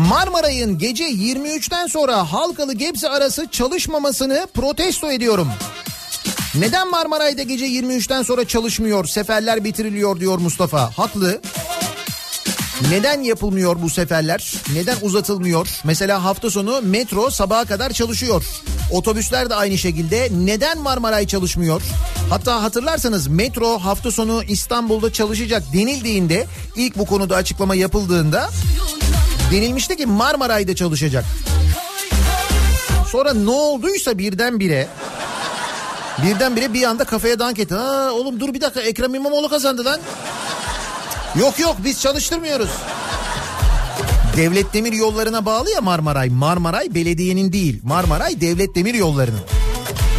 Marmaray'ın 0.08 0.78
gece 0.78 1.04
23'ten 1.04 1.86
sonra 1.86 2.32
Halkalı 2.32 2.74
Gebze 2.74 3.08
arası 3.08 3.46
çalışmamasını 3.50 4.46
protesto 4.54 5.10
ediyorum. 5.10 5.48
Neden 6.54 6.90
Marmaray'da 6.90 7.42
gece 7.42 7.66
23'ten 7.66 8.22
sonra 8.22 8.48
çalışmıyor, 8.48 9.04
seferler 9.04 9.64
bitiriliyor 9.64 10.20
diyor 10.20 10.38
Mustafa. 10.38 10.98
Haklı. 10.98 11.40
Neden 12.90 13.22
yapılmıyor 13.22 13.82
bu 13.82 13.90
seferler? 13.90 14.54
Neden 14.74 14.96
uzatılmıyor? 15.02 15.68
Mesela 15.84 16.24
hafta 16.24 16.50
sonu 16.50 16.80
metro 16.82 17.30
sabaha 17.30 17.64
kadar 17.64 17.90
çalışıyor. 17.90 18.44
Otobüsler 18.90 19.50
de 19.50 19.54
aynı 19.54 19.78
şekilde. 19.78 20.28
Neden 20.32 20.78
Marmaray 20.78 21.26
çalışmıyor? 21.26 21.82
Hatta 22.30 22.62
hatırlarsanız 22.62 23.26
metro 23.26 23.78
hafta 23.78 24.10
sonu 24.10 24.42
İstanbul'da 24.48 25.12
çalışacak 25.12 25.62
denildiğinde 25.72 26.46
ilk 26.76 26.98
bu 26.98 27.06
konuda 27.06 27.36
açıklama 27.36 27.74
yapıldığında 27.74 28.50
denilmişti 29.52 29.96
ki 29.96 30.06
Marmaray'da 30.06 30.74
çalışacak. 30.74 31.24
Sonra 33.12 33.34
ne 33.34 33.50
olduysa 33.50 34.18
birdenbire 34.18 34.88
birdenbire 36.22 36.72
bir 36.72 36.82
anda 36.84 37.04
kafaya 37.04 37.38
dank 37.38 37.58
etti. 37.58 37.74
Ha 37.74 38.10
oğlum 38.12 38.40
dur 38.40 38.54
bir 38.54 38.60
dakika 38.60 38.80
Ekrem 38.80 39.14
İmamoğlu 39.14 39.48
kazandı 39.48 39.84
lan. 39.84 40.00
Yok 41.40 41.58
yok 41.58 41.76
biz 41.84 42.00
çalıştırmıyoruz. 42.00 42.70
Devlet 44.36 44.74
Demir 44.74 44.92
Yolları'na 44.92 45.46
bağlı 45.46 45.70
ya 45.70 45.80
Marmaray. 45.80 46.28
Marmaray 46.30 46.94
belediyenin 46.94 47.52
değil. 47.52 47.80
Marmaray 47.82 48.40
Devlet 48.40 48.74
Demir 48.74 48.94
Yolları'nın. 48.94 49.40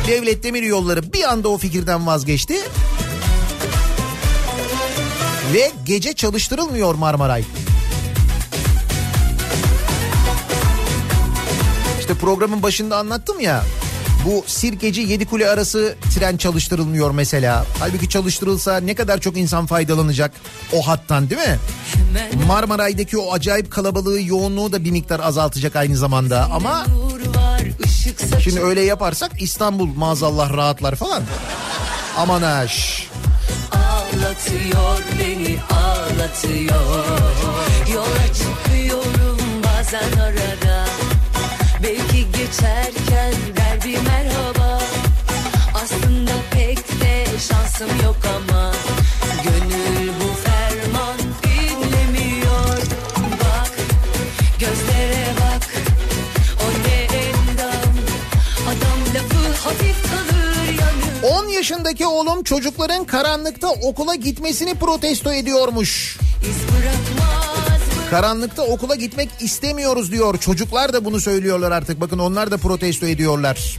Devlet 0.08 0.44
Demir 0.44 0.64
Yolları 0.64 1.14
bir 1.14 1.24
anda 1.24 1.50
o 1.50 1.58
fikirden 1.58 2.08
vazgeçti. 2.08 2.56
Ve 5.54 5.72
gece 5.86 6.14
çalıştırılmıyor 6.14 6.96
Marmaray. 6.96 7.44
İşte 12.00 12.14
programın 12.14 12.64
başında 12.64 12.98
anlattım 12.98 13.40
ya. 13.40 13.64
Bu 14.26 14.44
Sirkeci 14.48 15.02
Yedikule 15.02 15.50
arası 15.50 15.96
tren 16.16 16.38
çalıştırılmıyor 16.38 17.12
mesela. 17.12 17.66
Halbuki 17.80 18.10
çalıştırılsa 18.10 18.78
ne 18.78 18.96
kadar 18.96 19.20
çok 19.20 19.38
insan 19.38 19.66
faydalanacak 19.66 20.32
o 20.74 20.88
hattan 20.88 21.30
değil 21.30 21.42
mi? 21.42 21.60
Marmaray'daki 22.48 23.18
o 23.18 23.34
acayip 23.34 23.72
kalabalığı, 23.72 24.22
yoğunluğu 24.22 24.72
da 24.72 24.84
bir 24.84 24.92
miktar 24.92 25.20
azaltacak 25.20 25.76
aynı 25.76 25.98
zamanda. 25.98 26.50
Ama 26.52 26.86
şimdi 28.44 28.62
öyle 28.62 28.82
yaparsak 28.82 29.42
İstanbul 29.42 29.88
maazallah 29.96 30.54
rahatlar 30.54 30.96
falan. 30.96 31.24
Aman 32.18 32.42
aş. 32.42 33.08
Ağlatıyor 33.72 35.00
beni 35.20 35.58
ağlatıyor 35.72 37.06
Yola 37.94 38.28
çıkıyorum 38.34 39.38
bazen 39.64 40.20
arada 40.20 40.86
geçerken 42.32 43.34
der 43.58 43.65
bir 43.86 43.98
merhaba. 43.98 44.80
Aslında 45.84 46.32
pek 46.52 46.78
de 46.78 47.26
şansım 47.50 47.90
yok 48.04 48.18
ama 48.38 48.72
Gönül 49.44 50.08
bu 50.08 50.34
ferman 50.44 51.18
dinlemiyor. 51.44 52.78
Bak 53.18 53.72
gözlere 54.60 55.26
bak. 55.42 55.70
O 56.62 56.88
ne 56.88 57.04
endam? 57.04 57.94
Adam 58.68 59.00
lafı 59.16 59.68
hafif 59.68 60.04
kalır 60.04 60.66
yanıyor. 60.68 61.44
10 61.44 61.48
yaşındaki 61.48 62.06
oğlum 62.08 62.44
çocukların 62.44 63.06
karanlıkta 63.06 63.70
okula 63.70 64.16
gitmesini 64.16 64.76
protesto 64.76 65.34
ediyormuş. 65.34 66.18
İz 66.42 66.58
bırakmaz 66.68 67.65
Karanlıkta 68.10 68.64
okula 68.64 68.96
gitmek 68.96 69.30
istemiyoruz 69.40 70.12
diyor. 70.12 70.38
Çocuklar 70.38 70.94
da 70.94 71.06
bunu 71.06 71.20
söylüyorlar 71.22 71.72
artık. 71.72 72.02
Bakın 72.02 72.20
onlar 72.20 72.52
da 72.52 72.58
protesto 72.58 73.06
ediyorlar. 73.06 73.78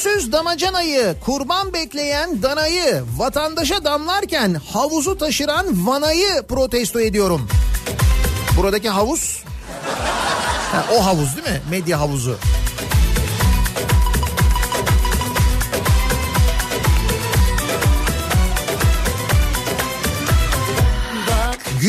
Müdürsüz 0.00 0.32
damacanayı, 0.32 1.14
kurban 1.24 1.72
bekleyen 1.72 2.42
danayı, 2.42 3.02
vatandaşa 3.16 3.84
damlarken 3.84 4.54
havuzu 4.54 5.18
taşıran 5.18 5.86
vanayı 5.86 6.42
protesto 6.48 7.00
ediyorum. 7.00 7.48
Buradaki 8.56 8.88
havuz, 8.88 9.44
ha, 10.72 10.86
o 10.96 11.06
havuz 11.06 11.36
değil 11.36 11.48
mi? 11.48 11.62
Medya 11.70 12.00
havuzu. 12.00 12.38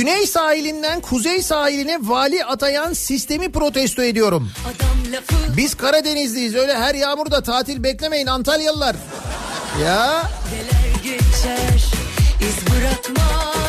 Güney 0.01 0.27
sahilinden 0.27 1.01
kuzey 1.01 1.41
sahiline 1.41 1.97
vali 2.01 2.45
atayan 2.45 2.93
sistemi 2.93 3.51
protesto 3.51 4.03
ediyorum. 4.03 4.51
Biz 5.57 5.75
Karadenizliyiz 5.75 6.55
öyle 6.55 6.77
her 6.77 6.95
yağmurda 6.95 7.43
tatil 7.43 7.83
beklemeyin 7.83 8.27
Antalyalılar. 8.27 8.95
Ya 9.83 10.23
Neler 10.51 11.03
geçer 11.03 11.91
iz 12.41 12.55
bırakmaz 12.67 13.60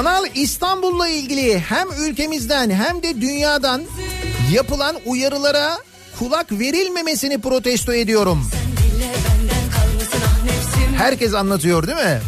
Kanal 0.00 0.26
İstanbul'la 0.34 1.08
ilgili 1.08 1.58
hem 1.58 1.88
ülkemizden 1.98 2.70
hem 2.70 3.02
de 3.02 3.20
dünyadan 3.20 3.82
yapılan 4.52 4.96
uyarılara 5.06 5.78
kulak 6.18 6.52
verilmemesini 6.52 7.40
protesto 7.40 7.92
ediyorum. 7.92 8.50
Herkes 10.96 11.34
anlatıyor 11.34 11.86
değil 11.86 11.98
mi? 11.98 12.20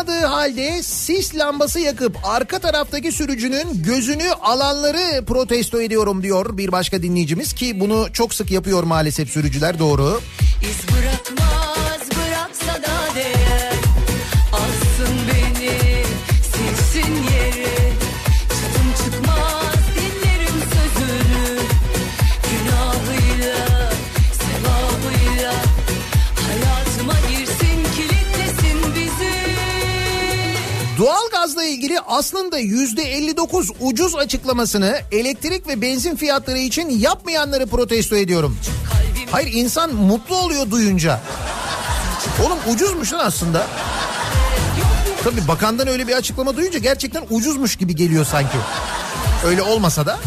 Sis 0.00 0.08
olmadığı 0.08 0.26
halde 0.26 0.82
sis 0.82 1.34
lambası 1.34 1.80
yakıp 1.80 2.16
arka 2.24 2.58
taraftaki 2.58 3.12
sürücünün 3.12 3.82
gözünü 3.82 4.30
alanları 4.32 5.24
protesto 5.24 5.80
ediyorum 5.80 6.22
diyor 6.22 6.58
bir 6.58 6.72
başka 6.72 7.02
dinleyicimiz 7.02 7.52
ki 7.52 7.80
bunu 7.80 8.08
çok 8.12 8.34
sık 8.34 8.50
yapıyor 8.50 8.82
maalesef 8.82 9.30
sürücüler 9.30 9.78
doğru. 9.78 10.20
İz 10.62 10.96
bırakmaz 10.96 11.39
ilgili 31.70 32.00
aslında 32.00 32.58
yüzde 32.58 33.02
59 33.02 33.70
ucuz 33.80 34.14
açıklamasını 34.16 35.00
elektrik 35.12 35.68
ve 35.68 35.80
benzin 35.80 36.16
fiyatları 36.16 36.58
için 36.58 36.90
yapmayanları 36.90 37.66
protesto 37.66 38.16
ediyorum. 38.16 38.58
Hayır 39.30 39.52
insan 39.52 39.94
mutlu 39.94 40.36
oluyor 40.36 40.70
duyunca. 40.70 41.20
Oğlum 42.46 42.58
ucuzmuş 42.74 43.12
lan 43.12 43.18
aslında. 43.26 43.66
Tabii 45.24 45.48
bakandan 45.48 45.88
öyle 45.88 46.08
bir 46.08 46.12
açıklama 46.12 46.56
duyunca 46.56 46.78
gerçekten 46.78 47.22
ucuzmuş 47.30 47.76
gibi 47.76 47.96
geliyor 47.96 48.24
sanki. 48.24 48.56
Öyle 49.46 49.62
olmasa 49.62 50.06
da. 50.06 50.18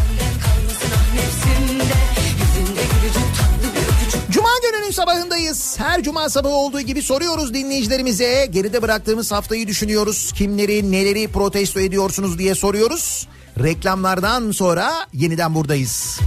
Sabahındayız. 4.94 5.80
Her 5.80 6.04
cuma 6.04 6.30
sabahı 6.30 6.54
olduğu 6.54 6.82
gibi 6.82 7.02
soruyoruz 7.02 7.54
dinleyicilerimize. 7.54 8.46
Geride 8.52 8.82
bıraktığımız 8.82 9.32
haftayı 9.32 9.68
düşünüyoruz. 9.68 10.32
Kimleri 10.32 10.92
neleri 10.92 11.28
protesto 11.28 11.80
ediyorsunuz 11.80 12.40
diye 12.40 12.56
soruyoruz. 12.56 13.28
Reklamlardan 13.64 14.52
sonra 14.52 14.92
yeniden 15.14 15.56
buradayız. 15.56 16.20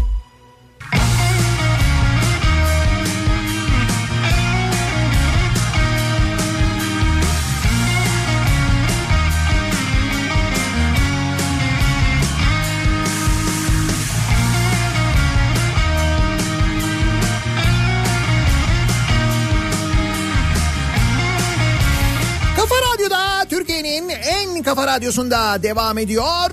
Kafa 24.67 24.87
radyosunda 24.87 25.63
devam 25.63 25.99
ediyor. 25.99 26.51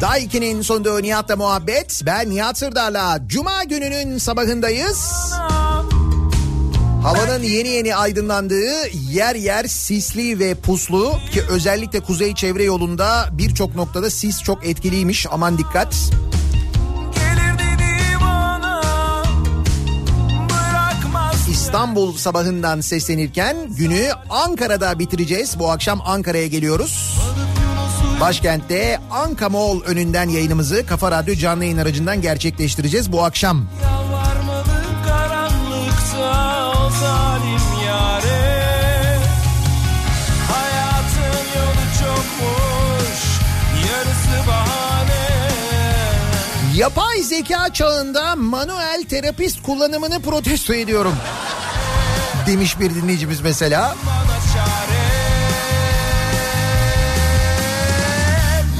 Daiki'nin 0.00 0.62
sonunda 0.62 1.00
Nihat'la 1.00 1.36
muhabbet. 1.36 2.02
Ben 2.06 2.30
Nihat 2.30 2.58
Sırdar'la 2.58 3.18
Cuma 3.26 3.64
gününün 3.64 4.18
sabahındayız. 4.18 5.32
Havanın 7.02 7.42
yeni 7.42 7.68
yeni 7.68 7.96
aydınlandığı 7.96 8.88
yer 9.10 9.34
yer 9.34 9.64
sisli 9.64 10.38
ve 10.38 10.54
puslu 10.54 11.18
ki 11.32 11.42
özellikle 11.48 12.00
kuzey 12.00 12.34
çevre 12.34 12.64
yolunda 12.64 13.28
birçok 13.32 13.74
noktada 13.74 14.10
sis 14.10 14.42
çok 14.42 14.66
etkiliymiş 14.66 15.26
aman 15.30 15.58
dikkat. 15.58 15.94
İstanbul 21.50 22.16
sabahından 22.16 22.80
seslenirken 22.80 23.56
günü 23.78 24.08
Ankara'da 24.30 24.98
bitireceğiz. 24.98 25.58
Bu 25.58 25.70
akşam 25.70 26.00
Ankara'ya 26.04 26.46
geliyoruz. 26.46 27.18
Başkentte 28.20 28.98
Anka 29.10 29.48
Mall 29.48 29.80
önünden 29.80 30.28
yayınımızı 30.28 30.86
Kafa 30.86 31.10
Radyo 31.10 31.34
canlı 31.34 31.64
yayın 31.64 31.78
aracından 31.78 32.22
gerçekleştireceğiz 32.22 33.12
bu 33.12 33.24
akşam. 33.24 33.66
Yapay 46.80 47.22
zeka 47.22 47.72
çağında 47.72 48.36
manuel 48.36 49.04
terapist 49.08 49.62
kullanımını 49.62 50.22
protesto 50.22 50.74
ediyorum. 50.74 51.14
demiş 52.46 52.80
bir 52.80 52.94
dinleyicimiz 52.94 53.40
mesela. 53.40 53.94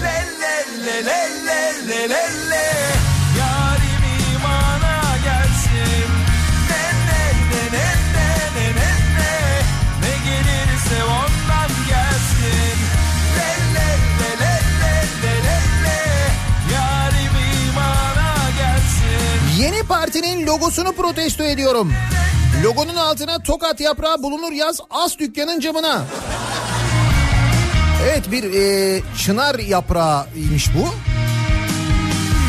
le 0.02 1.04
le 1.04 1.04
le 1.04 1.28
le 1.46 1.88
le 1.88 2.08
le 2.08 2.39
Yeni 20.20 20.28
partinin 20.28 20.46
logosunu 20.46 20.92
protesto 20.92 21.44
ediyorum. 21.44 21.92
Logonun 22.64 22.96
altına 22.96 23.38
tokat 23.42 23.80
yaprağı 23.80 24.22
bulunur 24.22 24.52
yaz 24.52 24.80
as 24.90 25.18
dükkanın 25.18 25.60
camına. 25.60 26.04
Evet 28.04 28.30
bir 28.32 28.54
e, 28.54 29.02
çınar 29.18 29.58
yaprağıymış 29.58 30.66
bu. 30.74 30.88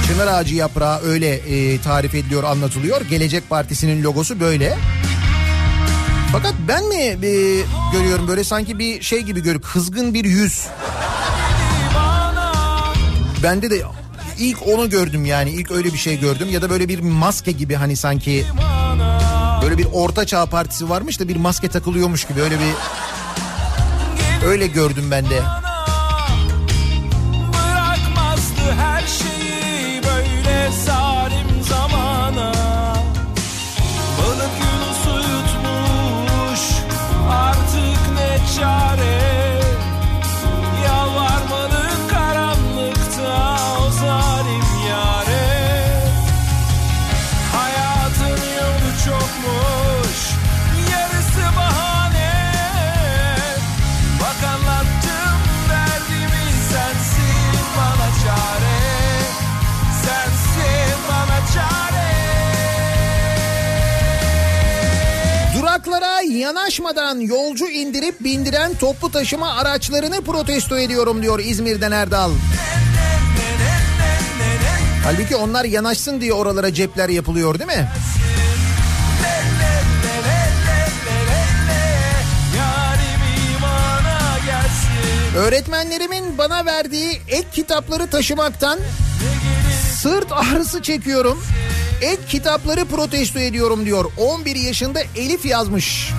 Çınar 0.07 0.27
ağacı 0.27 0.55
yaprağı 0.55 1.01
öyle 1.01 1.33
e, 1.33 1.81
tarif 1.81 2.15
ediliyor 2.15 2.43
anlatılıyor. 2.43 3.01
Gelecek 3.01 3.49
Partisi'nin 3.49 4.03
logosu 4.03 4.39
böyle. 4.39 4.77
Fakat 6.31 6.53
ben 6.67 6.83
mi 6.87 6.95
e, 6.95 7.17
görüyorum 7.93 8.27
böyle 8.27 8.43
sanki 8.43 8.79
bir 8.79 9.01
şey 9.01 9.21
gibi 9.21 9.39
görüyorum. 9.39 9.69
Kızgın 9.73 10.13
bir 10.13 10.25
yüz. 10.25 10.67
Bende 13.43 13.69
de 13.69 13.83
ilk 14.41 14.67
onu 14.67 14.89
gördüm 14.89 15.25
yani. 15.25 15.49
İlk 15.49 15.71
öyle 15.71 15.93
bir 15.93 15.97
şey 15.97 16.19
gördüm. 16.19 16.49
Ya 16.49 16.61
da 16.61 16.69
böyle 16.69 16.87
bir 16.87 16.99
maske 16.99 17.51
gibi 17.51 17.75
hani 17.75 17.95
sanki 17.95 18.45
böyle 19.63 19.77
bir 19.77 19.87
orta 19.93 20.25
çağ 20.25 20.45
partisi 20.45 20.89
varmış 20.89 21.19
da 21.19 21.27
bir 21.27 21.35
maske 21.35 21.67
takılıyormuş 21.67 22.25
gibi. 22.25 22.41
Öyle 22.41 22.55
bir 22.59 22.73
öyle 24.47 24.67
gördüm 24.67 25.11
ben 25.11 25.29
de. 25.29 25.60
Yanaşmadan 66.41 67.19
yolcu 67.19 67.67
indirip 67.67 68.19
bindiren 68.19 68.73
toplu 68.73 69.11
taşıma 69.11 69.53
araçlarını 69.53 70.21
protesto 70.21 70.77
ediyorum 70.77 71.21
diyor 71.21 71.39
İzmir'den 71.39 71.91
Erdal. 71.91 72.31
Halbuki 75.03 75.35
onlar 75.35 75.65
yanaşsın 75.65 76.21
diye 76.21 76.33
oralara 76.33 76.73
cepler 76.73 77.09
yapılıyor 77.09 77.59
değil 77.59 77.79
mi? 77.79 77.89
Öğretmenlerimin 85.37 86.37
bana 86.37 86.65
verdiği 86.65 87.21
ek 87.27 87.47
kitapları 87.53 88.07
taşımaktan 88.07 88.79
sırt 89.95 90.31
ağrısı 90.31 90.81
çekiyorum. 90.81 91.43
Ek 92.01 92.21
kitapları 92.29 92.85
protesto 92.85 93.39
ediyorum 93.39 93.85
diyor. 93.85 94.05
11 94.17 94.55
yaşında 94.55 95.01
Elif 95.15 95.45
yazmış. 95.45 96.11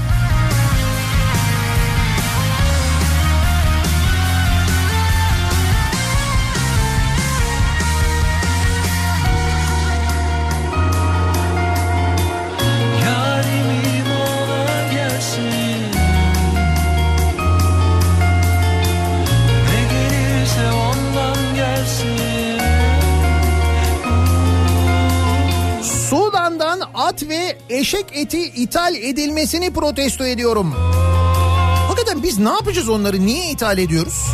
Eşek 27.95 28.07
eti 28.13 28.41
ithal 28.41 28.95
edilmesini 28.95 29.73
protesto 29.73 30.25
ediyorum. 30.25 30.75
Hakikaten 31.89 32.23
biz 32.23 32.39
ne 32.39 32.49
yapacağız 32.49 32.89
onları? 32.89 33.27
Niye 33.27 33.51
ithal 33.51 33.79
ediyoruz? 33.79 34.27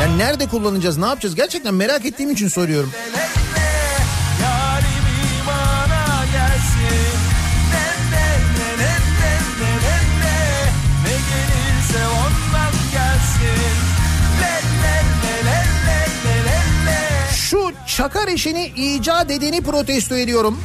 Yani 0.00 0.18
nerede 0.18 0.46
kullanacağız? 0.46 0.98
Ne 0.98 1.06
yapacağız? 1.06 1.34
Gerçekten 1.34 1.74
merak 1.74 2.04
ettiğim 2.04 2.30
için 2.30 2.48
soruyorum. 2.48 2.90
Şu 17.34 17.72
çakar 17.96 18.28
işini 18.28 18.66
icat 18.76 19.30
edeni 19.30 19.60
protesto 19.60 20.16
ediyorum. 20.16 20.60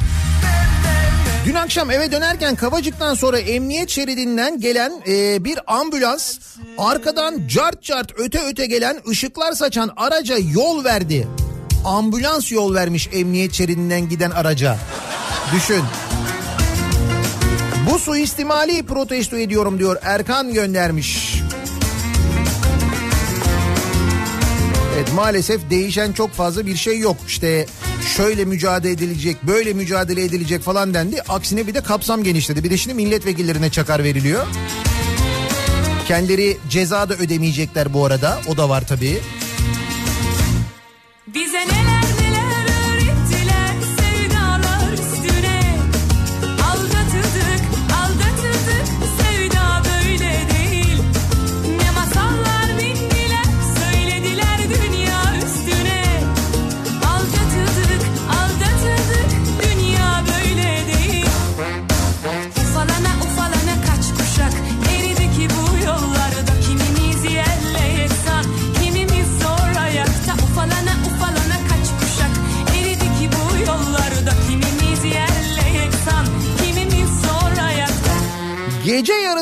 Dün 1.44 1.54
akşam 1.54 1.90
eve 1.90 2.12
dönerken 2.12 2.56
Kavacık'tan 2.56 3.14
sonra 3.14 3.38
emniyet 3.38 3.90
şeridinden 3.90 4.60
gelen 4.60 4.92
e, 5.08 5.44
bir 5.44 5.58
ambulans 5.66 6.38
arkadan 6.78 7.48
cart 7.48 7.82
cart 7.82 8.12
öte 8.16 8.40
öte 8.50 8.66
gelen 8.66 9.00
ışıklar 9.08 9.52
saçan 9.52 9.90
araca 9.96 10.36
yol 10.54 10.84
verdi. 10.84 11.28
Ambulans 11.84 12.52
yol 12.52 12.74
vermiş 12.74 13.08
emniyet 13.12 13.52
şeridinden 13.52 14.08
giden 14.08 14.30
araca. 14.30 14.76
Düşün. 15.54 15.82
Bu 17.90 17.98
suistimali 17.98 18.82
protesto 18.82 19.36
ediyorum 19.36 19.78
diyor 19.78 19.96
Erkan 20.02 20.52
göndermiş. 20.52 21.39
Evet 25.00 25.12
maalesef 25.14 25.70
değişen 25.70 26.12
çok 26.12 26.30
fazla 26.30 26.66
bir 26.66 26.76
şey 26.76 26.98
yok. 26.98 27.16
İşte 27.26 27.66
şöyle 28.16 28.44
mücadele 28.44 28.92
edilecek, 28.92 29.42
böyle 29.42 29.72
mücadele 29.72 30.24
edilecek 30.24 30.62
falan 30.62 30.94
dendi. 30.94 31.22
Aksine 31.28 31.66
bir 31.66 31.74
de 31.74 31.80
kapsam 31.80 32.22
genişledi. 32.22 32.64
Bir 32.64 32.70
de 32.70 32.76
şimdi 32.76 32.94
milletvekillerine 32.94 33.70
çakar 33.70 34.04
veriliyor. 34.04 34.46
Kendileri 36.08 36.56
ceza 36.68 37.08
da 37.08 37.14
ödemeyecekler 37.14 37.94
bu 37.94 38.04
arada. 38.04 38.40
O 38.48 38.56
da 38.56 38.68
var 38.68 38.86
tabii. 38.88 39.20
Bize 41.26 41.60
neler 41.60 42.09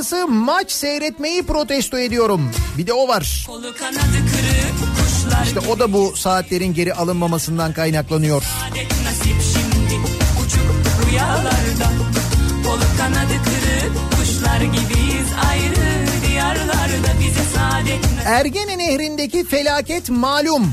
Gece 0.08 0.16
yarısı 0.16 0.32
maç 0.32 0.72
seyretmeyi 0.72 1.42
protesto 1.42 1.98
ediyorum. 1.98 2.50
Bir 2.78 2.86
de 2.86 2.92
o 2.92 3.08
var. 3.08 3.46
İşte 5.44 5.60
o 5.70 5.78
da 5.78 5.92
bu 5.92 6.16
saatlerin 6.16 6.74
geri 6.74 6.94
alınmamasından 6.94 7.72
kaynaklanıyor. 7.72 8.42
Kolu 12.64 12.80
kanadı 12.98 13.34
kırık 13.44 13.92
kuşlar 14.10 14.60
gibiyiz 14.60 15.28
ayrı 15.50 16.06
diyarlarda 16.28 17.20
bize 17.20 17.40
saadet 17.56 18.02
nasip 18.02 18.26
Ergene 18.26 18.78
Nehri'ndeki 18.78 19.44
felaket 19.46 20.10
malum. 20.10 20.72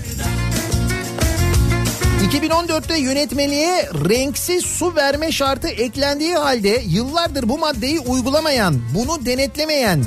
2014'te 2.24 3.00
yönetmeliğe 3.00 3.90
renksiz 4.10 4.66
su 4.66 4.96
verme 4.96 5.32
şartı 5.32 5.68
eklendiği 5.68 6.36
halde 6.36 6.84
yıllardır 6.88 7.50
bu 7.50 7.58
maddeyi 7.58 8.00
uygulamayan, 8.00 8.82
bunu 8.96 9.26
denetlemeyen, 9.26 10.04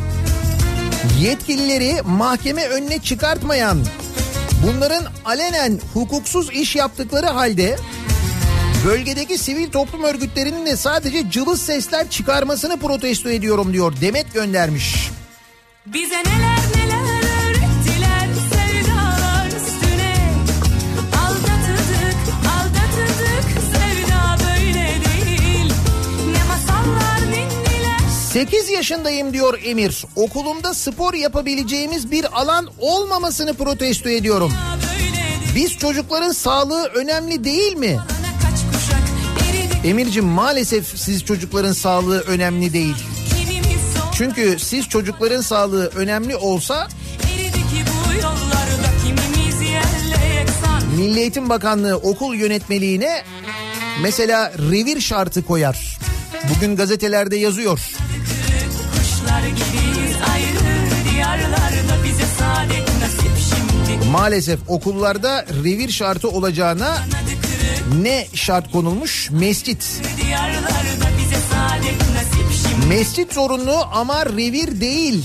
yetkilileri 1.21 2.03
mahkeme 2.03 2.67
önüne 2.67 2.99
çıkartmayan, 2.99 3.79
bunların 4.67 5.05
alenen 5.25 5.81
hukuksuz 5.95 6.51
iş 6.53 6.77
yaptıkları 6.77 7.27
halde 7.27 7.77
bölgedeki 8.87 9.39
sivil 9.39 9.71
toplum 9.71 10.03
örgütlerinin 10.03 10.67
de 10.67 10.77
sadece 10.77 11.31
cılız 11.31 11.63
sesler 11.63 12.11
çıkarmasını 12.11 12.77
protesto 12.77 13.29
ediyorum 13.31 13.73
diyor. 13.73 13.95
Demet 14.01 14.35
göndermiş. 14.35 15.11
Bize 15.87 16.19
neler 16.19 16.59
neler 16.77 16.88
8 28.39 28.69
yaşındayım 28.70 29.32
diyor 29.32 29.59
Emir. 29.65 30.05
Okulumda 30.16 30.74
spor 30.74 31.15
yapabileceğimiz 31.15 32.10
bir 32.10 32.40
alan 32.40 32.69
olmamasını 32.78 33.55
protesto 33.55 34.09
ediyorum. 34.09 34.52
Biz 35.55 35.78
çocukların 35.78 36.32
sağlığı 36.32 36.85
önemli 36.85 37.44
değil 37.44 37.77
mi? 37.77 37.98
Emir'cim 39.85 40.24
maalesef 40.24 40.98
siz 40.98 41.24
çocukların 41.24 41.73
sağlığı 41.73 42.20
önemli 42.20 42.73
değil. 42.73 42.94
Çünkü 44.15 44.59
siz 44.59 44.89
çocukların 44.89 45.40
sağlığı 45.40 45.86
önemli 45.86 46.36
olsa 46.36 46.89
Milli 50.97 51.20
Eğitim 51.20 51.48
Bakanlığı 51.48 51.97
okul 51.97 52.35
yönetmeliğine 52.35 53.23
mesela 54.02 54.52
revir 54.70 55.01
şartı 55.01 55.44
koyar. 55.44 55.98
Bugün 56.55 56.77
gazetelerde 56.77 57.36
yazıyor. 57.36 58.08
Maalesef 64.13 64.61
okullarda 64.69 65.47
revir 65.65 65.89
şartı 65.91 66.29
olacağına 66.29 66.97
ne 68.03 68.27
şart 68.35 68.73
konulmuş? 68.73 69.31
Mescit. 69.31 70.03
Mescit 72.89 73.33
zorunlu 73.33 73.77
ama 73.93 74.27
revir 74.27 74.81
değil. 74.81 75.25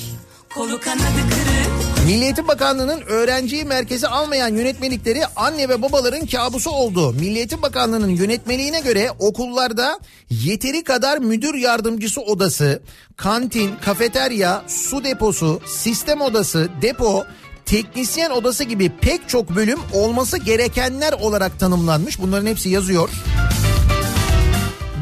Kolu 0.56 0.80
kanadı 0.80 1.22
kırık 1.30 1.84
Milli 2.06 2.24
Eğitim 2.24 2.48
Bakanlığı'nın 2.48 3.02
öğrenciyi 3.02 3.66
merkeze 3.66 4.08
almayan 4.08 4.56
yönetmelikleri 4.56 5.22
anne 5.36 5.70
ve 5.70 5.82
babaların 5.82 6.26
kabusu 6.26 6.72
oldu. 6.72 7.14
Milli 7.14 7.38
Eğitim 7.38 7.62
Bakanlığı'nın 7.62 8.10
yönetmeliğine 8.10 8.80
göre 8.80 9.12
okullarda 9.20 10.00
yeteri 10.30 10.84
kadar 10.84 11.18
müdür 11.18 11.54
yardımcısı 11.56 12.22
odası, 12.22 12.82
kantin, 13.18 13.72
kafeterya, 13.86 14.64
su 14.68 15.04
deposu, 15.04 15.62
sistem 15.66 16.22
odası, 16.22 16.70
depo, 16.82 17.24
teknisyen 17.66 18.30
odası 18.30 18.64
gibi 18.64 18.92
pek 19.02 19.30
çok 19.30 19.56
bölüm 19.56 19.80
olması 19.94 20.38
gerekenler 20.38 21.14
olarak 21.14 21.60
tanımlanmış. 21.60 22.22
Bunların 22.22 22.48
hepsi 22.48 22.70
yazıyor. 22.70 23.10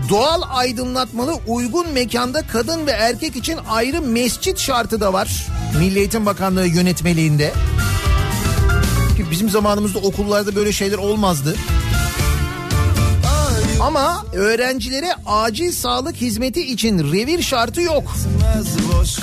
Doğal 0.10 0.42
aydınlatmalı 0.50 1.34
uygun 1.48 1.90
mekanda 1.94 2.48
kadın 2.48 2.88
ve 2.88 2.92
erkek 2.92 3.36
için 3.36 3.60
ayrı 3.70 4.02
mescit 4.02 4.60
şartı 4.60 5.00
da 5.02 5.14
var. 5.14 5.48
Milli 5.80 6.00
Eğitim 6.00 6.26
Bakanlığı 6.26 6.68
yönetmeliğinde. 6.68 7.54
Ki 9.18 9.26
bizim 9.32 9.50
zamanımızda 9.50 10.00
okullarda 10.00 10.56
böyle 10.56 10.72
şeyler 10.72 10.98
olmazdı. 10.98 11.56
Ama 13.82 14.26
öğrencilere 14.34 15.16
acil 15.26 15.72
sağlık 15.72 16.16
hizmeti 16.16 16.62
için 16.62 17.12
revir 17.12 17.42
şartı 17.42 17.82
yok. 17.82 18.04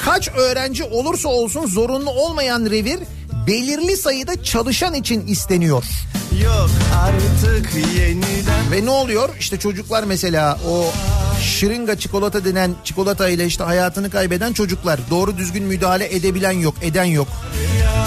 Kaç 0.04 0.28
öğrenci 0.28 0.84
olursa 0.84 1.28
olsun 1.28 1.66
zorunlu 1.66 2.10
olmayan 2.10 2.66
revir 2.66 2.98
belirli 3.48 3.96
sayıda 3.96 4.42
çalışan 4.42 4.94
için 4.94 5.26
isteniyor. 5.26 5.84
Yok 6.44 6.70
artık 6.94 7.70
yeniden 7.98 8.72
Ve 8.72 8.84
ne 8.84 8.90
oluyor? 8.90 9.28
İşte 9.40 9.58
çocuklar 9.58 10.04
mesela 10.04 10.58
o 10.68 10.92
şırınga 11.42 11.98
çikolata 11.98 12.44
denen 12.44 12.74
çikolata 12.84 13.28
ile 13.28 13.46
işte 13.46 13.64
hayatını 13.64 14.10
kaybeden 14.10 14.52
çocuklar. 14.52 15.00
Doğru 15.10 15.36
düzgün 15.36 15.64
müdahale 15.64 16.14
edebilen 16.14 16.52
yok, 16.52 16.74
eden 16.82 17.04
yok. 17.04 17.28
ya 17.80 18.06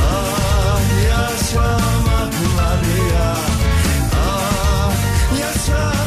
Ah 0.00 0.80
yaşamak 1.04 2.34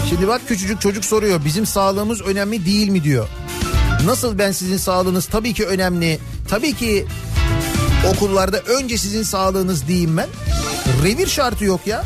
Şimdi 0.10 0.28
bak 0.28 0.42
küçücük 0.48 0.82
çocuk 0.82 1.06
soruyor 1.06 1.46
bizim 1.46 1.66
sağlığımız 1.66 2.22
önemli 2.22 2.66
değil 2.66 2.90
mi 2.90 3.04
diyor. 3.04 3.28
Nasıl 4.06 4.38
ben 4.40 4.52
sizin 4.52 4.78
sağlığınız 4.78 5.26
tabii 5.26 5.54
ki 5.54 5.66
önemli. 5.66 6.20
Tabii 6.50 6.74
ki 6.74 7.06
okullarda 8.06 8.60
önce 8.60 8.98
sizin 8.98 9.24
sağlığınız 9.24 9.88
diyeyim 9.88 10.18
ben. 10.18 10.28
Revir 11.04 11.28
şartı 11.28 11.66
yok 11.66 11.88
ya. 11.88 12.04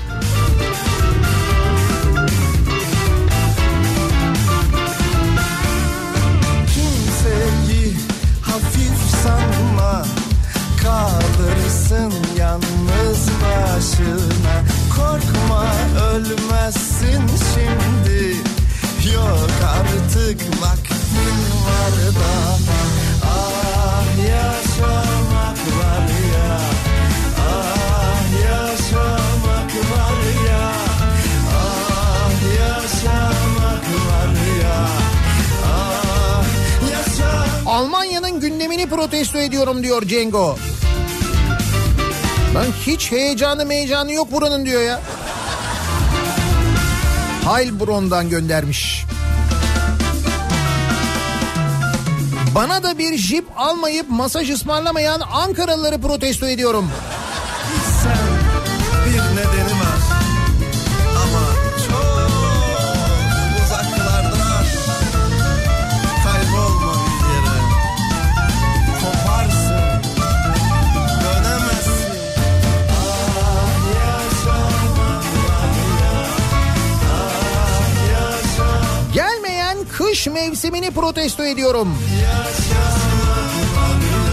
Kimseyi 6.73 7.95
hafif 8.41 9.21
sanma 9.23 10.05
Kalırsın 10.83 12.13
yalnız 12.37 13.27
başına 13.41 14.63
Korkma 14.95 15.65
ölmezsin 16.13 17.21
şimdi 17.53 18.35
Yok 19.15 19.49
artık 19.63 20.61
vaktin 20.61 21.37
var 21.65 22.13
daha 22.15 23.00
protesto 38.91 39.39
ediyorum 39.39 39.83
diyor 39.83 40.07
Cengo. 40.07 40.57
Lan 42.55 42.65
hiç 42.85 43.11
heyecanı 43.11 43.65
meyecanı 43.65 44.11
yok 44.13 44.31
buranın 44.31 44.65
diyor 44.65 44.81
ya. 44.81 45.01
Heilbronn'dan 47.45 48.29
göndermiş. 48.29 49.05
Bana 52.55 52.83
da 52.83 52.97
bir 52.97 53.17
jip 53.17 53.45
almayıp 53.57 54.09
masaj 54.09 54.49
ısmarlamayan 54.49 55.21
Ankaralıları 55.31 56.01
protesto 56.01 56.45
ediyorum. 56.45 56.89
Kış 80.21 80.33
mevsimini 80.33 80.91
protesto 80.91 81.45
ediyorum. 81.45 81.97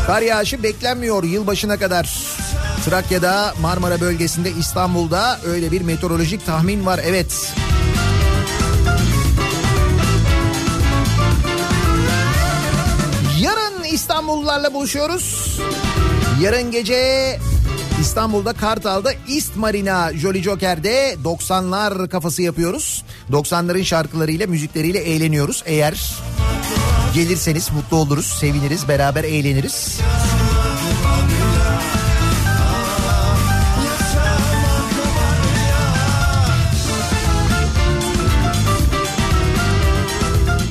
Kar 0.06 0.22
yağışı 0.22 0.62
beklenmiyor 0.62 1.24
yılbaşına 1.24 1.78
kadar. 1.78 2.18
Trakya'da, 2.84 3.54
Marmara 3.60 4.00
bölgesinde, 4.00 4.50
İstanbul'da 4.50 5.40
öyle 5.46 5.72
bir 5.72 5.80
meteorolojik 5.80 6.46
tahmin 6.46 6.86
var. 6.86 7.00
Evet. 7.04 7.54
Yarın 13.40 13.84
İstanbullularla 13.84 14.74
buluşuyoruz. 14.74 15.58
Yarın 16.42 16.70
gece 16.70 17.38
İstanbul'da 18.00 18.52
Kartal'da 18.52 19.12
East 19.12 19.56
Marina 19.56 20.12
Jolly 20.14 20.42
Joker'de 20.42 21.16
90'lar 21.24 22.08
kafası 22.08 22.42
yapıyoruz. 22.42 23.04
90'ların 23.32 23.84
şarkılarıyla, 23.84 24.46
müzikleriyle 24.46 24.98
eğleniyoruz. 24.98 25.62
Eğer 25.66 26.14
gelirseniz 27.14 27.72
mutlu 27.72 27.96
oluruz, 27.96 28.26
seviniriz, 28.26 28.88
beraber 28.88 29.24
eğleniriz. 29.24 30.00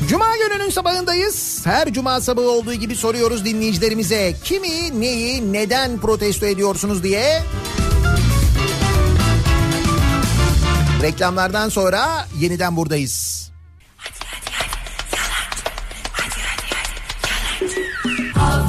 Cuma 0.10 0.38
gününün 0.38 0.70
sabahındayız. 0.70 1.57
Her 1.68 1.94
cuma 1.94 2.22
sabahı 2.22 2.50
olduğu 2.50 2.74
gibi 2.74 2.96
soruyoruz 2.96 3.46
dinleyicilerimize. 3.46 4.36
Kimi, 4.44 5.02
neyi, 5.02 5.54
neden 5.54 6.00
protesto 6.00 6.46
ediyorsunuz 6.46 7.04
diye. 7.04 7.44
Reklamlardan 11.02 11.70
sonra 11.70 12.28
yeniden 12.40 12.76
buradayız. 12.76 13.52
Haftaya 18.34 18.67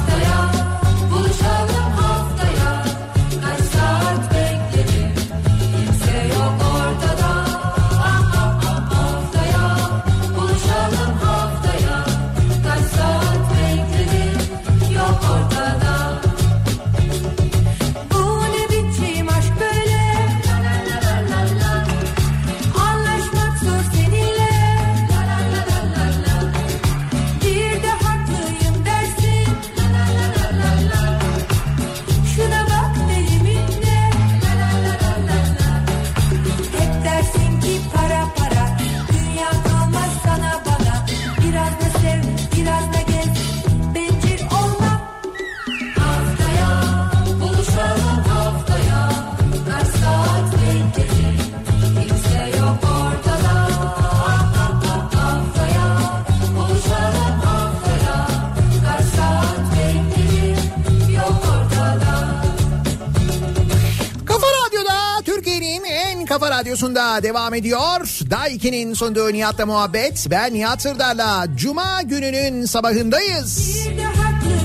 kafa 66.99 67.09
radyosunda 67.11 67.23
devam 67.23 67.53
ediyor. 67.53 68.19
Daiki'nin 68.29 68.93
sunduğu 68.93 69.33
Nihat'la 69.33 69.65
muhabbet. 69.65 70.27
Ben 70.31 70.53
Nihat 70.53 70.81
Sırdar'la 70.81 71.47
Cuma 71.55 72.01
gününün 72.01 72.65
sabahındayız. 72.65 73.77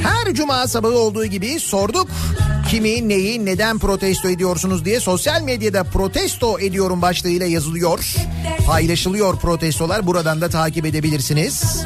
Her 0.03 0.35
cuma 0.35 0.69
sabahı 0.69 0.99
olduğu 0.99 1.27
gibi 1.27 1.61
sorduk. 1.61 2.09
Kimi, 2.71 3.09
neyi, 3.09 3.45
neden 3.45 3.79
protesto 3.79 4.29
ediyorsunuz 4.29 4.85
diye 4.85 5.01
sosyal 5.01 5.43
medyada 5.43 5.85
protesto 5.85 6.59
ediyorum 6.59 7.03
başlığıyla 7.03 7.47
yazılıyor. 7.47 8.15
Paylaşılıyor 8.67 9.37
protestolar. 9.37 10.07
Buradan 10.07 10.41
da 10.41 10.49
takip 10.49 10.87
edebilirsiniz. 10.87 11.85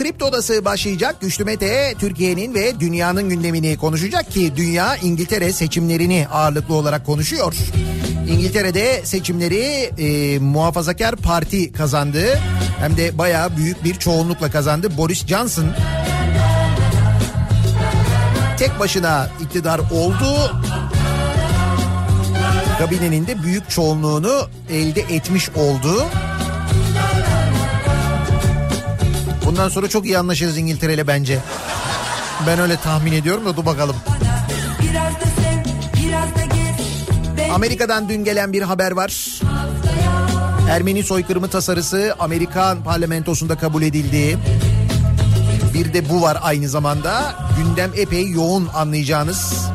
Kripto 0.00 0.26
Odası 0.26 0.64
başlayacak. 0.64 1.20
Güçlü 1.20 1.44
Mete 1.44 1.94
Türkiye'nin 1.98 2.54
ve 2.54 2.80
dünyanın 2.80 3.28
gündemini 3.28 3.76
konuşacak 3.76 4.30
ki 4.30 4.52
dünya 4.56 4.96
İngiltere 4.96 5.52
seçimlerini 5.52 6.26
ağırlıklı 6.32 6.74
olarak 6.74 7.06
konuşuyor. 7.06 7.54
İngiltere'de 8.28 9.00
seçimleri 9.04 9.90
e, 9.98 10.38
muhafazakar 10.38 11.16
parti 11.16 11.72
kazandı. 11.72 12.38
Hem 12.78 12.96
de 12.96 13.18
bayağı 13.18 13.56
büyük 13.56 13.84
bir 13.84 13.94
çoğunlukla 13.94 14.50
kazandı. 14.50 14.96
Boris 14.96 15.26
Johnson 15.26 15.66
tek 18.58 18.80
başına 18.80 19.30
iktidar 19.40 19.78
oldu. 19.78 20.60
Kabinenin 22.78 23.26
de 23.26 23.42
büyük 23.42 23.70
çoğunluğunu 23.70 24.48
elde 24.70 25.00
etmiş 25.00 25.48
oldu. 25.48 26.06
Bundan 29.50 29.68
sonra 29.68 29.88
çok 29.88 30.04
iyi 30.04 30.18
anlaşırız 30.18 30.58
İngiltere 30.58 30.94
ile 30.94 31.06
bence. 31.06 31.38
Ben 32.46 32.58
öyle 32.58 32.76
tahmin 32.76 33.12
ediyorum 33.12 33.46
da 33.46 33.56
dur 33.56 33.66
bakalım. 33.66 33.96
Amerika'dan 37.52 38.08
dün 38.08 38.24
gelen 38.24 38.52
bir 38.52 38.62
haber 38.62 38.92
var. 38.92 39.40
Ermeni 40.70 41.04
soykırımı 41.04 41.48
tasarısı 41.48 42.14
Amerikan 42.18 42.82
parlamentosunda 42.82 43.58
kabul 43.58 43.82
edildi. 43.82 44.38
Bir 45.74 45.92
de 45.92 46.08
bu 46.08 46.22
var 46.22 46.38
aynı 46.42 46.68
zamanda. 46.68 47.34
Gündem 47.56 47.90
epey 47.96 48.30
yoğun 48.30 48.68
anlayacağınız. 48.74 49.70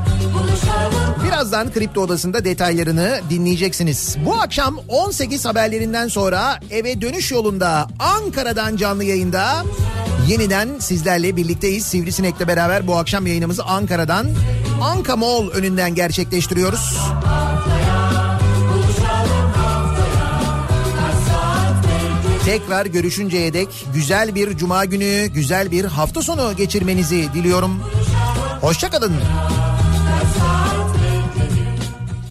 Birazdan 1.28 1.74
Kripto 1.74 2.02
Odası'nda 2.02 2.46
detaylarını 2.46 3.20
dinleyeceksiniz. 3.30 4.18
Bu 4.26 4.36
akşam 4.36 4.78
18 4.88 5.46
haberlerinden 5.46 6.08
sonra 6.08 6.60
eve 6.72 7.02
dönüş 7.02 7.32
yolunda 7.32 7.88
Ankara'dan 8.00 8.78
canlı 8.78 9.04
yayında 9.04 9.66
yeniden 10.28 10.70
sizlerle 10.80 11.36
birlikteyiz. 11.36 11.86
Sivrisinek'le 11.86 12.48
beraber 12.48 12.88
bu 12.88 12.96
akşam 12.96 13.28
yayınımızı 13.28 13.64
Ankara'dan 13.64 14.28
Anka 14.82 15.16
Mall 15.16 15.50
önünden 15.50 15.96
gerçekleştiriyoruz. 15.96 16.98
Tekrar 22.46 22.86
görüşünceye 22.86 23.54
dek 23.54 23.86
güzel 23.94 24.36
bir 24.36 24.58
cuma 24.58 24.86
günü, 24.86 25.28
güzel 25.28 25.72
bir 25.72 25.86
hafta 25.86 26.22
sonu 26.22 26.56
geçirmenizi 26.58 27.34
diliyorum. 27.34 27.82
Hoşçakalın. 28.62 29.14